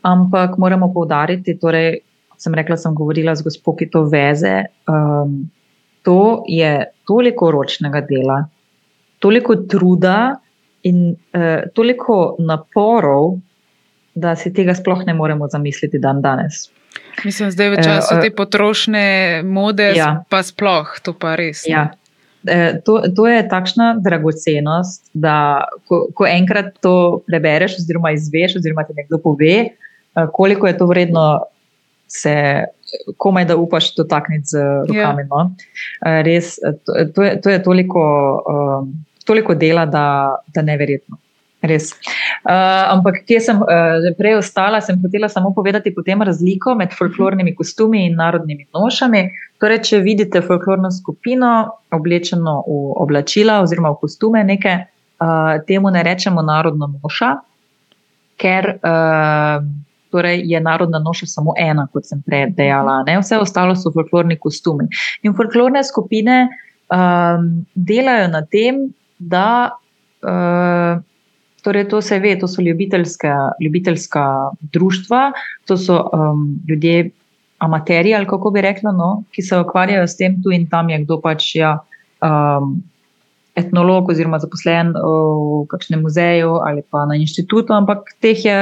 ampak 0.00 0.54
moramo 0.56 0.86
poudariti, 0.94 1.58
torej, 1.60 1.98
sem 2.38 2.54
rekla, 2.54 2.78
sem 2.78 2.94
govorila 2.94 3.34
z 3.36 3.46
gospod, 3.46 3.78
ki 3.80 3.90
to 3.92 4.04
veze. 4.10 4.68
Um, 4.88 5.50
to 6.06 6.44
je 6.48 6.86
toliko 7.08 7.50
ročnega 7.52 8.00
dela, 8.06 8.44
toliko 9.18 9.56
truda 9.68 10.38
in 10.86 11.10
uh, 11.12 11.66
toliko 11.74 12.36
naporov, 12.38 13.38
da 14.18 14.34
si 14.38 14.50
tega 14.54 14.74
sploh 14.74 15.04
ne 15.06 15.14
moremo 15.14 15.46
zamisliti 15.50 15.98
dan 16.02 16.22
danes. 16.22 16.68
Mislim, 17.24 17.50
zdaj 17.50 17.70
v 17.70 17.82
času 17.82 18.14
uh, 18.16 18.22
te 18.22 18.30
potrošne 18.34 19.06
mode, 19.46 19.92
ja. 19.98 20.22
pa 20.30 20.42
sploh 20.42 20.98
to 21.02 21.14
pa 21.14 21.34
res. 21.38 21.66
Ja. 21.66 21.90
To, 22.86 23.02
to 23.12 23.26
je 23.26 23.42
takšna 23.50 23.98
dragocenost, 24.00 25.10
da 25.12 25.66
ko, 25.90 26.06
ko 26.14 26.26
enkrat 26.30 26.78
to 26.80 27.20
prebereš, 27.26 27.80
oziroma 27.82 28.14
izveš, 28.14 28.56
oziroma 28.62 28.86
ti 28.86 28.94
nekdo 28.96 29.18
pove, 29.20 29.74
koliko 30.32 30.70
je 30.70 30.76
to 30.78 30.86
vredno, 30.86 31.24
se 32.08 32.64
komaj 33.16 33.44
da 33.44 33.56
upaš 33.56 33.94
dotakniti 33.94 34.46
z 34.56 34.64
rokami. 34.88 35.22
Ja. 35.22 35.28
No? 35.30 35.42
Res, 36.24 36.56
to, 36.86 36.96
to, 37.14 37.22
je, 37.22 37.40
to 37.40 37.50
je 37.50 37.62
toliko, 37.62 38.02
toliko 39.24 39.54
dela, 39.54 39.86
da 39.86 40.38
je 40.56 40.62
neverjetno. 40.62 41.20
Res. 41.58 41.90
Uh, 42.46 42.54
ampak, 42.94 43.24
kje 43.26 43.40
sem 43.42 43.58
uh, 43.58 43.98
že 44.04 44.12
prej 44.14 44.36
ostala, 44.38 44.78
sem 44.78 44.94
hotela 45.02 45.26
samo 45.28 45.50
povedati 45.50 45.90
razliko 46.22 46.74
med 46.78 46.94
folklornimi 46.94 47.54
kostumi 47.54 48.04
in 48.06 48.14
narodnimi 48.14 48.68
nošami. 48.70 49.24
Torej, 49.58 49.82
če 49.82 49.98
vidite 49.98 50.40
folklorno 50.40 50.90
skupino, 50.94 51.82
oblečeno 51.90 52.62
v 52.62 52.94
oblačila 53.02 53.58
oziroma 53.62 53.90
v 53.90 54.00
kostume, 54.00 54.44
neke, 54.44 54.86
uh, 55.18 55.58
temu 55.66 55.90
ne 55.90 56.02
rečemo 56.06 56.46
narodna 56.46 56.86
noša, 56.86 57.34
ker 58.38 58.78
uh, 58.78 59.58
torej 60.12 60.42
je 60.48 60.60
narodna 60.60 61.00
noša 61.02 61.26
samo 61.26 61.54
ena, 61.58 61.88
kot 61.92 62.06
sem 62.08 62.22
prej 62.26 62.50
dejala. 62.56 63.02
Ne? 63.06 63.18
Vse 63.22 63.38
ostalo 63.38 63.76
so 63.76 63.92
folklorni 63.94 64.38
kostumi. 64.40 64.88
In 65.22 65.36
folklorne 65.36 65.84
skupine 65.84 66.46
um, 66.92 67.50
delajo 67.74 68.32
na 68.32 68.46
tem, 68.46 68.88
da. 69.18 69.76
Uh, 70.22 71.04
Torej, 71.58 71.88
to 71.90 71.98
se 72.00 72.16
ve, 72.22 72.36
to 72.38 72.46
so 72.48 72.62
ljubiteljska, 72.62 73.34
ljubiteljska 73.60 74.22
društva, 74.72 75.32
to 75.66 75.76
so 75.76 75.96
um, 76.14 76.44
ljudje, 76.68 77.10
amaterji, 77.58 78.14
ali 78.14 78.26
kako 78.26 78.50
bi 78.50 78.62
rekla, 78.62 78.92
no, 78.92 79.24
ki 79.34 79.42
se 79.42 79.58
ukvarjajo 79.58 80.06
s 80.06 80.16
tem, 80.16 80.36
tu 80.42 80.52
in 80.54 80.68
tam 80.70 80.90
je 80.90 81.00
kdo 81.02 81.18
pač. 81.20 81.50
Ja, 81.58 81.72
um, 82.22 82.78
etnolog 83.58 84.08
oziroma 84.12 84.38
zaposlen 84.42 84.94
v 84.94 85.64
kakšnem 85.72 86.04
muzeju 86.06 86.58
ali 86.64 86.84
pa 86.90 87.04
na 87.10 87.18
inštitutu, 87.18 87.74
ampak 87.74 88.14
teh 88.22 88.44
je 88.44 88.58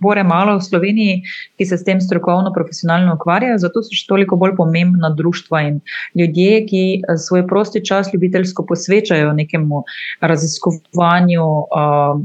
bore 0.00 0.22
malo 0.24 0.56
v 0.56 0.64
Sloveniji, 0.64 1.14
ki 1.60 1.64
se 1.68 1.76
s 1.76 1.84
tem 1.84 2.00
strokovno, 2.00 2.52
profesionalno 2.54 3.14
ukvarjajo, 3.18 3.58
zato 3.60 3.82
so 3.84 3.92
še 3.92 4.06
toliko 4.08 4.38
bolj 4.40 4.54
pomembna 4.56 5.10
društva 5.16 5.62
in 5.68 5.80
ljudje, 6.16 6.64
ki 6.70 6.82
svoj 7.20 7.44
prosti 7.48 7.82
čas 7.84 8.08
ljubiteljsko 8.14 8.64
posvečajo 8.68 9.34
nekemu 9.36 9.82
raziskovanju, 10.24 11.46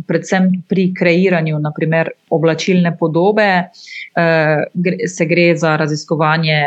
predvsem 0.07 0.51
pri 0.71 0.89
kreiranju, 0.95 1.59
naprimer, 1.59 2.13
oblačilne 2.31 2.95
podobe. 2.97 3.49
Se 5.11 5.27
gre 5.27 5.49
za 5.59 5.75
raziskovanje 5.79 6.61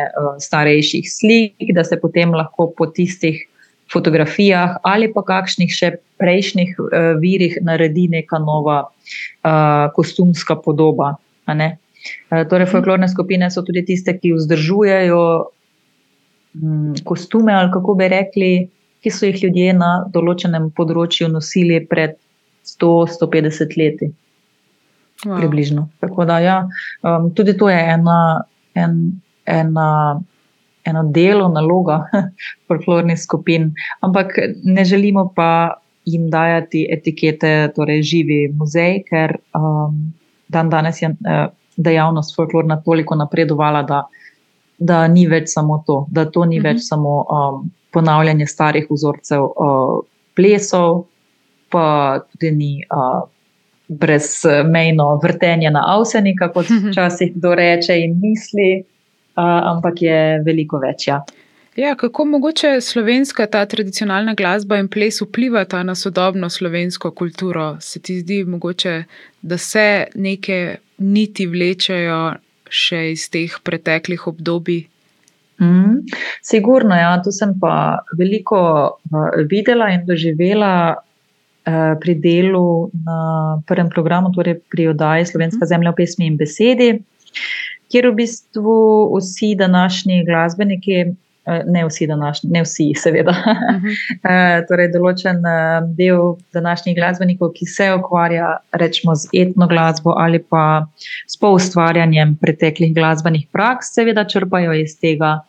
starejših 0.44 1.08
slik, 1.08 1.72
da 1.74 1.84
se 1.84 1.96
potem 2.00 2.36
lahko 2.36 2.68
po 2.76 2.92
tistih 2.92 3.46
fotografijah 3.92 4.76
ali 4.82 5.08
pa 5.12 5.22
kakšnih 5.24 5.72
še 5.72 5.92
prejšnjih 6.20 6.74
uh, 6.78 6.88
virih 7.20 7.58
naredi 7.64 8.08
neka 8.12 8.40
nova 8.42 8.80
uh, 8.88 9.88
kostumska 9.96 10.58
podoba. 10.64 11.16
Uh, 11.48 12.42
torej, 12.50 12.68
folklorne 12.68 13.08
skupine 13.08 13.50
so 13.50 13.64
tudi 13.64 13.84
tiste, 13.88 14.12
ki 14.18 14.34
vzdržujejo 14.36 15.22
um, 16.60 16.94
kostume, 17.04 17.54
ali 17.54 17.72
kako 17.72 17.96
bi 17.98 18.10
rekli, 18.12 18.52
ki 19.02 19.12
so 19.14 19.28
jih 19.28 19.44
ljudje 19.46 19.76
na 19.78 19.92
določenem 20.12 20.72
področju 20.76 21.30
nosili 21.32 21.80
pred 21.86 22.18
100-150 22.66 23.78
leti. 23.80 24.10
Wow. 25.24 25.38
Približno. 25.40 25.88
Tako 26.02 26.28
da, 26.28 26.38
ja, 26.42 26.58
um, 27.02 27.32
tudi 27.34 27.56
to 27.58 27.70
je 27.72 27.78
ena. 27.78 28.44
En, 28.78 28.98
ena 29.48 30.20
eno 30.88 31.04
delo, 31.14 31.48
naloga 31.52 32.00
folklornih 32.68 33.20
skupin, 33.20 33.72
ampak 34.00 34.38
ne 34.64 34.84
želimo 34.84 35.28
pa 35.36 35.78
jim 36.08 36.30
dajati 36.30 36.86
etikete, 36.90 37.70
torej 37.76 38.02
živi 38.02 38.40
muzej, 38.48 39.02
ker 39.08 39.36
um, 39.56 40.12
dan 40.48 40.70
danes 40.72 41.02
je 41.02 41.10
uh, 41.10 41.48
dejavnost 41.76 42.36
folklorna 42.36 42.80
toliko 42.84 43.14
napredovala, 43.14 43.82
da, 43.82 44.02
da 44.78 45.06
ni 45.08 45.26
več 45.28 45.52
samo 45.52 45.82
to, 45.86 46.04
da 46.10 46.24
to 46.24 46.44
ni 46.44 46.58
mhm. 46.58 46.66
več 46.68 46.86
samo 46.88 47.18
um, 47.22 47.66
ponavljanje 47.92 48.46
starih 48.46 48.88
vzorcev 48.90 49.44
uh, 49.48 49.98
plesov, 50.36 51.04
pa 51.72 51.88
tudi 52.32 52.54
ni. 52.56 52.72
Uh, 52.90 53.26
Brezmejno 53.88 55.14
vrtenje 55.22 55.70
na 55.72 55.80
avsenika, 55.94 56.50
kot 56.52 56.68
včasih 56.90 57.30
kdo 57.32 57.54
reče 57.56 57.94
in 58.02 58.18
misli, 58.20 58.82
ampak 59.38 60.02
je 60.02 60.42
veliko 60.46 60.78
večja. 60.78 61.22
Ja, 61.78 61.94
kako 61.94 62.24
mogoče 62.24 62.80
slovenska 62.80 63.46
ta 63.46 63.66
tradicionalna 63.66 64.34
glasba 64.34 64.76
in 64.82 64.88
ples 64.88 65.20
vplivata 65.22 65.82
na 65.82 65.94
sodobno 65.94 66.50
slovensko 66.50 67.10
kulturo? 67.10 67.76
Se 67.80 68.00
ti 68.02 68.18
zdi 68.20 68.44
mogoče, 68.44 69.04
da 69.42 69.58
se 69.58 70.06
neke 70.14 70.76
niti 70.98 71.46
vlečajo 71.46 72.34
še 72.68 73.02
iz 73.12 73.28
teh 73.30 73.54
preteklih 73.62 74.26
obdobij? 74.26 74.88
Mm, 75.62 76.02
sigurno, 76.42 76.94
ja, 76.98 77.14
to 77.22 77.30
sem 77.34 77.54
pa 77.60 77.98
veliko 78.18 78.58
uh, 78.90 79.30
videla 79.50 79.92
in 79.94 80.02
doživela 80.06 80.72
uh, 80.94 81.94
pri 82.00 82.14
delu 82.14 82.90
na 83.06 83.20
prvem 83.66 83.90
programu, 83.90 84.34
torej 84.34 84.58
pri 84.70 84.90
oddaji 84.96 85.30
Slovenska 85.30 85.62
mm. 85.64 85.70
zemlja 85.74 85.94
v 85.94 86.00
pesmi 86.02 86.26
in 86.26 86.36
besedi. 86.38 86.90
Uh, 87.88 87.92
kjer 87.92 88.10
v 88.10 88.14
bistvu 88.14 88.76
vsi 89.16 89.54
današnji 89.54 90.24
glasbeniki 90.24 91.04
ne 91.66 91.86
vsi, 91.86 92.06
današnji, 92.06 92.50
ne 92.50 92.62
vsi, 92.62 92.92
seveda. 92.96 93.30
Uh 93.30 93.36
-huh. 94.22 94.66
torej, 94.68 94.90
določen 94.92 95.40
del 95.96 96.34
današnjih 96.52 96.96
glasbenikov, 96.96 97.52
ki 97.56 97.66
se 97.66 97.86
ukvarja 97.94 98.56
rečemo, 98.72 99.14
z 99.14 99.28
etno 99.32 99.66
glasbo 99.66 100.12
ali 100.16 100.38
pa 100.38 100.86
s 101.26 101.36
poustvarjanjem 101.36 102.36
preteklih 102.36 102.94
glasbenih 102.94 103.46
praks, 103.52 103.94
seveda 103.94 104.24
črpajo 104.24 104.72
iz 104.72 104.98
tega, 105.00 105.40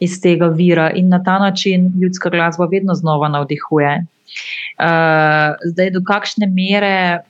iz 0.00 0.20
tega 0.20 0.48
vira 0.48 0.90
in 0.90 1.08
na 1.08 1.22
ta 1.22 1.38
način 1.38 1.92
ljudska 2.02 2.30
glasba 2.30 2.66
vedno 2.66 2.94
znova 2.94 3.28
navdihuje. 3.28 4.06
Zdaj, 5.64 5.90
do 5.90 6.00
kakšne 6.02 6.46
mere 6.46 7.22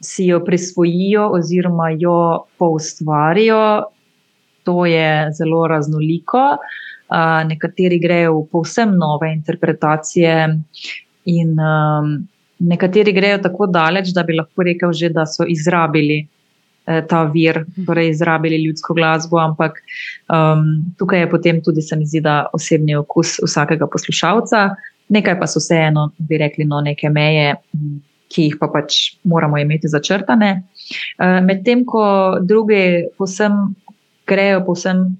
si 0.00 0.26
jo 0.26 0.40
prisvojijo 0.44 1.28
oziroma 1.38 1.90
jo 1.98 2.44
poustvarijo, 2.58 3.62
to 4.64 4.86
je 4.86 5.30
zelo 5.38 5.66
raznoliko. 5.66 6.44
Uh, 7.08 7.40
nekateri 7.48 7.98
grejo 7.98 8.34
v 8.36 8.46
povsem 8.52 8.90
nove 8.98 9.30
interpretacije, 9.32 10.34
in 11.28 11.60
um, 11.60 12.28
nekateri 12.58 13.12
grejo 13.12 13.38
tako 13.44 13.66
daleč, 13.66 14.12
da 14.16 14.24
bi 14.24 14.36
lahko 14.38 14.64
rekel, 14.66 14.92
že, 14.96 15.12
da 15.14 15.26
so 15.28 15.46
izrabili 15.48 16.18
eh, 16.22 17.02
ta 17.08 17.22
vir, 17.32 17.62
torej 17.86 18.12
izrabili 18.14 18.62
ljudsko 18.64 18.96
glasbo. 18.96 19.40
Ampak 19.42 19.80
um, 20.32 20.64
tukaj 20.98 21.24
je 21.24 21.30
potem 21.30 21.62
tudi, 21.64 21.84
se 21.84 21.96
mi 21.96 22.08
zdi, 22.08 22.22
da 22.24 22.40
osebni 22.56 22.96
okus 22.98 23.36
vsakega 23.44 23.86
poslušalca, 23.92 24.68
nekaj 25.14 25.38
pa 25.40 25.48
so 25.50 25.62
vseeno, 25.62 26.10
bi 26.18 26.40
rekli, 26.40 26.66
no, 26.68 26.80
neke 26.84 27.12
meje, 27.12 27.54
ki 28.28 28.48
jih 28.48 28.58
pa 28.60 28.68
pač 28.72 29.18
moramo 29.24 29.58
imeti 29.58 29.88
začrtane. 29.88 30.50
Uh, 31.18 31.38
Medtem 31.44 31.84
ko 31.88 32.38
druge 32.44 33.08
posem 33.18 33.74
grejo 34.28 34.60
povsem 34.66 35.16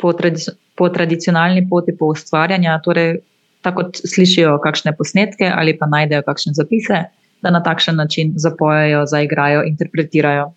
po, 0.00 0.12
tradici 0.12 0.50
po 0.74 0.88
tradicionalni 0.90 1.68
poti 1.70 1.94
po 1.96 2.10
ustvarjanju, 2.10 2.72
torej 2.82 3.18
tako 3.62 3.84
kot 3.84 4.00
slišijo 4.04 4.58
kakšne 4.60 4.92
posnetke 4.98 5.48
ali 5.48 5.76
pa 5.78 5.86
najdejo 5.86 6.24
kakšne 6.26 6.52
zapise, 6.58 7.04
da 7.42 7.50
na 7.50 7.62
takšen 7.62 7.96
način 7.96 8.34
zapojejo, 8.36 9.04
zaigrajo, 9.06 9.62
interpretirajo. 9.68 10.50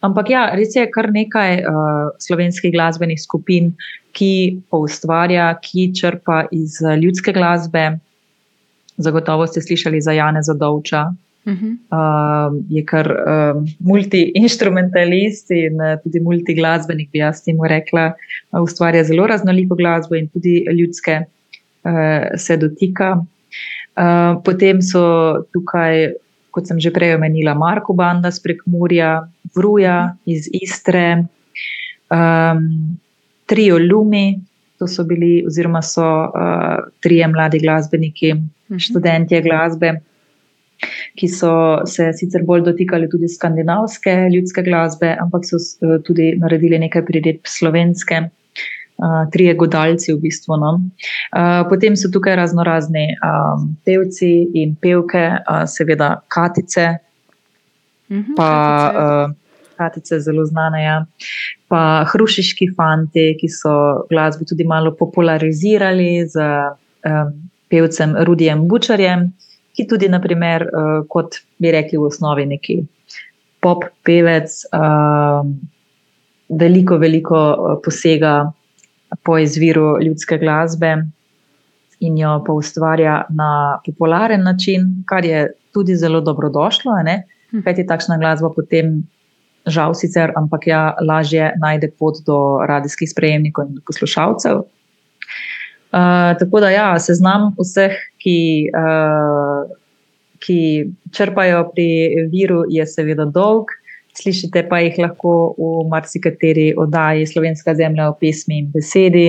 Ampak 0.00 0.30
ja, 0.30 0.42
res 0.54 0.76
je 0.76 0.84
kar 0.94 1.10
nekaj 1.10 1.58
uh, 1.60 2.10
slovenskih 2.22 2.72
glasbenih 2.72 3.18
skupin, 3.20 3.72
ki 4.14 4.62
poustvarja, 4.70 5.50
ki 5.62 5.90
črpa 5.94 6.44
iz 6.54 6.78
ljudske 7.02 7.34
glasbe. 7.34 7.98
Zagotovo 8.98 9.46
ste 9.46 9.62
slišali 9.62 10.00
za 10.00 10.12
Jana 10.12 10.42
Zadovča, 10.42 11.06
Uh, 11.48 12.52
je 12.68 12.82
kar 12.84 13.08
uh, 13.08 13.62
multi-instrumentalist 13.80 15.48
in 15.56 15.80
uh, 15.80 15.94
tudi 16.02 16.20
multi-glasbenik, 16.20 17.08
bi 17.12 17.22
jaz 17.22 17.40
temu 17.44 17.64
rekla. 17.64 18.10
Uh, 18.52 18.60
ustvarja 18.66 19.06
zelo 19.08 19.24
raznoliko 19.26 19.78
glasbo 19.78 20.18
in 20.18 20.28
tudi 20.28 20.66
ljudske 20.68 21.22
uh, 21.24 22.26
se 22.36 22.56
dotika. 22.60 23.14
Uh, 23.96 24.42
potem 24.44 24.82
so 24.84 25.00
tukaj, 25.54 26.12
kot 26.52 26.68
sem 26.68 26.80
že 26.80 26.92
prej 26.92 27.16
omenila, 27.16 27.56
Marko 27.56 27.96
Banda 27.96 28.28
iz 28.28 28.42
Prekmurja, 28.44 29.22
Vruja 29.56 30.18
iz 30.28 30.50
Istre, 30.52 31.24
um, 32.12 32.68
Trio 33.48 33.80
Lumi. 33.80 34.36
To 34.78 34.86
so 34.86 35.02
bili, 35.02 35.40
oziroma 35.48 35.80
so 35.82 36.04
uh, 36.04 36.84
trije 37.02 37.26
mladi 37.26 37.58
glasbeniki, 37.58 38.36
študentje 38.76 39.40
glasbe, 39.42 39.94
ki 41.18 41.28
so 41.28 41.52
se 41.86 42.12
sicer 42.14 42.44
bolj 42.46 42.62
dotikali 42.68 43.08
tudi 43.10 43.28
skandinavske 43.28 44.14
ljudske 44.34 44.62
glasbe, 44.66 45.14
ampak 45.20 45.46
so 45.48 45.58
eh, 45.58 45.98
tudi 46.06 46.32
naredili 46.38 46.78
nekaj 46.86 47.06
priredb 47.08 47.48
slovenske. 47.48 48.28
Uh, 48.98 49.28
trije 49.30 49.52
godalci, 49.54 50.10
v 50.10 50.18
bistvu. 50.18 50.56
No. 50.58 50.72
Uh, 51.30 51.60
potem 51.70 51.94
so 51.94 52.08
tukaj 52.10 52.34
razno 52.34 52.64
razni 52.66 53.04
um, 53.22 53.68
pevci 53.86 54.30
in 54.58 54.72
pevke, 54.74 55.22
uh, 55.38 55.60
seveda 55.70 56.08
Katice, 56.26 56.88
mhm, 58.10 58.34
pa 58.34 58.48
uh, 58.90 59.36
Katice, 59.78 60.18
zelo 60.18 60.42
znane, 60.50 60.82
ja. 60.82 60.96
pa 61.70 61.82
Hrušiški 62.10 62.72
fanti, 62.74 63.28
ki 63.38 63.52
so 63.54 63.76
glasbo 64.10 64.48
tudi 64.50 64.66
malo 64.66 64.90
popularizirali 64.98 66.26
z 66.26 66.42
um, 67.06 67.30
pevcem 67.70 68.16
Rudijem 68.26 68.66
Bučarjem, 68.68 69.28
ki 69.76 69.86
tudi, 69.86 70.08
naprimer, 70.10 70.66
uh, 70.68 70.92
kot 71.10 71.40
bi 71.62 71.72
rekli, 71.72 71.98
v 71.98 72.08
osnovi 72.08 72.46
neki 72.50 72.78
pop 73.62 73.84
pevec, 74.06 74.54
uh, 74.74 75.46
veliko, 76.48 76.98
veliko 76.98 77.38
uh, 77.38 77.76
posega 77.84 78.52
po 79.24 79.38
izviru 79.38 79.96
ljudske 80.02 80.38
glasbe 80.38 80.96
in 82.00 82.18
jo 82.18 82.36
pa 82.46 82.52
ustvarja 82.52 83.22
na 83.30 83.80
popularen 83.86 84.42
način, 84.42 84.88
kar 85.06 85.24
je 85.24 85.48
tudi 85.74 85.96
zelo 85.96 86.20
dobrodošlo. 86.20 86.92
Hm. 87.50 87.62
Kaj 87.64 87.74
ti 87.74 87.86
takšna 87.86 88.18
glasba 88.18 88.50
potem, 88.54 89.02
žal, 89.66 89.94
sicer, 89.94 90.32
ampak 90.36 90.66
ja, 90.66 90.94
lažje 91.02 91.52
najde 91.60 91.90
pot 91.98 92.20
do 92.26 92.60
radijskih 92.66 93.10
sprejemnikov 93.10 93.68
in 93.68 93.80
poslušalcev. 93.86 94.62
Uh, 95.88 96.36
tako 96.38 96.60
da, 96.60 96.70
ja, 96.70 96.88
seznam 97.00 97.54
vseh, 97.56 97.94
ki, 98.20 98.38
uh, 98.76 99.64
ki 100.44 100.60
črpajo 101.16 101.62
pri 101.72 101.88
viru, 102.32 102.64
je 102.68 102.84
seveda 102.86 103.24
dolg. 103.24 103.72
Slišite 104.18 104.64
pa 104.68 104.80
jih 104.82 104.98
lahko 104.98 105.54
v 105.58 105.86
marsikateri 105.90 106.72
oddaji 106.76 107.26
Slovenska 107.30 107.74
zemlja 107.78 108.10
v 108.10 108.18
pismi 108.20 108.58
in 108.64 108.70
besedi, 108.74 109.28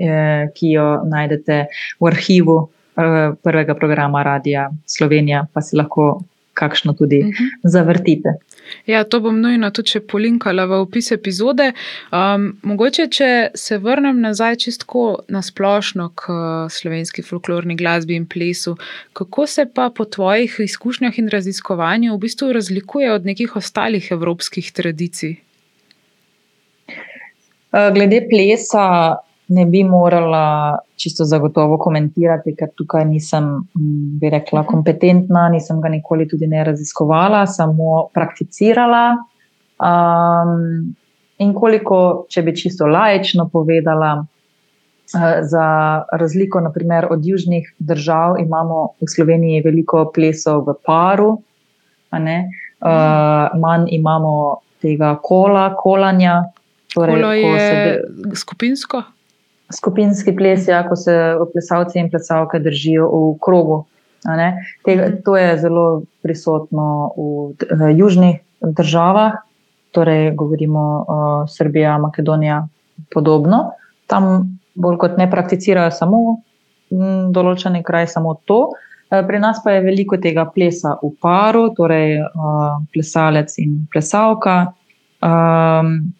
eh, 0.00 0.48
ki 0.56 0.72
jo 0.72 0.86
najdete 1.04 1.58
v 2.00 2.08
arhivu 2.08 2.56
eh, 2.64 3.36
prvega 3.44 3.76
programa 3.76 4.22
Radia 4.24 4.70
Slovenija, 4.86 5.44
pa 5.52 5.60
si 5.60 5.76
lahko 5.76 6.22
kakšno 6.54 6.96
tudi 6.96 7.20
uh 7.20 7.26
mhm. 7.26 7.34
-huh. 7.34 7.70
zavrtite. 7.70 8.30
Ja, 8.86 9.04
to 9.04 9.20
bom 9.20 9.40
nujno 9.40 9.70
tudi 9.70 10.00
polinkala 10.00 10.64
v 10.66 10.80
opis 10.84 11.10
epizode. 11.12 11.72
Um, 12.12 12.52
mogoče, 12.62 13.06
če 13.12 13.30
se 13.54 13.78
vrnem 13.78 14.20
nazaj 14.20 14.56
čisto 14.64 15.04
na 15.28 15.42
splošno 15.42 16.10
k 16.14 16.38
slovenski 16.70 17.22
folklorni 17.22 17.76
glasbi 17.76 18.16
in 18.16 18.26
plesu, 18.26 18.76
kako 19.12 19.46
se 19.46 19.66
pa 19.74 19.90
po 19.94 20.04
tvojih 20.04 20.56
izkušnjah 20.64 21.18
in 21.18 21.28
raziskovanju 21.28 22.14
v 22.14 22.18
bistvu 22.18 22.52
razlikuje 22.52 23.12
od 23.12 23.26
nekih 23.26 23.56
ostalih 23.56 24.10
evropskih 24.10 24.72
tradicij? 24.72 25.36
Uh, 27.70 27.90
glede 27.94 28.24
plesa, 28.30 29.20
ne 29.50 29.64
bi 29.66 29.82
morala 29.84 30.78
čisto 30.96 31.24
zagotovo 31.24 31.78
komentirati, 31.78 32.54
ker 32.54 32.70
tukaj 32.76 33.04
nisem, 33.04 33.44
mm, 33.74 34.18
bi 34.20 34.30
rekla, 34.30 34.62
mhm. 34.62 34.68
kompetentna, 34.70 35.48
nisem 35.48 35.80
ga 35.80 35.88
nikoli 35.88 36.28
tudi 36.28 36.46
ne 36.46 36.64
raziskovala, 36.64 37.46
samo 37.46 38.06
prakticirala. 38.14 39.04
Um, 39.80 40.94
in 41.40 41.54
koliko, 41.56 42.26
če 42.28 42.42
bi 42.46 42.56
čisto 42.56 42.86
lajično 42.86 43.48
povedala, 43.52 44.12
uh, 44.20 45.28
za 45.42 45.66
razliko 46.12 46.60
naprimer, 46.60 47.08
od 47.10 47.26
južnih 47.26 47.74
držav, 47.78 48.38
imamo 48.38 48.86
v 49.00 49.08
Sloveniji 49.08 49.64
veliko 49.64 50.04
plesov 50.14 50.66
v 50.68 50.76
paru, 50.86 51.30
uh, 52.12 52.20
manj 53.58 53.88
imamo 53.90 54.60
tega 54.82 55.16
kola, 55.22 55.72
kolanja. 55.76 56.42
Torej, 56.94 57.14
Kolo 57.14 57.32
je 57.32 58.02
skupinsko? 58.34 59.02
Skupinski 59.76 60.34
ples, 60.36 60.68
ja, 60.68 60.82
ko 60.88 60.96
se 60.96 61.14
plesalci 61.52 61.98
in 61.98 62.10
plesalke 62.10 62.58
držijo 62.58 63.08
v 63.08 63.38
krogu. 63.42 63.84
Tega, 64.84 65.08
mhm. 65.08 65.22
to 65.24 65.36
je 65.36 65.58
zelo 65.58 66.02
prisotno 66.22 67.12
v, 67.16 67.54
v 67.70 67.92
južnih 67.96 68.40
državah, 68.60 69.40
torej 69.90 70.34
govorimo 70.36 70.84
o 71.08 71.18
Srbiji, 71.48 71.98
Makedoniji, 72.00 72.60
podobno. 73.14 73.72
Tam 74.06 74.58
bolj 74.74 74.98
kot 74.98 75.18
ne 75.18 75.26
prakticirajo 75.30 75.90
samo 75.90 76.20
določene 77.30 77.82
kraje, 77.86 78.10
samo 78.12 78.34
to. 78.44 78.72
E, 79.10 79.22
pri 79.26 79.40
nas 79.42 79.62
pa 79.64 79.76
je 79.76 79.84
veliko 79.86 80.18
tega 80.20 80.44
plesa 80.50 80.96
v 81.02 81.12
paru, 81.22 81.70
torej 81.74 82.20
plesalec 82.92 83.56
in 83.62 83.86
plesalka. 83.92 84.74
Um, 85.20 86.12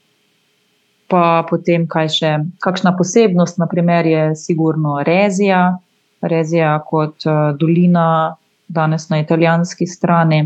pa 1.11 1.43
potem 1.49 1.87
kaj 1.91 2.09
še, 2.15 2.33
kakšna 2.63 2.95
posebnost, 2.99 3.59
naprimer, 3.59 4.07
je 4.07 4.25
sigurno 4.39 5.01
Rezija, 5.07 5.79
Rezija 6.23 6.77
kot 6.87 7.27
uh, 7.27 7.51
dolina, 7.59 8.37
danes 8.71 9.09
na 9.11 9.19
italijanski 9.19 9.89
strani. 9.91 10.45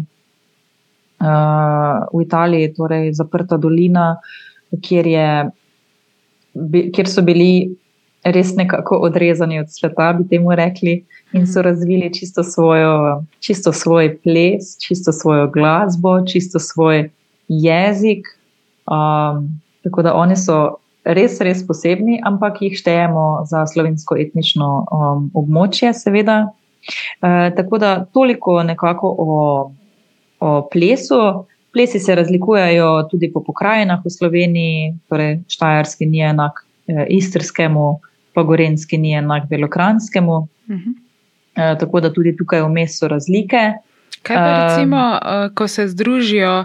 Uh, 1.21 2.05
v 2.12 2.25
Italiji 2.25 2.69
je 2.69 2.75
torej 2.75 3.12
zaprta 3.17 3.59
dolina, 3.61 4.15
kjer, 4.83 5.07
je, 5.07 5.29
kjer 6.95 7.11
so 7.11 7.23
bili 7.25 7.75
res 8.25 8.55
nekako 8.57 9.03
odrezani 9.05 9.61
od 9.61 9.69
sveta, 9.69 10.12
bi 10.17 10.25
temu 10.29 10.55
rekli, 10.57 11.03
in 11.35 11.47
so 11.47 11.61
mhm. 11.61 11.69
razvili 11.69 12.12
čisto, 12.15 12.45
svojo, 12.45 13.25
čisto 13.41 13.73
svoj 13.73 14.17
ples, 14.23 14.79
čisto 14.81 15.12
svojo 15.12 15.51
glasbo, 15.53 16.21
čisto 16.27 16.59
svoj 16.59 17.11
jezik. 17.49 18.27
Um, 18.89 19.64
Tako 19.85 20.03
da 20.03 20.14
oni 20.14 20.37
so 20.37 20.59
res, 21.05 21.39
res 21.45 21.62
posebni, 21.66 22.18
ampak 22.24 22.62
jih 22.64 22.76
štejemo 22.78 23.45
za 23.49 23.66
slovensko 23.68 24.16
etnično 24.20 24.68
um, 24.89 25.26
območje, 25.37 25.93
seveda. 25.97 26.45
Uh, 27.20 27.51
tako 27.57 27.80
da 27.80 27.97
toliko 28.05 28.62
nekako 28.62 29.14
o, 29.18 29.35
o 30.41 30.55
plesu. 30.72 31.20
Plesi 31.74 31.99
se 31.99 32.14
razlikujejo 32.14 33.09
tudi 33.11 33.32
po 33.32 33.43
pokrajinah 33.43 34.05
v 34.05 34.11
Sloveniji, 34.11 34.93
torej 35.11 35.41
Štajerski 35.51 36.07
ni 36.07 36.20
enak 36.22 36.61
eh, 36.87 37.01
istrskemu, 37.11 37.99
pa 38.30 38.45
Gorenski 38.47 38.95
ni 38.99 39.11
enak 39.18 39.49
belokranskemu. 39.51 40.37
Uh 40.37 40.47
-huh. 40.68 40.93
uh, 41.59 41.78
tako 41.80 42.01
da 42.01 42.12
tudi 42.12 42.37
tukaj 42.37 42.62
vmes 42.62 42.95
so 42.99 43.09
razlike. 43.09 43.72
Kaj 44.22 44.37
pa 44.37 44.53
recimo, 44.68 45.18
um, 45.18 45.55
ko 45.55 45.68
se 45.68 45.89
združijo? 45.89 46.64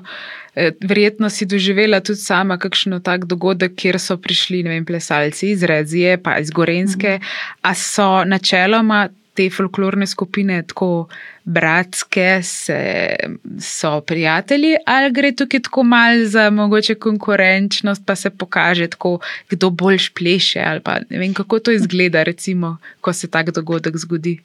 Eh, 0.60 0.72
verjetno 0.82 1.30
si 1.30 1.45
doživela 1.45 2.01
tudi 2.03 2.20
sama 2.20 2.57
kakšno 2.60 2.97
tak 2.99 3.24
dogodek, 3.32 3.78
kjer 3.80 3.95
so 3.99 4.18
prišli 4.20 4.60
vem, 4.68 4.84
plesalci 4.86 5.53
iz 5.53 5.64
Rezije, 5.64 6.18
pa 6.24 6.36
iz 6.39 6.51
Gorenske. 6.51 7.16
Mhm. 7.16 7.24
A 7.62 7.74
so 7.76 8.07
načeloma 8.26 9.07
te 9.34 9.45
folklorne 9.49 10.07
skupine 10.07 10.57
tako 10.68 11.07
bratske, 11.45 12.41
se, 12.43 13.16
so 13.64 14.01
prijatelji, 14.01 14.76
ali 14.86 15.14
gre 15.16 15.32
tukaj 15.32 15.64
tako 15.70 15.84
mal 15.84 16.26
za 16.26 16.49
mogoče 16.49 16.95
konkurenčnost, 16.95 18.03
pa 18.05 18.16
se 18.16 18.30
pokaže 18.30 18.88
tako, 18.88 19.20
kdo 19.49 19.70
boljš 19.70 20.10
pleše, 20.14 20.60
ali 20.66 20.84
pa 20.84 20.99
ne 21.10 21.24
vem, 21.24 21.34
kako 21.34 21.60
to 21.60 21.72
izgleda, 21.72 22.24
recimo, 22.24 22.78
ko 23.01 23.14
se 23.14 23.32
tak 23.32 23.55
dogodek 23.55 23.97
zgodi 23.97 24.39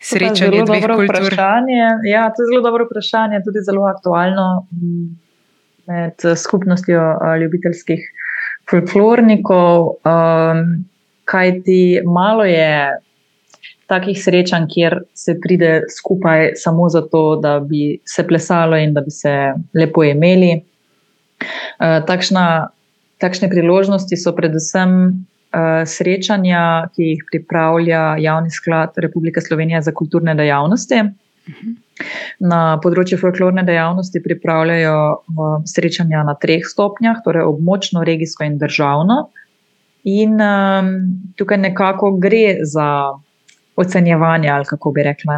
srečanje 0.00 0.62
dveh 0.64 0.86
kultur? 0.86 1.34
Ja, 2.06 2.28
to 2.30 2.42
je 2.42 2.46
zelo 2.50 2.62
dobro 2.62 2.86
vprašanje, 2.86 3.42
tudi 3.44 3.64
zelo 3.66 3.86
aktualno 3.88 4.66
mm, 4.72 5.08
med 5.86 6.28
skupnostjo 6.36 7.02
ljubiteljskih 7.40 8.06
folklornikov. 8.70 9.98
Um, 10.04 10.84
Kaj 11.28 11.50
ti 11.62 12.00
malo 12.08 12.44
je 12.48 12.96
takih 13.88 14.16
srečanj, 14.16 14.64
kjer 14.72 14.94
se 15.14 15.34
pride 15.40 15.82
skupaj 15.92 16.54
samo 16.56 16.88
zato, 16.88 17.36
da 17.36 17.58
bi 17.60 17.98
se 18.04 18.24
plesalo 18.26 18.76
in 18.76 18.94
da 18.94 19.00
bi 19.04 19.10
se 19.10 19.34
lepo 19.74 20.04
imeli. 20.04 20.54
Uh, 21.36 22.00
takšna, 22.08 22.68
takšne 23.20 23.50
priložnosti 23.52 24.16
so 24.16 24.32
predvsem 24.32 24.94
srečanja, 25.88 26.90
ki 26.94 27.12
jih 27.12 27.22
pripravlja 27.30 28.02
Javni 28.20 28.50
sklad 28.50 28.98
Republike 29.00 29.40
Slovenije 29.40 29.80
za 29.82 29.94
kulturne 29.96 30.34
dejavnosti. 30.36 31.02
Na 32.38 32.60
področju 32.82 33.18
folklorne 33.18 33.64
dejavnosti 33.66 34.22
pripravljajo 34.22 34.98
eh, 34.98 35.54
srečanja 35.66 36.22
na 36.26 36.36
treh 36.38 36.66
stopnjah, 36.66 37.22
torej 37.24 37.48
območno, 37.48 38.04
regijsko 38.06 38.46
in 38.46 38.58
državno. 38.60 39.28
In 40.08 40.38
um, 40.40 40.92
tukaj 41.36 41.58
nekako 41.58 42.12
gre 42.22 42.62
za 42.64 42.86
ocenjevanje, 43.76 44.48
ali 44.48 44.64
kako 44.64 44.92
bi 44.94 45.04
rekla. 45.04 45.36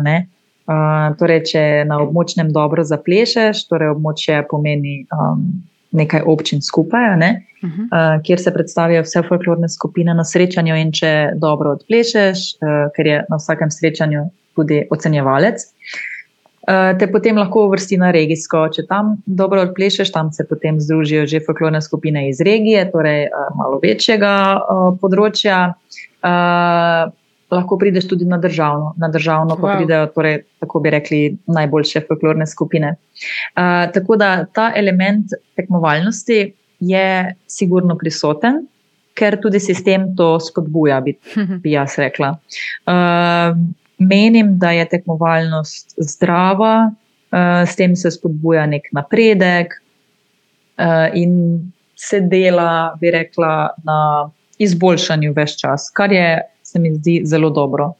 Uh, 0.70 1.16
torej, 1.18 1.40
če 1.50 1.62
na 1.88 1.98
območnem 2.04 2.52
dobro 2.54 2.84
zaplešeš, 2.86 3.64
torej 3.72 3.94
območje 3.96 4.42
pomeni 4.50 5.00
um, 5.16 5.46
nekaj 5.90 6.22
občin 6.26 6.62
skupaj, 6.62 7.16
ne? 7.16 7.30
uh 7.62 7.70
-huh. 7.70 8.16
uh, 8.16 8.22
kjer 8.22 8.40
se 8.40 8.54
predstavijo 8.54 9.02
vse 9.02 9.22
folklorne 9.28 9.68
skupine 9.68 10.14
na 10.14 10.24
srečanju, 10.24 10.76
in 10.76 10.92
če 10.92 11.30
dobro 11.34 11.70
odplešeš, 11.70 12.38
uh, 12.38 12.92
ker 12.96 13.06
je 13.06 13.24
na 13.28 13.36
vsakem 13.36 13.70
srečanju 13.70 14.30
tudi 14.56 14.86
ocenjevalec. 14.90 15.60
Uh, 16.68 16.98
te 16.98 17.12
potem 17.12 17.38
lahko 17.38 17.64
uvrsti 17.66 17.96
na 17.96 18.10
regijsko. 18.10 18.68
Če 18.68 18.86
tam 18.86 19.16
dobro 19.26 19.60
odplešeš, 19.60 20.12
tam 20.12 20.32
se 20.32 20.44
potem 20.48 20.80
združijo 20.80 21.26
že 21.26 21.40
folklorne 21.46 21.82
skupine 21.82 22.28
iz 22.28 22.40
regije, 22.40 22.90
torej 22.92 23.24
uh, 23.24 23.56
malo 23.56 23.80
večjega 23.82 24.60
uh, 24.60 24.98
področja. 25.00 25.74
Uh, 26.22 27.19
lahko 27.50 27.78
prideš 27.78 28.08
tudi 28.08 28.24
na 28.24 28.38
državno, 28.38 28.94
na 28.98 29.08
državno 29.08 29.56
wow. 29.56 29.60
pa 29.60 29.76
pridejo, 29.76 30.06
torej, 30.14 30.42
tako 30.60 30.80
bi 30.80 30.90
rekli, 30.90 31.20
najboljše 31.46 32.00
folklorne 32.08 32.46
skupine. 32.46 32.94
Uh, 32.94 33.92
tako 33.94 34.16
da 34.16 34.44
ta 34.44 34.72
element 34.76 35.34
tekmovalnosti 35.56 36.52
je 36.80 37.34
sigurno 37.46 37.96
prisoten, 37.98 38.64
ker 39.14 39.36
tudi 39.42 39.60
sistem 39.60 40.14
to 40.16 40.38
spodbuja, 40.40 41.00
bi, 41.00 41.16
bi 41.62 41.74
jaz 41.74 41.98
rekla. 41.98 42.36
Uh, 42.86 43.58
menim, 43.98 44.56
da 44.58 44.70
je 44.70 44.88
tekmovalnost 44.88 45.94
zdrava, 45.98 46.90
uh, 47.32 47.68
s 47.68 47.76
tem 47.76 47.96
se 47.96 48.10
spodbuja 48.10 48.66
nek 48.66 48.88
napredek 48.96 49.74
uh, 49.76 51.08
in 51.14 51.72
se 51.96 52.20
dela, 52.20 52.96
bi 53.00 53.10
rekla, 53.10 53.74
na 53.84 54.30
izboljšanju 54.60 55.34
več 55.36 55.56
čas, 55.60 55.88
kar 55.96 56.12
je 56.12 56.40
se 56.70 56.78
mi 56.78 56.94
zdi 56.94 57.20
zelo 57.24 57.50
dobro. 57.50 57.92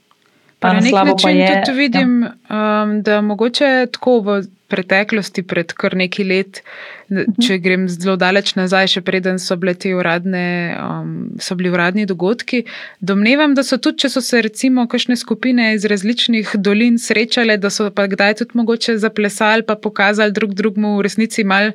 Pa 0.60 0.72
na 0.72 0.80
nek 0.80 0.92
način 0.92 1.36
je, 1.36 1.62
tudi 1.66 1.78
vidim, 1.78 2.22
ja. 2.22 2.82
um, 2.84 3.02
da 3.02 3.20
mogoče 3.20 3.86
tako 3.92 4.18
v 4.20 4.42
preteklosti, 4.70 5.42
pred 5.42 5.72
kar 5.72 5.96
nekaj 5.98 6.26
let, 6.28 6.60
mhm. 7.10 7.38
če 7.42 7.56
grem 7.64 7.86
zelo 7.90 8.14
daleč 8.20 8.52
nazaj, 8.58 8.90
še 8.92 9.02
preden 9.02 9.40
so 9.42 9.56
uradne, 9.96 10.44
um, 10.78 11.16
so 11.40 11.56
bili 11.58 11.72
uradni 11.72 12.06
dogodki, 12.06 12.62
domnevam, 13.00 13.56
da 13.56 13.64
so 13.66 13.80
tudi, 13.80 14.04
če 14.04 14.12
so 14.12 14.20
se 14.20 14.42
recimo 14.42 14.86
kakšne 14.86 15.16
skupine 15.16 15.72
iz 15.74 15.84
različnih 15.84 16.54
dolin 16.54 16.98
srečale, 16.98 17.56
da 17.56 17.70
so 17.70 17.90
pa 17.90 18.06
kdaj 18.06 18.38
tudi 18.44 18.60
mogoče 18.60 18.98
zaplesali, 18.98 19.66
pa 19.66 19.74
pokazali 19.74 20.36
drug 20.36 20.54
drugmu 20.54 20.98
v 20.98 21.08
resnici 21.08 21.44
mal, 21.44 21.72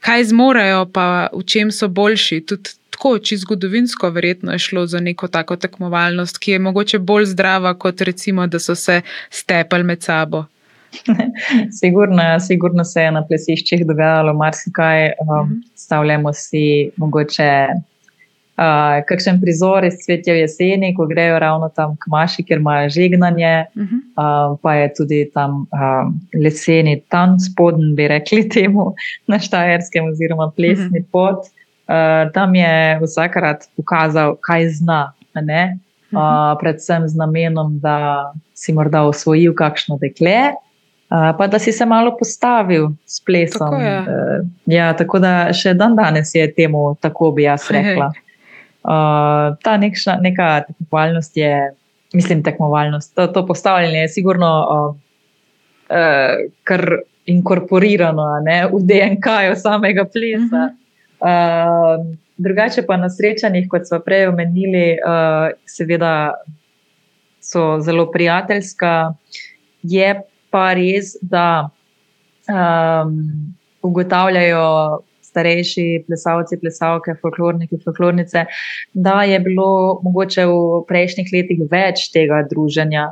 kaj 0.00 0.24
zmorejo, 0.32 0.84
pa 0.92 1.28
v 1.32 1.42
čem 1.44 1.72
so 1.72 1.88
boljši. 1.88 2.40
Tudi 2.46 2.76
tako, 2.90 3.16
če 3.18 3.40
zgodovinsko, 3.44 4.10
verjetno 4.12 4.52
je 4.52 4.58
šlo 4.58 4.86
za 4.86 5.00
neko 5.00 5.28
tako 5.28 5.56
tekmovalnost, 5.56 6.38
ki 6.38 6.56
je 6.56 6.62
mogoče 6.68 6.98
bolj 6.98 7.30
zdrava, 7.32 7.74
kot 7.74 8.00
recimo, 8.00 8.46
da 8.46 8.58
so 8.58 8.74
se 8.74 9.00
stepali 9.30 9.84
med 9.84 10.02
sabo. 10.02 10.44
sigurno, 11.80 12.40
sigurno 12.40 12.84
se 12.84 13.02
je 13.02 13.12
na 13.12 13.22
plesiščih 13.26 13.86
dogajalo 13.86 14.34
marsikaj. 14.34 15.12
Um, 15.22 15.60
stavljamo 15.76 16.32
si 16.32 16.90
mogoče. 16.96 17.50
Uh, 18.60 18.98
kakšen 19.08 19.38
prizor 19.40 19.86
iz 19.88 19.94
cvetja 20.02 20.34
jeseni, 20.36 20.90
ko 20.92 21.06
grejo 21.08 21.38
ravno 21.40 21.70
tam 21.72 21.94
k 21.96 22.10
maši, 22.12 22.42
ker 22.44 22.58
imajo 22.60 22.90
žegnanje, 22.92 23.64
uh 23.72 23.82
-huh. 23.82 24.00
uh, 24.20 24.58
pa 24.62 24.74
je 24.74 24.90
tudi 24.98 25.30
tam 25.34 25.64
uh, 25.72 26.12
leseni 26.44 27.00
tan 27.08 27.38
spodnji, 27.40 27.94
bi 27.94 28.08
rekli 28.08 28.48
temu 28.48 28.92
na 29.26 29.38
Štajerskem, 29.38 30.04
oziroma 30.12 30.52
plesni 30.56 31.00
uh 31.00 31.04
-huh. 31.04 31.10
pot. 31.12 31.38
Uh, 31.88 32.32
tam 32.32 32.54
je 32.54 33.00
vsakrat 33.02 33.64
pokazal, 33.76 34.36
kaj 34.40 34.68
zna. 34.68 35.12
Uh, 36.12 36.58
predvsem 36.60 37.08
z 37.08 37.16
namenom, 37.16 37.78
da 37.78 38.32
si 38.54 38.72
morda 38.72 39.02
osvojil 39.02 39.54
kakšno 39.54 39.98
dekle, 39.98 40.52
uh, 41.10 41.36
pa 41.38 41.46
da 41.46 41.58
si 41.58 41.72
se 41.72 41.86
malo 41.86 42.16
postavil 42.18 42.88
s 43.06 43.24
plesom. 43.24 43.70
Tako, 43.70 43.76
uh, 43.76 44.46
ja, 44.66 44.92
tako 44.96 45.18
da 45.18 45.52
še 45.52 45.74
dan 45.74 45.96
danes 45.96 46.34
je 46.34 46.54
temu 46.54 46.96
tako, 47.00 47.30
bi 47.32 47.42
jaz 47.42 47.70
rekla. 47.70 48.12
Uh, 48.80 49.56
ta 49.62 49.76
nekša, 49.76 50.16
neka 50.24 50.62
tekmovalnost 50.66 51.36
je, 51.36 51.74
mislim, 52.14 52.42
tekmovalnost. 52.42 53.14
To, 53.14 53.26
to 53.26 53.46
postavljanje 53.46 53.98
je 53.98 54.08
sigurno 54.08 54.50
uh, 54.70 54.94
uh, 55.90 56.50
kar 56.64 56.86
inkorporirano 57.26 58.24
ne, 58.44 58.66
v 58.66 58.80
DNK-ju 58.82 59.56
samega 59.56 60.04
plesa. 60.04 60.44
Uh 60.44 60.72
-huh. 61.20 62.00
Uh, 62.00 62.16
drugače 62.36 62.82
pa 62.86 62.96
na 62.96 63.10
srečanjih, 63.10 63.68
kot 63.68 63.88
smo 63.88 64.00
prej 64.00 64.26
omenili, 64.26 64.96
uh, 65.04 65.52
seveda 65.68 66.34
so 67.40 67.80
zelo 67.80 68.10
prijateljska. 68.12 69.12
Je 69.82 70.14
pa 70.50 70.72
res, 70.74 71.16
da 71.22 71.68
um, 72.48 73.54
ugotavljajo 73.82 75.00
starejši 75.30 75.86
plesalci, 76.06 76.58
plesalke, 76.60 77.14
folklorniki, 77.22 77.80
folklornice, 77.84 78.44
da 78.92 79.22
je 79.28 79.40
bilo 79.44 80.00
mogoče 80.04 80.46
v 80.50 80.84
prejšnjih 80.90 81.32
letih 81.34 81.64
več 81.70 82.08
tega 82.14 82.42
druženja, 82.50 83.08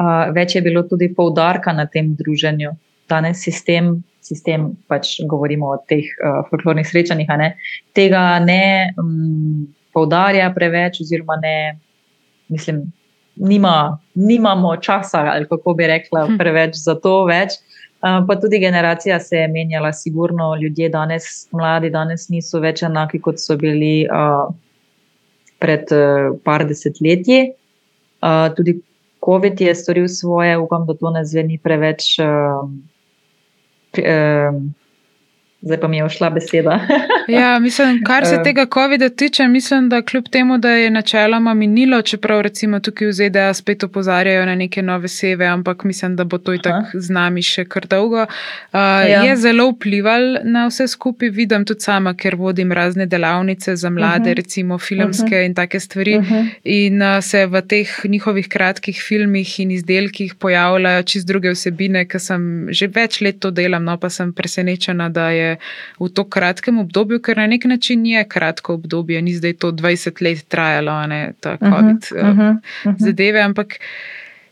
uh, 0.00 0.28
več 0.36 0.56
je 0.56 0.64
bilo 0.64 0.84
tudi 0.88 1.10
poudarka 1.14 1.76
na 1.76 1.86
tem 1.86 2.14
druženju. 2.18 2.74
Danes 3.08 3.40
sistem 3.44 3.98
sistem, 4.28 4.72
pač 4.90 5.16
govorimo 5.28 5.72
o 5.72 5.78
teh 5.88 6.04
uh, 6.04 6.42
folklornih 6.50 6.86
srečanjih, 6.86 7.30
ne, 7.40 7.52
tega 7.96 8.22
ne 8.44 8.92
um, 9.00 9.64
poudarja 9.96 10.50
preveč, 10.54 11.00
oziroma 11.04 11.38
ne, 11.40 11.56
mislim, 12.52 12.82
nima, 13.38 13.98
nimamo 14.18 14.74
časa, 14.84 15.24
ali 15.32 15.48
kako 15.48 15.76
bi 15.78 15.88
rekla, 15.88 16.26
hm. 16.26 16.38
preveč 16.40 16.80
za 16.82 16.98
to 17.00 17.22
več. 17.30 17.56
Uh, 17.56 17.77
pa 18.00 18.36
tudi 18.40 18.58
generacija 18.58 19.20
se 19.20 19.36
je 19.36 19.48
menjala, 19.48 19.92
sigurno 19.92 20.56
ljudje 20.56 20.88
danes, 20.88 21.48
mladi 21.52 21.90
danes 21.90 22.28
niso 22.28 22.60
več 22.62 22.82
enaki, 22.86 23.20
kot 23.20 23.40
so 23.42 23.56
bili 23.58 24.06
uh, 24.06 24.54
pred 25.58 25.90
uh, 25.92 26.36
par 26.44 26.66
desetletji. 26.68 27.52
Uh, 28.22 28.54
tudi 28.56 28.78
COVID 29.24 29.60
je 29.60 29.74
storil 29.74 30.08
svoje, 30.08 30.58
upam, 30.58 30.86
da 30.86 30.94
to 30.94 31.10
ne 31.10 31.24
zveni 31.24 31.58
preveč. 31.58 32.18
Uh, 32.22 32.70
zdaj 35.60 35.80
pa 35.80 35.88
mi 35.88 35.96
je 35.96 36.04
ušla 36.04 36.30
beseda. 36.30 36.80
ja, 37.28 37.58
mislim, 37.58 38.04
kar 38.04 38.26
se 38.26 38.42
tega 38.44 38.66
COVID-a 38.74 39.08
tiče, 39.08 39.48
mislim, 39.48 39.88
da 39.88 40.02
kljub 40.02 40.28
temu, 40.28 40.58
da 40.58 40.70
je 40.70 40.90
načeloma 40.90 41.54
minilo, 41.54 42.02
čeprav 42.02 42.40
recimo 42.40 42.80
tukaj 42.80 43.08
v 43.08 43.12
ZDA 43.12 43.54
spet 43.54 43.84
opozarjajo 43.84 44.46
na 44.46 44.54
neke 44.54 44.82
nove 44.82 45.08
seve, 45.08 45.46
ampak 45.46 45.84
mislim, 45.84 46.16
da 46.16 46.24
bo 46.24 46.38
to 46.38 46.54
i 46.54 46.62
tak 46.62 46.84
z 46.94 47.10
nami 47.10 47.42
še 47.42 47.64
kar 47.64 47.86
dolgo, 47.86 48.22
uh, 48.22 48.78
ja. 49.10 49.22
je 49.24 49.36
zelo 49.36 49.70
vplival 49.70 50.38
na 50.44 50.66
vse 50.68 50.86
skupaj. 50.88 51.28
Vidim 51.28 51.64
tudi 51.64 51.80
sama, 51.80 52.14
ker 52.14 52.36
vodim 52.36 52.72
razne 52.72 53.06
delavnice 53.06 53.76
za 53.76 53.90
mlade, 53.90 54.14
uh 54.14 54.20
mhm. 54.20 54.30
-huh. 54.30 54.36
recimo 54.36 54.78
filmske 54.78 55.24
uh 55.24 55.30
mhm. 55.30 55.34
-huh. 55.34 55.46
in 55.46 55.54
take 55.54 55.80
stvari. 55.80 56.16
Uh 56.16 56.22
mhm. 56.22 56.34
-huh. 56.34 56.48
In 56.64 57.02
uh, 57.02 57.20
se 57.20 57.46
v 57.46 57.62
teh 57.62 57.88
njihovih 58.04 58.48
kratkih 58.48 59.02
filmih 59.08 59.60
in 59.60 59.70
izdelkih 59.70 60.34
pojavljajo 60.34 61.02
čist 61.02 61.26
druge 61.26 61.50
vsebine, 61.50 62.04
ker 62.04 62.20
sem 62.20 62.66
že 62.70 62.86
več 62.86 63.20
let 63.20 63.40
to 63.40 63.50
delam, 63.50 63.84
no 63.84 63.96
pa 63.96 64.10
sem 64.10 64.32
presenečena, 64.32 65.08
da 65.08 65.30
je 65.30 65.47
v 66.00 66.08
to 66.14 66.24
kratkem 66.24 66.78
obdobju, 66.78 67.20
ker 67.22 67.36
na 67.36 67.46
nek 67.46 67.64
način 67.64 68.06
je 68.06 68.24
kratko 68.28 68.74
obdobje, 68.74 69.22
ni 69.22 69.34
zdaj 69.34 69.58
to 69.62 69.72
20 69.72 70.22
let 70.22 70.44
trajalo, 70.48 71.00
ne 71.06 71.32
ta 71.40 71.56
mhm, 71.60 71.72
COVID 71.72 71.96
uh 71.96 72.18
-huh, 72.18 72.30
uh 72.30 72.38
-huh, 72.38 72.50
uh 72.50 72.92
-huh. 72.92 72.94
zadeve, 72.98 73.40
ampak. 73.40 73.78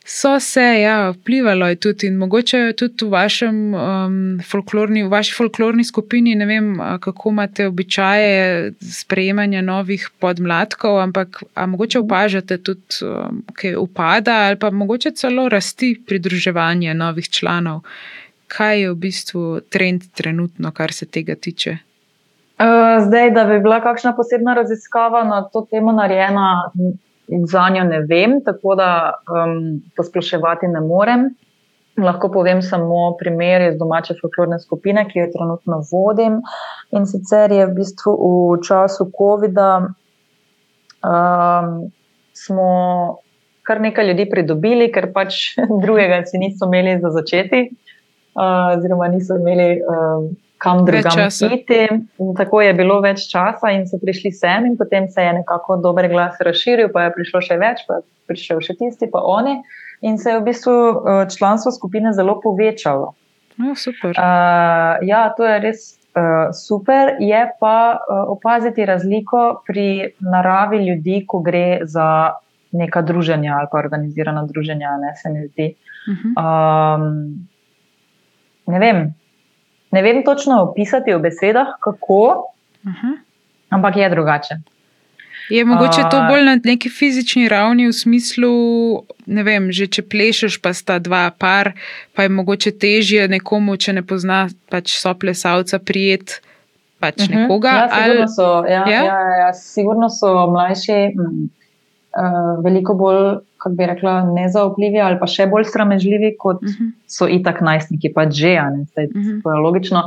So 0.08 0.40
se, 0.40 0.80
ja, 0.80 1.10
vplivalo 1.10 1.66
je 1.66 1.76
tudi 1.76 2.06
in 2.06 2.16
mogoče 2.16 2.72
tudi 2.78 3.04
v, 3.04 3.08
vašem, 3.10 3.56
um, 3.74 4.18
folklorni, 4.38 5.02
v 5.02 5.10
vaši 5.10 5.34
folklorni 5.34 5.84
skupini, 5.84 6.36
ne 6.38 6.46
vem, 6.46 6.68
kako 7.02 7.32
imate 7.34 7.66
običaje 7.66 8.70
sprejemanja 8.80 9.64
novih 9.66 10.04
podmladkov, 10.22 11.00
ampak 11.02 11.42
mogoče 11.56 11.98
opažate 12.04 12.60
tudi, 12.62 13.00
um, 13.02 13.42
kaj 13.58 13.74
upada 13.82 14.36
ali 14.46 14.60
pa 14.62 14.70
mogoče 14.70 15.10
celo 15.10 15.48
rasti 15.48 15.96
pridruževanje 16.06 16.94
novih 16.94 17.28
članov 17.28 17.82
kaj 18.48 18.80
je 18.80 18.90
v 18.90 18.94
bistvu 18.94 19.42
trend 19.70 20.06
trenutno, 20.14 20.72
kar 20.72 20.92
se 20.92 21.06
tega 21.06 21.34
tiče? 21.34 21.76
Uh, 22.56 23.04
zdaj, 23.04 23.30
da 23.36 23.44
bi 23.44 23.58
bila 23.60 23.80
kakšna 23.84 24.14
posebna 24.16 24.54
raziskava 24.54 25.24
na 25.24 25.42
to 25.52 25.66
temo 25.70 25.92
narejena, 25.92 26.70
za 27.44 27.68
njo 27.74 27.84
ne 27.84 28.00
vem, 28.08 28.38
tako 28.44 28.74
da 28.74 29.12
um, 29.28 29.82
posploševati 29.96 30.68
ne 30.72 30.80
morem. 30.80 31.28
Lahko 32.00 32.30
povem 32.32 32.62
samo 32.62 33.16
primer 33.18 33.62
iz 33.70 33.78
domače 33.78 34.14
folklorne 34.20 34.58
skupine, 34.60 35.04
ki 35.08 35.18
jo 35.18 35.28
trenutno 35.34 35.82
vodim. 35.92 36.40
In 36.96 37.06
sicer 37.06 37.52
je 37.52 37.66
v 37.66 37.74
bistvu 37.76 38.14
v 38.16 38.58
času 38.64 39.10
COVID-a 39.18 39.70
um, 41.04 41.90
smo 42.32 42.70
kar 43.66 43.80
nekaj 43.80 44.06
ljudi 44.08 44.28
pridobili, 44.30 44.92
ker 44.92 45.10
pač 45.12 45.56
drugega 45.82 46.22
si 46.24 46.38
niso 46.40 46.68
imeli 46.68 47.00
za 47.02 47.10
začeti 47.10 47.66
oziroma 48.36 49.08
niso 49.08 49.36
imeli 49.40 49.80
uh, 49.80 50.26
kam 50.58 50.84
drugam 50.84 51.18
iti. 51.52 51.88
Tako 52.36 52.60
je 52.62 52.74
bilo 52.74 53.00
več 53.00 53.28
časa 53.30 53.72
in 53.76 53.86
so 53.88 54.00
prišli 54.02 54.32
sem, 54.32 54.66
in 54.70 54.76
potem 54.76 55.08
se 55.08 55.22
je 55.22 55.32
nekako 55.40 55.76
dober 55.84 56.08
glas 56.12 56.40
razširil, 56.40 56.90
pa 56.92 57.06
je 57.06 57.16
prišlo 57.18 57.42
še 57.44 57.58
več, 57.60 57.84
pa 57.88 58.00
je 58.00 58.06
prišel 58.30 58.62
še 58.64 58.78
tisti, 58.80 59.10
pa 59.12 59.22
oni. 59.22 59.58
In 60.04 60.18
se 60.20 60.30
je 60.30 60.40
v 60.40 60.46
bistvu 60.48 60.72
uh, 60.72 61.22
članstvo 61.32 61.72
skupine 61.72 62.12
zelo 62.12 62.38
povečalo. 62.40 63.14
No, 63.56 63.74
super. 63.74 64.12
Uh, 64.12 65.00
ja, 65.06 65.28
to 65.36 65.46
je 65.48 65.60
res. 65.64 65.86
Uh, 66.16 66.48
super 66.56 67.18
je 67.20 67.42
pa 67.60 67.78
uh, 68.00 68.22
opaziti 68.32 68.84
razliko 68.88 69.60
pri 69.68 70.16
naravi 70.20 70.80
ljudi, 70.86 71.18
ko 71.28 71.42
gre 71.44 71.84
za 71.84 72.36
neka 72.72 73.02
druženja 73.04 73.58
ali 73.58 73.68
pa 73.72 73.78
organizirana 73.78 74.46
druženja, 74.48 74.94
ne 75.00 75.12
se 75.16 75.32
mi 75.32 75.44
zdi. 75.48 75.66
Uh 76.08 76.16
-huh. 76.16 76.32
um, 76.40 77.48
ne 78.66 78.78
vem, 78.78 79.14
ne 79.92 80.02
vem 80.02 80.24
točno 80.24 80.62
opisati 80.62 81.14
v 81.14 81.18
besedah, 81.18 81.76
kako, 81.80 82.22
uh. 82.84 82.92
-huh. 82.92 83.18
ampak 83.70 83.96
je 83.96 84.10
drugače. 84.10 84.54
Je 85.50 85.64
mogoče 85.64 86.02
to 86.10 86.20
bolj 86.28 86.44
na 86.44 86.58
neki 86.64 86.90
fizični 86.90 87.48
ravni, 87.48 87.86
v 87.86 87.92
smislu, 87.92 88.52
ne 89.26 89.42
vem, 89.42 89.70
že 89.72 89.86
če 89.86 90.02
plešeš, 90.02 90.58
pa 90.62 90.72
sta 90.74 90.98
dva 90.98 91.30
par, 91.30 91.70
pa 92.14 92.26
je 92.26 92.32
mogoče 92.34 92.72
težje 92.74 93.28
nekomu, 93.28 93.76
če 93.76 93.92
ne 93.92 94.02
pozna 94.02 94.48
pač 94.70 94.96
soplesalca, 94.98 95.78
prijet 95.78 96.40
pač 96.98 97.20
uh 97.20 97.28
mhm. 97.28 97.34
-huh. 97.34 97.42
nekoga. 97.42 97.70
Ja, 97.70 97.88
sigurno 97.88 98.28
so, 98.28 98.64
ja, 98.66 98.82
ja? 98.88 99.04
Ja, 99.04 99.20
ja, 99.46 99.52
sigurno 99.52 100.08
so 100.10 100.50
mlajši, 100.50 101.14
hm, 101.14 101.48
uh, 102.18 102.64
veliko 102.64 102.94
bolj 102.94 103.38
kako 103.66 103.74
bi 103.74 103.86
rekla, 103.86 104.22
nezaupljivi 104.22 105.00
ali 105.00 105.18
pa 105.18 105.26
še 105.26 105.48
bolj 105.50 105.66
sramežljivi, 105.72 106.36
kot 106.38 106.62
uh 106.62 106.68
mhm. 106.68 106.84
-huh. 106.84 106.92
so 107.06 107.26
itak 107.26 107.60
najstniki, 107.60 108.12
pa 108.14 108.30
že, 108.30 108.54
ne, 108.54 108.84
zdaj, 108.92 109.04
uh 109.04 109.12
-huh. 109.12 109.42
to 109.42 109.50
je 109.50 109.58
logično. 109.58 110.02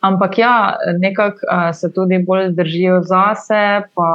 Ampak 0.00 0.38
ja, 0.38 0.76
nekako 0.98 1.38
uh, 1.46 1.74
se 1.74 1.92
tudi 1.92 2.18
bolj 2.18 2.50
držijo 2.50 3.02
zase, 3.02 3.82
pa, 3.94 4.10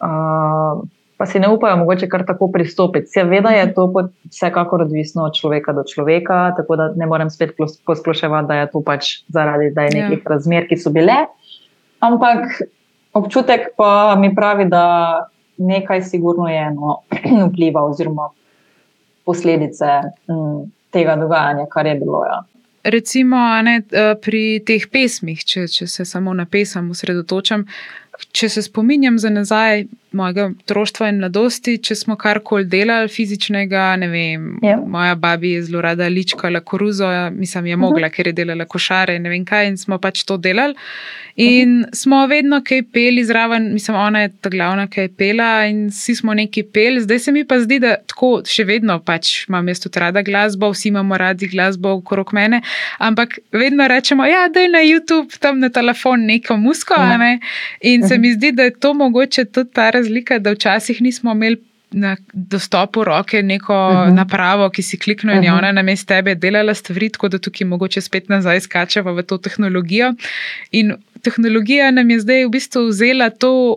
uh, 0.00 0.82
pa 1.18 1.26
si 1.26 1.38
ne 1.38 1.48
upajo 1.48 1.76
mogoče 1.76 2.08
kar 2.08 2.26
tako 2.26 2.48
pristopiti. 2.52 3.06
Seveda 3.06 3.50
je 3.50 3.74
to 3.74 3.92
vsekakor 4.30 4.82
odvisno 4.82 5.24
od 5.24 5.34
človeka 5.34 5.72
do 5.72 5.82
človeka, 5.94 6.54
tako 6.56 6.76
da 6.76 6.92
ne 6.96 7.06
morem 7.06 7.30
spet 7.30 7.50
posploševati, 7.86 8.48
da 8.48 8.54
je 8.54 8.70
to 8.72 8.82
pač 8.82 9.04
zaradi 9.28 9.70
da 9.74 9.82
nekih 9.82 10.24
ja. 10.24 10.28
razmer, 10.30 10.68
ki 10.68 10.76
so 10.76 10.90
bile. 10.90 11.26
Ampak 12.00 12.62
občutek 13.12 13.60
pa 13.76 14.16
mi 14.18 14.34
pravi, 14.34 14.64
da 14.64 15.26
nekaj 15.58 16.02
sigurno 16.02 16.48
je 16.48 16.58
eno 16.58 16.98
vpliva 17.50 17.84
oziroma 17.84 18.30
posledice 19.24 19.84
m, 19.84 20.34
mm, 20.34 20.72
tega 20.90 21.16
dogajanja, 21.16 21.66
kar 21.70 21.86
je 21.86 21.94
bilo. 21.94 22.24
Ja. 22.24 22.42
Recimo 22.84 23.36
ne, 23.62 23.80
eh, 23.92 24.14
pri 24.22 24.62
teh 24.66 24.86
pesmih, 24.92 25.40
če, 25.44 25.66
če 25.68 25.86
se 25.90 26.04
samo 26.04 26.34
na 26.34 26.46
pesem 26.46 26.90
osredotočam, 26.90 27.66
če 28.32 28.48
se 28.48 28.62
spominjam 28.62 29.18
za 29.18 29.30
nazaj 29.30 29.86
mojega 30.16 30.46
otroštva 30.64 31.10
in 31.10 31.20
mladosti, 31.20 31.76
če 31.82 31.96
smo 31.98 32.16
karkoli 32.20 32.66
delali 32.70 33.10
fizičnega, 33.12 33.84
ne 34.00 34.08
vem, 34.12 34.46
ja. 34.64 34.78
moja 34.80 35.16
babi 35.20 35.52
je 35.56 35.66
zelo 35.68 35.82
rada 35.84 36.08
ličkala 36.12 36.62
koruzo, 36.64 37.08
mislim, 37.34 37.66
je 37.72 37.76
mogla, 37.76 37.96
uh 37.96 38.00
mhm. 38.00 38.06
-huh. 38.06 38.16
ker 38.16 38.26
je 38.26 38.32
delala 38.32 38.64
košare, 38.64 39.18
ne 39.18 39.28
vem 39.30 39.44
kaj, 39.44 39.68
in 39.68 39.76
smo 39.76 39.98
pač 39.98 40.24
to 40.24 40.36
delali. 40.36 40.74
In 41.36 41.80
uh 41.80 41.84
-huh. 41.84 41.94
smo 41.94 42.26
vedno 42.26 42.62
kaj 42.64 42.82
peli 42.92 43.24
zraven, 43.24 43.72
mislim, 43.72 43.96
ona 43.96 44.20
je 44.20 44.32
ta 44.40 44.48
glavna, 44.48 44.86
ki 44.86 45.00
je 45.00 45.08
pela 45.08 45.66
in 45.66 45.88
vsi 45.88 46.14
smo 46.14 46.34
neki 46.34 46.62
pel. 46.62 47.00
Zdaj 47.00 47.18
se 47.18 47.32
mi 47.32 47.44
pa 47.44 47.60
zdi, 47.60 47.78
da 47.78 47.96
tako 47.96 48.42
še 48.46 48.64
vedno 48.64 49.00
pač 49.00 49.48
imam 49.48 49.68
jaz 49.68 49.80
tudi 49.80 50.00
rada 50.00 50.22
glasbo, 50.22 50.70
vsi 50.70 50.88
imamo 50.88 51.18
radi 51.18 51.46
glasbo 51.46 51.88
okrog 51.88 52.32
mene, 52.32 52.62
ampak 52.98 53.38
vedno 53.52 53.88
rečemo, 53.88 54.24
ja, 54.24 54.48
da 54.48 54.60
je 54.60 54.68
na 54.68 54.78
YouTube, 54.78 55.38
tam 55.38 55.58
na 55.58 55.68
telefon 55.68 56.20
neko 56.20 56.56
musko, 56.56 56.94
ja. 56.94 57.18
ne? 57.18 57.40
in 57.80 58.00
uh 58.00 58.05
-huh. 58.05 58.05
Se 58.08 58.18
mi 58.18 58.32
zdi, 58.32 58.52
da 58.52 58.62
je 58.62 58.74
to 58.80 58.94
mogoče 58.94 59.44
tudi 59.44 59.70
ta 59.72 59.90
razlika, 59.90 60.38
da 60.38 60.52
včasih 60.52 61.02
nismo 61.02 61.32
imeli 61.32 61.62
na 61.90 62.16
dostopu 62.32 63.04
roke 63.04 63.42
neko 63.42 63.88
uh 63.88 63.94
mhm. 63.94 64.10
-huh. 64.10 64.14
napravo, 64.14 64.70
ki 64.70 64.82
si 64.82 64.98
klikne 64.98 65.36
in 65.36 65.44
je 65.44 65.50
mhm. 65.50 65.58
ona 65.58 65.72
na 65.72 65.82
mestu 65.82 66.06
tebe 66.06 66.34
delala 66.34 66.74
stvari, 66.74 67.08
tako 67.08 67.28
da 67.28 67.38
tukaj 67.38 67.66
mogoče 67.66 68.00
spet 68.00 68.28
nazaj 68.28 68.60
skačeva 68.60 69.12
v 69.12 69.22
to 69.22 69.38
tehnologijo. 69.38 70.14
In 70.70 70.94
tehnologija 71.22 71.90
nam 71.90 72.10
je 72.10 72.20
zdaj 72.20 72.44
v 72.44 72.50
bistvu 72.50 72.86
vzela 72.86 73.30
to 73.30 73.76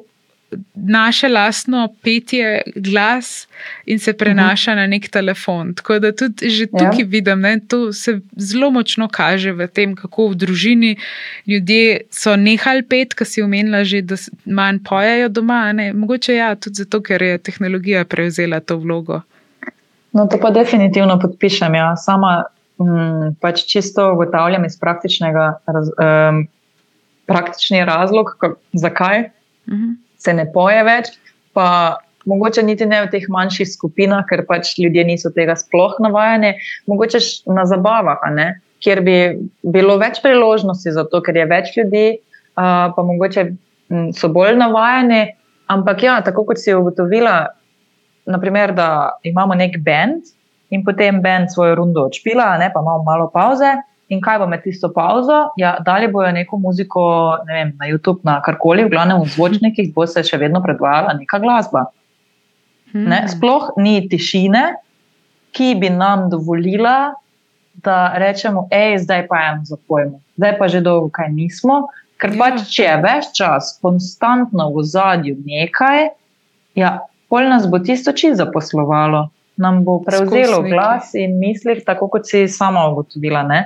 naše 0.74 1.30
lastno 1.30 1.96
petje, 2.04 2.62
glas 2.76 3.48
in 3.86 4.00
se 4.00 4.14
prenaša 4.14 4.72
uh 4.72 4.78
-huh. 4.78 4.82
na 4.82 4.88
nek 4.88 5.10
telefon. 5.10 5.74
Tako 5.74 6.00
da 6.00 6.12
tudi 6.16 6.50
že 6.50 6.64
ja. 6.64 6.68
tukaj 6.68 7.00
ja. 7.00 7.06
vidim, 7.08 7.42
da 7.42 7.60
to 7.68 7.94
se 7.94 8.20
zelo 8.36 8.72
močno 8.72 9.08
kaže 9.08 9.52
v 9.52 9.68
tem, 9.68 9.96
kako 9.96 10.28
v 10.28 10.36
družini 10.36 10.98
ljudje 11.46 12.02
so 12.12 12.36
nehali 12.36 12.84
pet, 12.84 13.14
ki 13.14 13.26
si 13.26 13.44
umenila 13.44 13.84
že, 13.84 14.02
da 14.02 14.16
manj 14.46 14.80
pojejo 14.90 15.30
doma. 15.30 15.74
Ne? 15.74 15.94
Mogoče 15.94 16.36
ja, 16.36 16.56
tudi 16.56 16.76
zato, 16.76 17.02
ker 17.02 17.22
je 17.22 17.38
tehnologija 17.38 18.06
prevzela 18.06 18.60
to 18.60 18.78
vlogo. 18.78 19.22
No, 20.14 20.28
to 20.28 20.40
pa 20.42 20.50
definitivno 20.50 21.20
podpišem. 21.20 21.76
Ja. 21.76 21.96
Sama 21.96 22.44
m, 22.80 22.86
mm, 22.86 23.36
pač 23.42 23.66
čisto 23.66 24.14
ugotavljam 24.14 24.66
iz 24.66 24.80
praktičnega 24.80 25.60
raz, 25.66 25.88
um, 25.88 26.48
praktični 27.26 27.86
razlog, 27.86 28.36
kak, 28.40 28.52
zakaj. 28.74 29.20
Uh 29.68 29.74
mhm. 29.74 29.84
-huh 29.84 30.09
se 30.20 30.34
ne 30.36 30.46
poje 30.52 30.84
več, 30.84 31.12
pa 31.56 32.00
mogoče 32.30 32.64
niti 32.64 32.86
ne 32.86 33.04
v 33.06 33.12
teh 33.14 33.26
manjših 33.32 33.70
skupinah, 33.72 34.26
ker 34.30 34.44
pač 34.48 34.76
ljudje 34.80 35.06
niso 35.08 35.32
tega 35.36 35.56
sploh 35.58 35.98
navajeni, 36.04 36.54
mogoče 36.92 37.22
na 37.56 37.66
zabavah, 37.70 38.22
kjer 38.84 39.02
bi 39.04 39.18
bilo 39.64 39.98
več 40.00 40.22
priložnosti 40.24 40.94
za 40.96 41.06
to, 41.10 41.24
ker 41.26 41.40
je 41.40 41.48
več 41.50 41.72
ljudi, 41.78 42.06
uh, 42.20 42.92
pa 42.96 43.06
mogoče 43.06 43.50
so 44.16 44.30
bolj 44.32 44.60
navajeni. 44.60 45.24
Ampak 45.70 46.04
ja, 46.04 46.18
tako 46.26 46.48
kot 46.50 46.58
si 46.62 46.74
ugotovila, 46.74 47.52
naprimer, 48.30 48.74
da 48.74 49.20
imamo 49.26 49.58
nek 49.58 49.78
bend 49.86 50.32
in 50.74 50.84
potem 50.86 51.22
bend 51.22 51.52
svojo 51.54 51.76
rundo 51.78 52.08
odšpila, 52.10 52.56
ne, 52.62 52.70
pa 52.74 52.82
imamo 52.82 53.06
malo 53.06 53.30
pauze. 53.34 53.76
In 54.10 54.22
kaj 54.26 54.40
bo 54.42 54.48
med 54.50 54.64
tisto 54.66 54.90
pauzo? 54.94 55.38
Ja, 55.62 55.76
dalje 55.86 56.10
bojo 56.10 56.32
neko 56.34 56.58
muziko 56.58 57.04
vem, 57.46 57.76
na 57.78 57.90
YouTube, 57.90 58.24
na 58.26 58.40
karkoli, 58.42 58.88
v 58.88 58.94
glavnem 58.96 59.22
v 59.22 59.30
zvočnikih, 59.36 59.92
bo 59.94 60.08
se 60.10 60.24
še 60.26 60.40
vedno 60.42 60.64
predvajala 60.66 61.14
neka 61.20 61.38
glasba. 61.44 61.86
Ne? 62.94 63.20
Hmm. 63.22 63.30
Sploh 63.30 63.70
ni 63.78 64.02
tišine, 64.10 64.64
ki 65.54 65.76
bi 65.82 65.94
nam 65.94 66.30
dovolila, 66.34 67.14
da 67.86 68.12
rečemo, 68.18 68.66
hej, 68.74 68.98
zdaj 69.06 69.28
pa 69.30 69.44
eno 69.52 69.64
zapojmo, 69.70 70.20
zdaj 70.38 70.58
pa 70.58 70.68
že 70.68 70.82
dolgo 70.84 71.14
kaj 71.14 71.30
nismo. 71.32 71.86
Ker 72.20 72.34
ja. 72.34 72.40
pač, 72.42 72.64
če 72.74 72.84
je 72.84 72.96
več 73.06 73.30
čas, 73.38 73.76
konstantno 73.80 74.72
v 74.74 74.84
zadju 74.84 75.38
nekaj, 75.46 76.10
ja, 76.76 76.98
pol 77.32 77.48
nas 77.48 77.70
bo 77.70 77.80
tisto 77.80 78.12
čisto 78.12 78.42
zaposlovalo, 78.44 79.30
nam 79.62 79.84
bo 79.86 80.00
prevzelo 80.04 80.64
glas 80.66 81.14
in 81.16 81.38
misli, 81.40 81.78
tako 81.86 82.10
kot 82.12 82.28
si 82.28 82.48
sama 82.52 82.90
ugotovila. 82.90 83.46
Ne? 83.48 83.62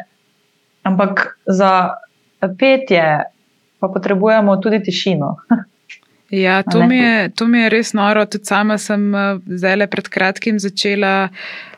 Ampak 0.84 1.38
za 1.45 1.97
petje 2.59 3.23
pa 3.79 3.88
potrebujemo 3.88 4.57
tudi 4.57 4.84
tišino. 4.84 5.38
Ja, 6.34 6.63
to 6.63 6.88
mi, 6.88 6.97
je, 6.97 7.29
to 7.29 7.45
mi 7.47 7.59
je 7.59 7.69
res 7.69 7.91
noro. 7.93 8.25
Tudi 8.25 8.49
sama 8.49 8.79
sem 8.81 9.03
eh, 9.15 9.38
zdaj 9.45 9.86
pred 9.91 10.07
kratkim 10.09 10.57
začela 10.59 11.29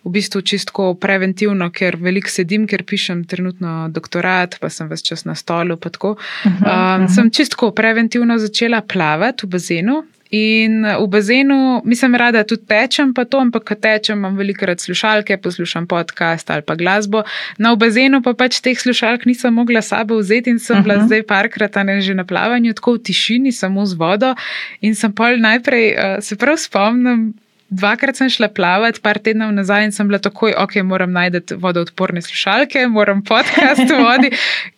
v 0.06 0.12
bistvu 0.16 0.42
čisto 0.48 0.94
preventivno, 1.02 1.68
ker 1.76 1.98
veliko 2.00 2.32
sedim, 2.32 2.64
ker 2.70 2.86
pišem 2.88 3.26
trenutno 3.28 3.90
doktorat, 3.92 4.56
pa 4.62 4.70
sem 4.72 4.88
vse 4.88 5.04
čas 5.04 5.26
na 5.26 5.36
stolu. 5.36 5.76
Um, 5.76 6.16
uh 6.16 6.18
-huh. 6.46 7.08
Sem 7.16 7.32
čisto 7.32 7.72
preventivno 7.72 8.38
začela 8.38 8.82
plavati 8.82 9.46
v 9.46 9.50
bazenu. 9.50 10.04
In 10.32 10.82
v 10.86 11.08
bazenu, 11.08 11.82
mislim, 11.86 12.16
rada 12.16 12.44
tudi 12.44 12.66
tečem, 12.66 13.14
pa 13.14 13.26
to, 13.30 13.38
ampak 13.38 13.64
ko 13.68 13.76
tečem, 13.78 14.18
imam 14.18 14.38
velikokrat 14.38 14.82
slušalke, 14.82 15.38
poslušam 15.38 15.86
podcast 15.88 16.50
ali 16.50 16.66
pa 16.66 16.76
glasbo. 16.76 17.22
Na 17.58 17.70
no, 17.70 17.76
bazenu 17.76 18.22
pa 18.26 18.34
pač 18.34 18.58
teh 18.60 18.80
slušalk 18.80 19.26
nisem 19.30 19.54
mogla 19.54 19.86
sabo 19.86 20.18
vzeti 20.18 20.50
in 20.50 20.60
sem 20.60 20.78
uh 20.78 20.80
-huh. 20.80 20.84
bila 20.84 20.96
mhm. 20.98 21.06
zdaj 21.06 21.24
parkrat 21.24 21.76
ne 21.86 22.02
že 22.02 22.14
na 22.14 22.24
plavanju, 22.24 22.74
tako 22.74 22.94
v 22.94 23.04
tišini, 23.04 23.52
samo 23.52 23.86
z 23.86 23.94
vodo. 23.94 24.36
In 24.82 24.96
sem 24.96 25.14
pol 25.14 25.38
najprej, 25.38 25.94
uh, 25.94 26.24
se 26.24 26.36
prav 26.36 26.58
spomnim, 26.58 27.34
Dvakrat 27.70 28.14
sem 28.20 28.30
šla 28.30 28.52
plavati, 28.54 29.02
par 29.02 29.18
tednov 29.18 29.50
nazaj 29.50 29.88
in 29.88 29.92
sem 29.92 30.06
bila 30.06 30.20
takoj, 30.22 30.54
ok, 30.62 30.78
moram 30.86 31.10
najti 31.16 31.58
vodoodporne 31.58 32.22
slušalke, 32.22 32.84
moram 32.94 33.24
podcast 33.26 33.90
vodi. 33.90 34.30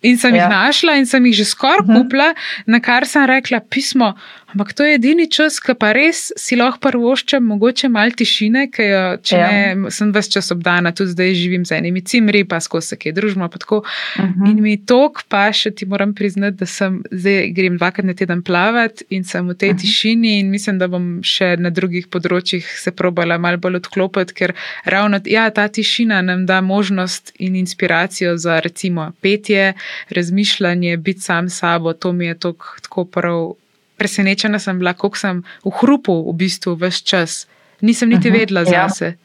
In 0.08 0.16
sem 0.18 0.36
ja. 0.36 0.45
jih 0.45 0.54
našla 0.54 0.95
in 0.95 1.06
sem 1.06 1.26
jih 1.28 1.36
že 1.36 1.45
skoraj 1.52 1.84
uh 1.84 1.86
mhm. 1.86 1.93
-huh. 1.93 2.04
kupila, 2.04 2.34
na 2.66 2.80
kar 2.80 3.06
sem 3.06 3.26
rekla 3.26 3.60
pismo. 3.60 4.14
Ampak 4.48 4.74
to 4.74 4.86
je 4.88 4.95
edini 4.95 5.26
čas, 5.28 5.58
ki 5.60 5.74
pa 5.76 5.89
res 5.91 6.30
si 6.39 6.56
lahko 6.56 6.80
prvoščem, 6.86 7.43
mogoče 7.43 7.89
malo 7.91 8.16
tišine, 8.16 8.70
ker 8.72 9.20
če 9.20 9.36
ja. 9.36 9.50
ne, 9.52 9.91
sem 9.91 10.14
ves 10.16 10.30
čas 10.32 10.54
obdana, 10.56 10.93
tudi 10.95 11.12
zdaj 11.12 11.34
živim 11.36 11.66
z 11.68 11.76
enimi 11.76 12.00
cimri, 12.08 12.45
pa 12.48 12.62
skozi 12.64 12.95
vse 12.95 13.12
družbo. 13.12 13.43
Uh 13.43 13.84
mhm. 14.24 14.34
-huh. 14.39 14.50
In 14.50 14.62
mi 14.64 14.78
tok, 14.78 15.24
pa 15.28 15.52
še 15.52 15.72
ti 15.72 15.86
moram 15.86 16.14
priznati, 16.16 16.58
da 16.58 16.66
sem 16.66 17.04
zdaj 17.12 17.52
grem 17.52 17.78
dvakrat 17.78 18.06
na 18.06 18.14
teden 18.14 18.41
plavati 18.41 19.06
in 19.10 19.24
sem 19.24 19.48
v 19.48 19.54
tej 19.54 19.70
uh 19.70 19.76
mhm. 19.76 19.78
-huh. 19.78 19.82
tišini 19.82 20.39
in 20.39 20.50
mislim, 20.50 20.80
da 20.80 20.88
bom 20.88 21.20
še 21.24 21.58
na 21.60 21.70
drugih 21.70 22.08
področjih 22.08 22.64
se 22.64 22.91
probala 22.91 23.38
malo 23.38 23.58
bolj 23.58 23.76
odklopiti, 23.76 24.34
ker 24.34 24.54
ravno 24.86 25.20
ja, 25.26 25.50
ta 25.50 25.68
tišina 25.68 26.22
nam 26.22 26.45
da 26.45 26.62
možnost 26.62 27.34
in 27.39 27.56
inspiracijo 27.56 28.38
za 28.38 28.60
recimo 28.60 29.12
petje, 29.22 29.74
razmišljanje, 30.10 30.98
biti 30.98 31.22
sam 31.22 31.50
s 31.50 31.58
sabo. 31.60 31.93
To 31.93 32.14
mi 32.14 32.26
je 32.26 32.36
tako 32.39 33.06
prav. 33.06 33.58
Presenečena 33.98 34.60
sem 34.60 34.80
bila, 34.80 34.93
kako 34.93 35.18
sem 35.18 35.43
v 35.66 35.72
hrupu 35.82 36.22
v 36.30 36.36
bistvu 36.38 36.76
vse 36.78 37.04
čas. 37.04 37.48
Nisem 37.82 38.10
niti 38.10 38.30
mhm. 38.30 38.38
vedela 38.38 38.66
za 38.66 38.89
sebe. 38.89 39.18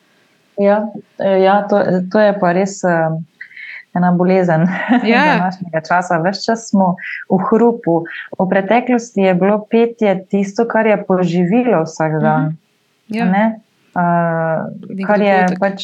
Ja, 0.61 0.85
ja, 1.18 1.37
ja 1.37 1.55
to, 1.68 1.81
to 2.12 2.20
je 2.20 2.33
pa 2.37 2.53
res 2.53 2.85
uh, 2.85 3.16
ena 3.97 4.12
bolezen 4.12 4.66
ja. 5.12 5.25
današnjega 5.25 5.81
časa. 5.89 6.18
Ves 6.25 6.45
čas 6.45 6.68
smo 6.70 6.97
v 7.31 7.41
hrupu. 7.51 8.05
V 8.39 8.49
preteklosti 8.51 9.20
je 9.20 9.35
bilo 9.35 9.64
petje 9.70 10.25
tisto, 10.29 10.68
kar 10.68 10.87
je 10.87 10.97
poživilo 11.05 11.83
vsak 11.85 12.20
dan. 12.20 12.45
Uh 12.45 12.53
-huh. 12.53 12.57
Ja. 13.09 13.53
Uh, 13.93 15.07
kar 15.07 15.20
je 15.20 15.37
dogodek. 15.41 15.61
pač 15.61 15.83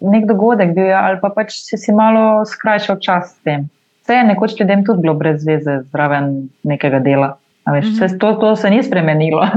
nek 0.00 0.26
dogodek, 0.26 0.74
bil, 0.74 0.94
ali 0.94 1.18
pa 1.20 1.30
pač 1.30 1.52
si, 1.52 1.78
si 1.78 1.92
malo 1.92 2.44
skrajšal 2.46 2.98
čas 2.98 3.34
s 3.34 3.42
tem. 3.42 3.68
Vse 4.02 4.14
je 4.14 4.24
nekoč 4.24 4.60
ljudem 4.60 4.84
tudi 4.84 5.02
bilo 5.02 5.14
brez 5.14 5.46
veze, 5.46 5.82
zraven 5.92 6.48
nekega 6.62 6.98
dela. 6.98 7.38
Veš, 7.72 7.84
mm 7.86 7.92
-hmm. 7.92 8.18
to, 8.18 8.34
to 8.34 8.56
se 8.56 8.70
ni 8.70 8.82
spremenilo. 8.82 9.48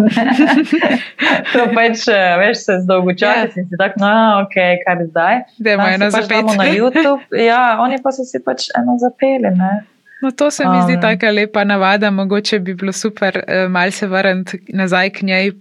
to 1.54 1.60
pač, 1.76 2.08
veš, 2.40 2.58
se 2.58 2.80
zdolgo 2.80 3.14
časa 3.14 3.48
yeah. 3.48 3.58
in 3.58 3.70
si 3.70 3.78
tako, 3.78 4.00
no, 4.00 4.42
ok, 4.44 4.56
kaj 4.86 4.96
je 5.00 5.08
zdaj. 5.08 5.36
Da 5.58 5.74
imamo 5.74 6.12
pač 6.12 6.58
na 6.58 6.66
YouTube. 6.66 7.22
Ja, 7.46 7.78
oni 7.80 7.98
pa 8.04 8.12
so 8.12 8.24
si 8.24 8.40
pač 8.44 8.68
eno 8.78 8.98
zapeli. 8.98 9.50
Ne? 9.56 9.84
No, 10.22 10.32
to 10.32 10.52
se 10.52 10.64
mi 10.64 10.78
um, 10.78 10.82
zdi 10.84 11.00
tako 11.02 11.26
lepa 11.26 11.64
navada, 11.64 12.12
mogoče 12.12 12.60
bi 12.60 12.74
bilo 12.74 12.92
super 12.92 13.38
uh, 13.38 13.72
malce 13.72 13.98
se 13.98 14.08
vrniti 14.08 14.60
nazaj 14.68 15.10
k 15.10 15.22
njej. 15.22 15.52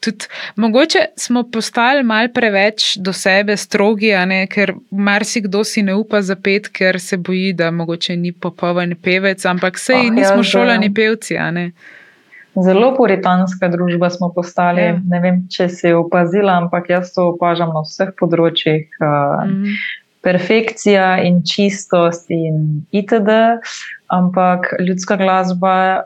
Tudi, 0.00 0.24
mogoče 0.56 0.98
smo 1.16 1.42
postali 1.52 2.02
mal 2.02 2.28
preveč 2.34 2.96
do 2.96 3.12
sebe 3.12 3.56
strogi, 3.56 4.12
ne, 4.26 4.46
ker 4.46 4.74
marsikdo 4.90 5.64
si 5.64 5.82
ne 5.82 5.94
upa 5.94 6.22
zapeti, 6.22 6.72
ker 6.72 7.00
se 7.00 7.16
boji, 7.16 7.52
da 7.52 7.70
mogoče 7.70 8.16
ni 8.16 8.32
popoln 8.32 8.94
pevec, 9.02 9.44
ampak 9.46 9.78
sej 9.78 10.08
oh, 10.08 10.12
nismo 10.12 10.40
ja, 10.40 10.42
šolani 10.42 10.94
pevci. 10.94 11.36
Zelo 12.64 12.94
puritanska 12.96 13.68
družba 13.68 14.10
smo 14.10 14.30
postali. 14.32 14.80
Ja. 14.80 15.00
Ne 15.10 15.20
vem, 15.20 15.42
če 15.50 15.68
si 15.68 15.92
opazila, 15.92 16.56
ampak 16.62 16.88
jaz 16.88 17.12
to 17.12 17.28
opažam 17.34 17.72
na 17.74 17.84
vseh 17.84 18.16
področjih. 18.16 18.88
Mm 19.00 19.60
-hmm 19.60 20.00
perfekcija 20.24 21.18
in 21.22 21.42
čistost 21.44 22.30
in 22.32 22.82
itd. 22.90 23.30
Ampak 24.12 24.74
ljudska 24.80 25.16
glasba 25.16 26.04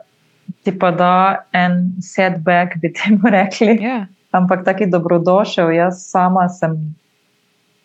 ti 0.63 0.73
pa 0.79 0.91
da 0.91 1.45
en 1.53 1.91
setback, 2.01 2.77
bi 2.81 2.93
temu 2.93 3.29
rekli. 3.37 3.77
Yeah. 3.79 3.83
Ja. 3.83 4.05
Ampak 4.31 4.65
taki 4.65 4.85
dobrodošel. 4.85 5.71
Jaz 5.73 6.03
sama 6.11 6.49
sem 6.49 6.75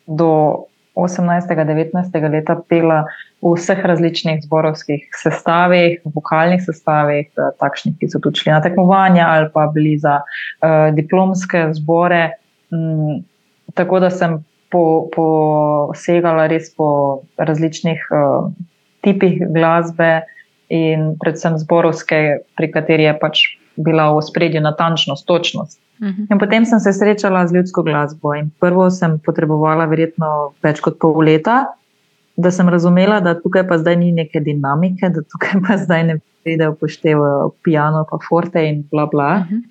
do 0.06 0.64
18-19 0.94 2.30
leta 2.30 2.56
pela 2.68 3.04
v 3.42 3.54
vseh 3.56 3.80
različnih 3.84 4.44
zborovskih 4.44 5.08
sestavih, 5.16 5.98
vokalnih 6.14 6.62
sestavih, 6.62 7.26
eh, 7.26 7.50
takšnih, 7.60 7.96
ki 7.98 8.08
so 8.08 8.20
tudi 8.22 8.44
šli 8.44 8.52
na 8.52 8.60
tekmovanja 8.62 9.26
ali 9.28 9.50
pa 9.52 9.66
bili 9.74 9.98
za 9.98 10.20
uh, 10.20 10.94
diplomske 10.94 11.66
zbore. 11.74 12.30
Mm, 12.72 13.24
tako 13.74 14.00
da 14.00 14.10
sem 14.10 14.38
posegala 15.14 16.44
po 16.46 16.50
res 16.52 16.70
po 16.74 16.88
različnih 17.38 18.00
uh, 18.10 18.50
tipih 19.04 19.42
glasbe 19.54 20.24
in 20.72 21.14
predvsem 21.20 21.58
zborovske, 21.60 22.20
pri 22.56 22.70
kateri 22.72 23.06
je 23.08 23.14
pač 23.20 23.44
bila 23.76 24.10
v 24.14 24.22
spredju 24.22 24.60
natančnost, 24.62 25.26
točnost. 25.26 25.80
Uh 26.00 26.06
mhm. 26.06 26.22
-huh. 26.22 26.26
In 26.32 26.38
potem 26.38 26.64
sem 26.64 26.80
se 26.80 26.92
srečala 26.92 27.46
z 27.46 27.54
ljudsko 27.54 27.82
glasbo 27.82 28.34
in 28.34 28.50
prvo 28.60 28.90
sem 28.90 29.18
potrebovala 29.18 29.84
verjetno 29.84 30.52
več 30.62 30.80
kot 30.80 30.98
pol 30.98 31.22
leta, 31.22 31.66
da 32.36 32.50
sem 32.50 32.68
razumela, 32.68 33.20
da 33.20 33.40
tukaj 33.40 33.68
pa 33.68 33.78
zdaj 33.78 33.96
ni 33.96 34.12
neke 34.12 34.40
dinamike, 34.40 35.08
da 35.08 35.22
tukaj 35.22 35.60
pa 35.68 35.76
zdaj 35.76 36.04
ne 36.04 36.18
pride 36.42 36.68
upoštev 36.68 37.18
piano, 37.62 38.06
pa 38.10 38.18
forte 38.28 38.68
in 38.68 38.84
bla 38.90 39.06
bla. 39.06 39.36
Uh 39.36 39.46
mhm. 39.46 39.54
-huh. 39.54 39.62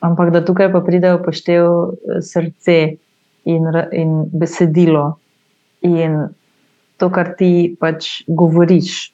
Ampak 0.00 0.30
da 0.30 0.44
tukaj 0.44 0.72
pa 0.72 0.80
pride 0.80 1.14
upoštev 1.14 1.64
eh, 1.64 2.20
srce, 2.20 2.96
in, 3.44 3.66
in 3.92 4.24
besedilo, 4.32 5.18
in 5.80 6.28
to, 6.96 7.10
kar 7.10 7.34
ti 7.38 7.76
pač 7.80 8.22
govoriš. 8.26 9.10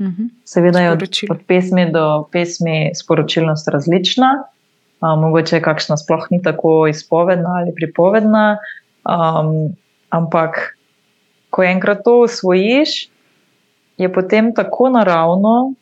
Mhm. 0.00 0.30
Seveda 0.46 0.80
je 0.80 0.92
od, 0.92 1.02
od 1.30 1.40
pesmi 1.46 1.88
do 1.92 2.28
pesmi 2.32 2.90
sporočilnost 2.94 3.68
različna, 3.68 4.30
um, 5.02 5.20
mogoče 5.20 5.56
je 5.56 5.62
kakšna 5.62 5.96
sploh 5.96 6.26
ni 6.30 6.42
tako 6.42 6.86
izpovedna 6.86 7.58
ali 7.60 7.74
pripovedna, 7.74 8.58
um, 9.02 9.74
ampak 10.10 10.78
ko 11.50 11.62
enkrat 11.62 12.04
to 12.04 12.20
usvojiš, 12.22 13.08
je 13.98 14.12
potem 14.12 14.54
tako 14.54 14.88
naravno 14.94 15.74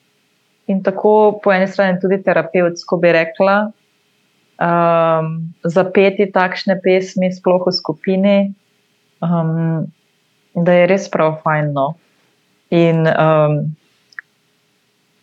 in 0.67 0.83
tako 0.83 1.39
po 1.43 1.53
eni 1.53 1.69
strani 1.69 2.01
tudi 2.01 2.23
terapevtsko, 2.23 2.97
bi 2.97 3.13
rekla, 3.13 3.71
um, 4.61 5.53
zapeti 5.65 6.27
takšne 6.33 6.81
pesmi, 6.83 7.31
sploh 7.33 7.67
v 7.67 7.73
skupini, 7.73 8.39
um, 9.21 9.87
da 10.57 10.73
je 10.73 10.87
res 10.91 11.09
prav 11.13 11.41
fajn. 11.45 11.73
No. 11.77 11.95
In 12.73 13.07
um, 13.07 13.77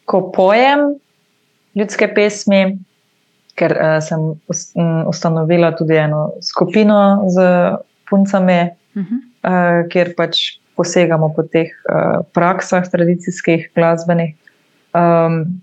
ko 0.05 0.29
pojem 0.33 0.95
ljudske 1.77 2.09
pesmi, 2.13 2.77
ker 3.57 3.73
uh, 3.77 3.97
sem 4.01 4.33
ustanovila 5.09 5.73
tudi 5.77 5.97
eno 5.97 6.33
skupino 6.41 7.29
z 7.29 7.45
puncami, 8.09 8.61
uh 8.95 9.01
-huh. 9.01 9.19
uh, 9.43 9.89
kjer 9.89 10.13
pač 10.17 10.57
posegamo 10.75 11.29
po 11.35 11.43
teh 11.43 11.69
uh, 11.69 12.25
praksah, 12.33 12.85
tradicijskih, 12.89 13.69
glasbenih. 13.75 14.35
Um, 14.93 15.61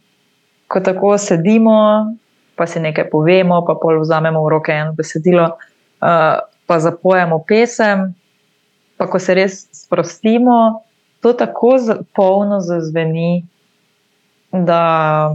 ko 0.71 0.81
tako 0.81 1.19
sedimo, 1.19 2.15
pa 2.61 2.67
si 2.69 2.77
nekaj 2.77 3.09
povemo, 3.09 3.63
pa 3.65 3.73
pol 3.81 4.03
vzamemo 4.05 4.45
v 4.45 4.53
roke 4.53 4.69
eno 4.69 4.93
besedilo, 4.93 5.47
uh, 6.05 6.45
pa 6.69 6.77
zapojemo 6.77 7.41
pesem. 7.49 8.13
Pa 9.01 9.09
ko 9.09 9.17
se 9.17 9.33
res 9.33 9.65
sprostimo, 9.73 10.85
to 11.25 11.33
tako 11.33 11.73
polno 12.13 12.61
zazveni, 12.61 13.41
da 14.53 15.33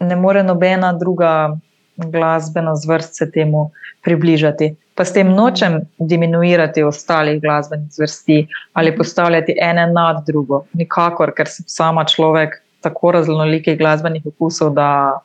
ne 0.00 0.16
more 0.18 0.42
nobena 0.42 0.90
druga 0.90 1.54
glasbena 1.94 2.74
zvrst 2.74 3.14
se 3.14 3.30
temu 3.30 3.70
približati. 4.02 4.74
Pa 4.98 5.06
s 5.06 5.14
tem 5.14 5.30
nočem 5.30 5.84
diminuirati 6.02 6.82
ostalih 6.82 7.38
glasbenih 7.38 7.94
zvrsti 7.94 8.46
ali 8.72 8.96
postavljati 8.96 9.54
ene 9.54 9.86
nad 9.86 10.24
drugo. 10.26 10.64
Nikakor, 10.74 11.30
ker 11.30 11.46
sem 11.46 11.64
sama 11.70 12.02
človek 12.04 12.58
tako 12.82 13.14
raznolikih 13.14 13.78
glasbenih 13.78 14.26
okusov, 14.26 14.74
da 14.74 15.22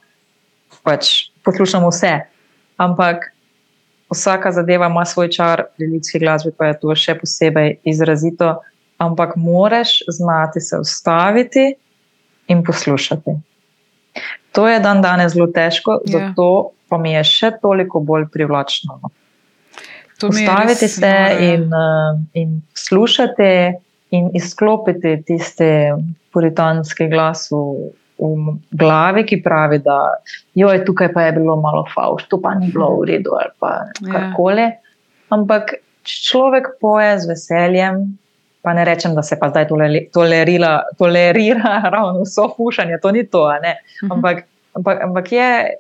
pač 0.88 1.34
poslušam 1.44 1.84
vse. 1.90 2.14
Ampak 2.80 3.28
vsaka 4.14 4.54
zadeva 4.56 4.88
ima 4.88 5.04
svoj 5.06 5.30
čar, 5.36 5.66
pri 5.76 5.90
ljudski 5.92 6.22
glasbi 6.24 6.54
pa 6.56 6.72
je 6.72 6.80
to 6.80 6.96
še 6.96 7.18
posebej 7.20 7.76
izrazito. 7.84 8.56
Ampak 8.98 9.36
moraš 9.36 10.00
znati 10.10 10.64
se 10.64 10.80
ustaviti 10.82 11.68
in 12.48 12.64
poslušati. 12.64 13.36
To 14.58 14.66
je 14.68 14.80
dan 14.80 15.04
danes 15.04 15.36
zelo 15.36 15.52
težko, 15.54 16.00
ja. 16.06 16.18
zato 16.18 16.72
pa 16.90 16.98
mi 16.98 17.12
je 17.14 17.24
še 17.28 17.52
toliko 17.62 18.00
bolj 18.00 18.30
privlačno. 18.34 19.00
No. 19.04 19.12
Ustaviti 20.24 20.88
se 20.90 21.14
in, 21.46 21.68
uh, 21.70 22.18
in 22.34 22.62
slušati, 22.74 23.52
in 24.18 24.32
izklopiti 24.34 25.20
tiste 25.28 25.68
puritanske 26.34 27.06
glas 27.12 27.52
v, 27.52 27.60
v 28.18 28.56
glavi, 28.72 29.24
ki 29.26 29.42
pravi, 29.44 29.80
da 29.86 29.98
je 30.56 30.86
tukaj 30.86 31.12
pa 31.14 31.28
je 31.28 31.36
bilo 31.38 31.56
malo 31.62 31.86
fauš, 31.94 32.26
to 32.32 32.42
pa 32.42 32.56
ni 32.56 32.72
bilo 32.74 32.90
v 33.02 33.12
redu 33.12 33.36
ali 33.38 33.54
pa 33.60 33.74
ja. 34.02 34.14
karkoli. 34.14 34.72
Ampak 35.30 35.78
človek 36.04 36.78
poje 36.82 37.20
z 37.20 37.30
veseljem. 37.30 38.18
Pa 38.66 38.74
ne 38.74 38.84
rečem, 38.84 39.14
da 39.16 39.24
se 39.24 39.38
pa 39.40 39.48
zdaj 39.50 39.70
tolerira, 40.12 40.82
tolerira 40.98 41.78
ravno 41.94 42.26
vso 42.26 42.50
fušanje, 42.58 43.00
to 43.02 43.12
ni 43.12 43.24
to. 43.24 43.46
Mhm. 43.48 44.12
Ampak, 44.12 44.44
ampak, 44.74 45.04
ampak 45.04 45.32
je, 45.32 45.78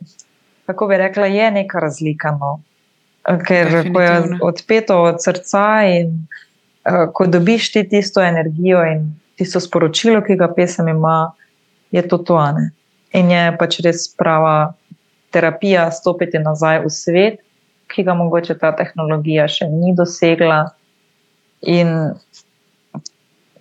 kako 0.66 0.88
bi 0.88 0.98
rekla, 0.98 1.26
je 1.26 1.52
neka 1.52 1.80
razlika. 1.80 2.32
No 2.40 2.60
ker 3.48 3.92
ko 3.94 4.02
je 4.02 4.40
odpeto 4.42 5.02
od 5.04 5.24
srca 5.24 5.84
in 5.84 6.14
uh, 6.88 7.10
ko 7.14 7.28
dobiš 7.28 7.72
ti 7.72 7.84
tisto 7.90 8.24
energijo 8.24 8.84
in 8.86 9.12
tisto 9.38 9.60
sporočilo, 9.60 10.22
ki 10.22 10.38
ga 10.40 10.48
pesem 10.54 10.88
ima, 10.88 11.32
je 11.92 12.04
to 12.08 12.18
toane. 12.18 12.72
In 13.16 13.32
je 13.32 13.44
pač 13.60 13.80
res 13.86 14.08
prava 14.18 14.74
terapija 15.32 15.90
stopiti 15.92 16.40
nazaj 16.40 16.82
v 16.86 16.92
svet, 16.92 17.40
ki 17.88 18.04
ga 18.04 18.16
mogoče 18.20 18.58
ta 18.60 18.74
tehnologija 18.76 19.48
še 19.48 19.70
ni 19.72 19.96
dosegla. 19.96 20.66
In 21.62 21.94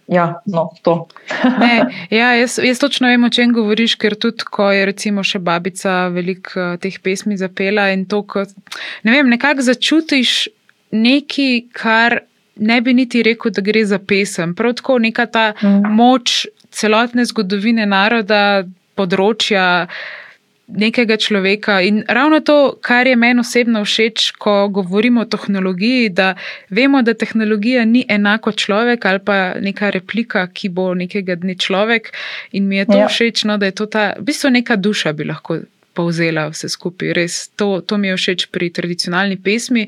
Ja, 0.06 0.40
no, 0.46 0.70
to. 0.82 1.08
ne, 1.60 1.90
ja, 2.10 2.34
jaz, 2.38 2.60
jaz 2.62 2.78
točno 2.78 3.08
vem, 3.08 3.24
o 3.24 3.30
čem 3.30 3.52
govoriš, 3.52 3.96
ker 3.98 4.14
tudi, 4.14 4.46
ko 4.46 4.68
je 4.70 4.84
recimo 4.86 5.24
še 5.26 5.40
babica 5.42 6.06
veliko 6.14 6.60
uh, 6.62 6.76
teh 6.78 6.94
pesmi 7.02 7.34
zapela 7.40 7.88
in 7.90 8.04
to, 8.06 8.22
ko, 8.22 8.44
ne 9.02 9.16
vem, 9.16 9.26
nekako 9.32 9.66
začutiš 9.66 10.36
nekaj, 10.94 11.58
kar 11.74 12.20
ne 12.56 12.78
bi 12.80 12.94
niti 12.94 13.24
rekel, 13.26 13.50
da 13.52 13.64
gre 13.66 13.82
za 13.84 13.98
pesem. 13.98 14.54
Prav 14.54 14.76
tako 14.78 15.00
neka 15.02 15.26
ta 15.26 15.46
mm. 15.58 15.90
moč 15.98 16.46
celotne 16.76 17.24
zgodovine 17.28 17.86
naroda, 17.88 18.66
področja 18.96 19.86
nekega 20.66 21.16
človeka. 21.16 21.78
In 21.86 22.02
ravno 22.08 22.40
to, 22.40 22.74
kar 22.82 23.06
je 23.06 23.16
meni 23.16 23.40
osebno 23.40 23.84
všeč, 23.86 24.32
ko 24.42 24.68
govorimo 24.74 25.22
o 25.22 25.28
tehnologiji, 25.30 26.08
da 26.10 26.34
vemo, 26.70 27.02
da 27.06 27.14
tehnologija 27.14 27.84
ni 27.86 28.02
enako 28.08 28.52
človek 28.52 29.06
ali 29.06 29.22
pa 29.22 29.36
neka 29.62 29.92
replika, 29.94 30.46
ki 30.50 30.68
bo 30.74 30.90
nekega 30.94 31.38
dne 31.38 31.54
človek. 31.54 32.10
In 32.52 32.66
mi 32.68 32.82
je 32.82 32.90
to 32.90 32.98
ja. 32.98 33.08
všeč, 33.08 33.46
no, 33.46 33.58
da 33.62 33.70
je 33.70 33.78
to 33.78 33.86
ta, 33.86 34.12
v 34.18 34.26
bistvu 34.26 34.50
neka 34.58 34.76
duša 34.76 35.14
bi 35.14 35.30
lahko. 35.30 35.62
Povzela 35.96 36.50
vse 36.52 36.68
skupaj, 36.68 37.14
res 37.16 37.34
to, 37.56 37.80
to 37.80 37.96
mi 37.96 38.10
je 38.10 38.18
všeč 38.18 38.42
pri 38.52 38.68
tradicionalni 38.68 39.38
pesmi. 39.40 39.86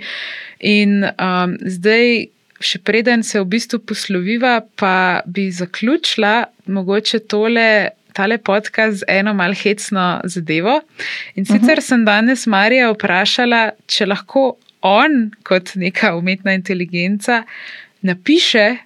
In 0.64 1.04
um, 1.04 1.58
zdaj, 1.60 2.30
še 2.60 2.80
preden 2.82 3.22
se 3.22 3.40
v 3.40 3.46
bistvu 3.46 3.78
posloviva, 3.86 4.60
pa 4.76 5.20
bi 5.26 5.48
zaključila 5.50 6.48
mogoče 6.66 7.18
tole 7.30 7.90
tale 8.18 8.38
podcast 8.38 8.98
z 8.98 9.04
eno 9.08 9.34
malce 9.34 9.62
hecno 9.62 10.06
zadevo. 10.24 10.80
In 11.34 11.44
sicer 11.44 11.58
uh 11.58 11.62
mhm. 11.62 11.78
-huh. 11.78 11.88
sem 11.88 12.04
danes 12.04 12.46
Marija 12.46 12.90
vprašala, 12.90 13.70
če 13.86 14.06
lahko 14.06 14.56
on, 14.82 15.30
kot 15.42 15.74
neka 15.74 16.16
umetna 16.16 16.52
inteligenca, 16.54 17.44
napiše 18.02 18.76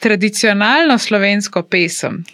tradicionalno 0.00 0.98
slovensko 0.98 1.62
pesem. 1.62 2.24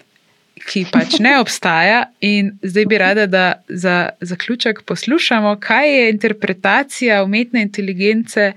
Ki 0.65 0.87
pač 0.93 1.19
ne 1.19 1.39
obstaja, 1.43 2.05
in 2.21 2.59
zdaj 2.63 2.87
bi 2.87 2.99
rada, 2.99 3.27
da 3.27 3.63
za 3.69 4.09
zaključek 4.21 4.83
poslušamo, 4.83 5.57
kaj 5.61 5.97
je 5.97 6.11
interpretacija 6.11 7.25
umetne 7.25 7.63
inteligence 7.63 8.53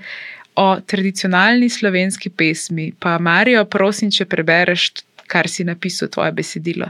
o 0.58 0.68
tradicionalni 0.82 1.70
slovenski 1.70 2.30
pesmi. 2.30 2.92
Pa, 3.00 3.18
Marijo, 3.22 3.66
prosim, 3.66 4.12
če 4.12 4.26
prebereš, 4.26 4.92
kar 5.28 5.50
si 5.50 5.64
napisal, 5.68 6.10
tvoje 6.10 6.34
besedilo 6.34 6.90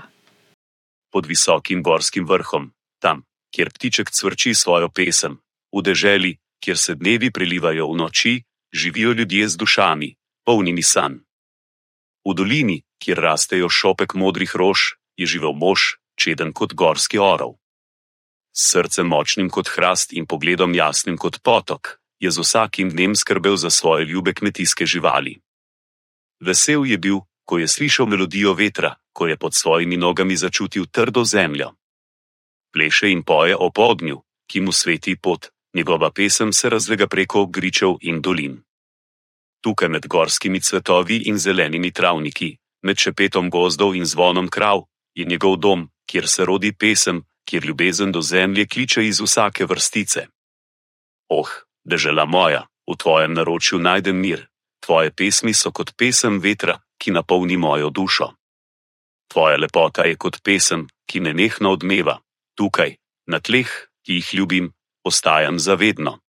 pod 1.17 1.25
visokim 1.25 1.83
gorskim 1.83 2.27
vrhom, 2.29 2.71
tam, 3.01 3.23
kjer 3.49 3.71
ptiček 3.73 4.11
cvrči 4.11 4.53
svojo 4.53 4.89
pesem, 4.93 5.39
v 5.73 5.81
deželi, 5.81 6.37
kjer 6.61 6.77
se 6.77 6.93
dnevi 6.95 7.31
prelivajo 7.31 7.87
v 7.91 7.97
noči, 7.97 8.33
živijo 8.73 9.13
ljudje 9.17 9.47
z 9.47 9.57
dušami, 9.57 10.09
polnimi 10.45 10.83
san. 10.83 11.17
V 12.27 12.33
dolini, 12.37 12.83
kjer 13.01 13.17
rastejo 13.17 13.69
šopek 13.69 14.13
modrih 14.13 14.55
rož, 14.55 14.99
je 15.17 15.25
živel 15.25 15.57
mož, 15.57 15.97
čeden 16.13 16.53
kot 16.53 16.73
gorski 16.73 17.17
orov. 17.17 17.57
S 18.53 18.73
srcem 18.73 19.07
močnim 19.07 19.49
kot 19.49 19.69
hrast 19.73 20.13
in 20.13 20.25
pogledom 20.25 20.75
jasnim 20.75 21.17
kot 21.17 21.41
potok, 21.41 21.96
je 22.19 22.31
z 22.31 22.37
vsakim 22.37 22.89
dnem 22.89 23.15
skrbel 23.15 23.57
za 23.57 23.69
svoje 23.69 24.05
ljube 24.05 24.33
kmetijske 24.33 24.85
živali. 24.85 25.39
Vesel 26.39 26.85
je 26.85 26.97
bil, 26.97 27.19
ko 27.45 27.57
je 27.57 27.67
slišal 27.67 28.05
melodijo 28.05 28.53
vetra, 28.53 28.95
ko 29.13 29.27
je 29.27 29.37
pod 29.37 29.53
svojimi 29.55 29.97
nogami 29.97 30.35
začutil 30.35 30.85
trdo 30.85 31.23
zemljo. 31.23 31.73
Pleše 32.73 33.09
in 33.11 33.23
poje 33.23 33.55
o 33.55 33.71
podnju, 33.71 34.21
ki 34.47 34.61
mu 34.61 34.71
sveti 34.71 35.15
pot, 35.15 35.47
njegova 35.73 36.11
pesem 36.11 36.53
se 36.53 36.69
razlega 36.69 37.07
preko 37.07 37.45
gričev 37.45 37.95
in 38.01 38.21
dolin. 38.21 38.63
Tukaj 39.61 39.89
med 39.89 40.07
gorskimi 40.07 40.61
cvetovi 40.61 41.17
in 41.25 41.37
zelenimi 41.37 41.91
travniki, 41.91 42.57
med 42.83 42.97
šepetom 42.97 43.49
gozdov 43.49 43.95
in 43.95 44.05
zvonom 44.05 44.47
krav, 44.47 44.83
je 45.15 45.25
njegov 45.25 45.57
dom, 45.57 45.89
kjer 46.05 46.27
se 46.27 46.45
rodi 46.45 46.73
pesem, 46.73 47.23
kjer 47.45 47.65
ljubezen 47.65 48.11
do 48.11 48.21
zemlje 48.21 48.67
kliče 48.67 49.07
iz 49.07 49.21
vsake 49.21 49.65
vrstice. 49.65 50.27
Oh, 51.29 51.49
dežela 51.87 52.25
moja, 52.25 52.67
v 52.87 52.95
tvojem 52.99 53.33
naročju 53.33 53.79
najdem 53.79 54.19
mir, 54.19 54.47
tvoje 54.83 55.11
pesmi 55.11 55.53
so 55.55 55.71
kot 55.71 55.95
pesem 55.97 56.39
vetra, 56.43 56.77
ki 56.99 57.15
napolni 57.15 57.57
mojo 57.57 57.89
dušo. 57.89 58.31
Tvoja 59.31 59.57
lepota 59.57 60.07
je 60.07 60.15
kot 60.15 60.39
pesem, 60.43 60.87
ki 61.07 61.23
ne 61.23 61.33
nehno 61.33 61.71
odmeva, 61.75 62.19
tukaj, 62.59 62.95
na 63.27 63.39
tleh, 63.39 63.67
ki 64.03 64.19
jih 64.19 64.33
ljubim, 64.39 64.71
ostajam 65.03 65.59
zavedno. 65.59 66.19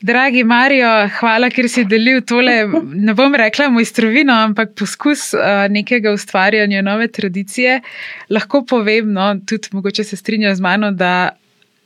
Dragi 0.00 0.46
Marijo, 0.48 0.88
hvala, 1.18 1.50
ker 1.52 1.66
si 1.68 1.84
delil 1.84 2.22
tole, 2.24 2.54
ne 2.80 3.12
bom 3.14 3.34
rekla 3.36 3.66
mojstrovino, 3.68 4.32
ampak 4.32 4.72
poskus 4.78 5.26
uh, 5.36 5.66
nekega 5.68 6.14
ustvarjanja 6.16 6.80
nove 6.82 7.10
tradicije. 7.12 7.82
Lahko 8.32 8.62
povem, 8.64 9.12
no, 9.12 9.34
tudi 9.44 9.68
mogoče 9.76 10.04
se 10.08 10.16
strinja 10.16 10.54
z 10.56 10.64
mano, 10.64 10.88
da 10.90 11.36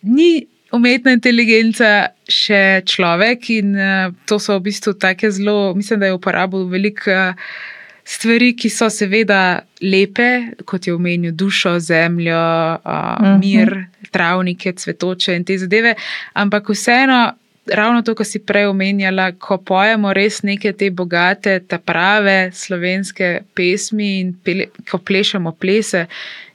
ni 0.03 0.47
umetna 0.73 1.13
inteligenca 1.13 2.15
še 2.31 2.83
človek 2.89 3.51
in 3.51 3.77
uh, 3.77 4.11
to 4.27 4.41
so 4.41 4.57
v 4.59 4.71
bistvu 4.71 4.97
take 4.99 5.31
zelo, 5.31 5.75
mislim, 5.77 6.01
da 6.01 6.07
je 6.11 6.19
uporabil 6.19 6.69
veliko. 6.73 7.11
Uh, 7.11 7.73
stvari, 8.05 8.53
ki 8.57 8.69
so 8.71 8.91
seveda 8.93 9.65
lepe, 9.83 10.29
kot 10.69 10.87
je 10.87 10.95
omenil 10.95 11.33
dušo, 11.33 11.79
zemljo, 11.81 12.41
uh, 12.85 13.39
mir, 13.41 13.73
travnike, 14.13 14.75
cvetoče 14.77 15.37
in 15.37 15.45
te 15.45 15.59
zadeve, 15.59 15.97
ampak 16.33 16.71
vseeno. 16.71 17.25
Ravno 17.65 18.03
to, 18.05 18.13
kar 18.13 18.27
si 18.29 18.43
prej 18.45 18.67
omenjala, 18.69 19.31
ko 19.41 19.57
pojemo 19.57 20.11
res 20.13 20.43
neke 20.45 20.75
te 20.77 20.91
bogate, 20.93 21.63
ta 21.65 21.79
prave 21.81 22.51
slovenske 22.53 23.39
pesmi 23.57 24.09
in 24.21 24.35
pele, 24.45 24.67
ko 24.91 25.01
plešemo 25.01 25.55
plese, 25.57 26.03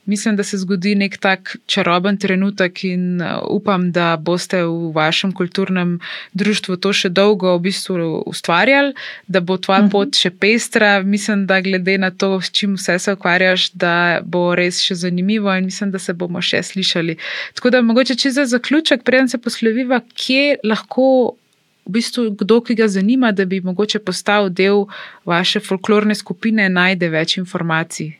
mislim, 0.04 0.36
da 0.36 0.44
se 0.44 0.58
zgodi 0.58 0.94
nek 0.94 1.16
tak 1.18 1.56
čaroben 1.66 2.16
trenutek 2.16 2.84
in 2.84 3.22
uh, 3.22 3.26
upam, 3.50 3.92
da 3.92 4.16
boste 4.16 4.62
v 4.64 4.92
vašem 4.94 5.32
kulturnem 5.32 5.98
društvu 6.32 6.76
to 6.76 6.92
še 6.92 7.08
dolgo 7.08 7.54
v 7.56 7.62
bistvu 7.68 8.22
ustvarjali, 8.26 8.94
da 9.26 9.40
bo 9.40 9.56
tvoja 9.56 9.82
mhm. 9.82 9.90
pot 9.92 10.16
še 10.16 10.30
pestra. 10.30 10.92
Mislim, 11.02 11.46
da 11.46 11.60
glede 11.60 11.98
na 11.98 12.10
to, 12.10 12.40
s 12.40 12.50
čim 12.50 12.74
vse 12.78 12.98
se 12.98 13.14
ukvarjaš, 13.16 13.70
da 13.72 14.20
bo 14.24 14.54
res 14.54 14.80
še 14.84 14.98
zanimivo 15.04 15.52
in 15.56 15.68
mislim, 15.70 15.90
da 15.90 15.98
se 15.98 16.14
bomo 16.14 16.42
še 16.42 16.62
slišali. 16.72 17.18
Tako 17.58 17.74
da 17.74 17.82
mogoče 17.82 18.16
če 18.16 18.34
za 18.40 18.46
zaključek, 18.50 19.04
preden 19.04 19.28
se 19.28 19.38
posloviva, 19.38 20.02
kje 20.14 20.60
lahko. 20.64 21.36
V 21.88 21.94
bistvu, 21.96 22.26
kdo, 22.38 22.60
ki 22.62 22.76
ga 22.76 22.86
zanima, 22.92 23.30
da 23.34 23.46
bi 23.48 23.58
mogoče 23.64 23.98
postal 24.04 24.50
del 24.52 24.84
vaše 25.26 25.62
folklorne 25.64 26.14
skupine, 26.14 26.68
najde 26.70 27.08
več 27.10 27.38
informacij. 27.40 28.12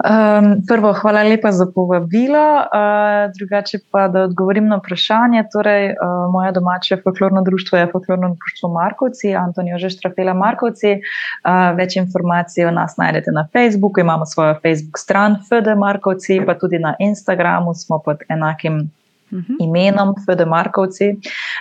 Um, 0.00 0.62
prvo, 0.68 0.92
hvala 0.92 1.22
lepa 1.22 1.52
za 1.52 1.66
povabilo. 1.74 2.56
Uh, 2.56 3.32
drugače 3.38 3.78
pa, 3.90 4.08
da 4.08 4.22
odgovorim 4.22 4.68
na 4.68 4.76
vprašanje. 4.76 5.44
Torej, 5.52 5.90
uh, 5.90 6.32
moja 6.32 6.52
domača 6.52 6.96
folklorno 7.04 7.42
društvo 7.42 7.78
je 7.78 7.88
folklorno 7.92 8.28
društvo 8.28 8.68
Markovci, 8.68 9.34
Antonijo 9.34 9.78
Žeštrafela 9.78 10.34
Markovci. 10.34 10.92
Uh, 10.96 11.76
več 11.76 11.96
informacij 11.96 12.64
o 12.64 12.70
nas 12.70 12.96
najdete 12.96 13.32
na 13.32 13.48
Facebooku, 13.52 14.00
imamo 14.00 14.26
svojo 14.26 14.54
Facebook 14.62 14.98
stran 14.98 15.36
FD 15.48 15.76
Markovci, 15.76 16.40
pa 16.46 16.54
tudi 16.58 16.78
na 16.78 16.94
Instagramu 16.98 17.74
smo 17.74 17.98
pod 17.98 18.24
enakim. 18.28 18.90
Uhum. 19.32 19.56
Imenom 19.60 20.14
FD 20.24 20.46
Markovci, 20.46 21.12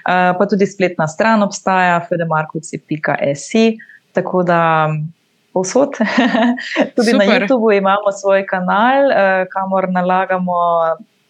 pa 0.06 0.46
tudi 0.50 0.66
spletna 0.66 1.08
stran 1.08 1.44
obstaja, 1.44 2.00
fdmarkovci.si. 2.10 3.78
Tako 4.14 4.44
da 4.44 4.90
povsod. 5.54 5.98
Tudi 6.96 7.12
Super. 7.12 7.20
na 7.20 7.26
YouTubu 7.26 7.72
imamo 7.78 8.12
svoj 8.12 8.46
kanal, 8.46 9.10
uh, 9.10 9.46
kamor 9.54 9.90
nalagamo 9.92 10.56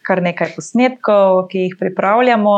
kar 0.07 0.21
nekaj 0.25 0.55
posnetkov, 0.55 1.47
ki 1.51 1.67
jih 1.67 1.75
pripravljamo. 1.79 2.55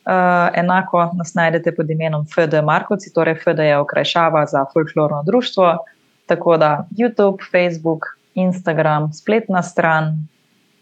Uh, 0.00 0.48
enako 0.56 1.10
nas 1.14 1.34
najdete 1.36 1.74
pod 1.76 1.90
imenom 1.90 2.24
FD 2.26 2.62
Markovci, 2.64 3.12
torej 3.14 3.36
FD 3.44 3.68
je 3.68 3.78
okrajšava 3.78 4.46
za 4.46 4.64
folklorno 4.72 5.22
društvo. 5.26 5.76
Tako 6.26 6.56
da 6.56 6.86
YouTube, 6.90 7.44
Facebook, 7.52 8.06
Instagram, 8.34 9.12
spletna 9.12 9.62
stran, 9.62 10.14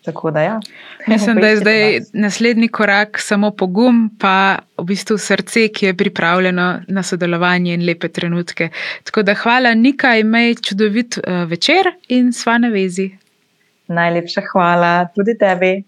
Da, 0.07 0.41
ja. 0.41 0.61
Mislim, 1.07 1.37
da 1.37 1.47
je 1.47 1.57
zdaj 1.57 2.01
naslednji 2.13 2.69
korak 2.69 3.19
samo 3.21 3.51
pogum, 3.51 4.11
pa 4.21 4.59
v 4.79 4.85
bistvu 4.85 5.19
srce, 5.19 5.69
ki 5.69 5.87
je 5.87 5.95
pripravljeno 5.97 6.81
na 6.89 7.03
sodelovanje 7.03 7.75
in 7.75 7.85
lepe 7.87 8.09
trenutke. 8.09 8.69
Tako 9.05 9.23
da 9.23 9.35
hvala, 9.35 9.75
Nika, 9.75 10.17
imej 10.17 10.55
čudovit 10.55 11.19
uh, 11.19 11.45
večer 11.51 11.93
in 12.09 12.33
sva 12.33 12.59
na 12.59 12.69
vezi. 12.69 13.11
Najlepša 13.89 14.43
hvala 14.53 15.09
tudi 15.15 15.39
tebi. 15.39 15.83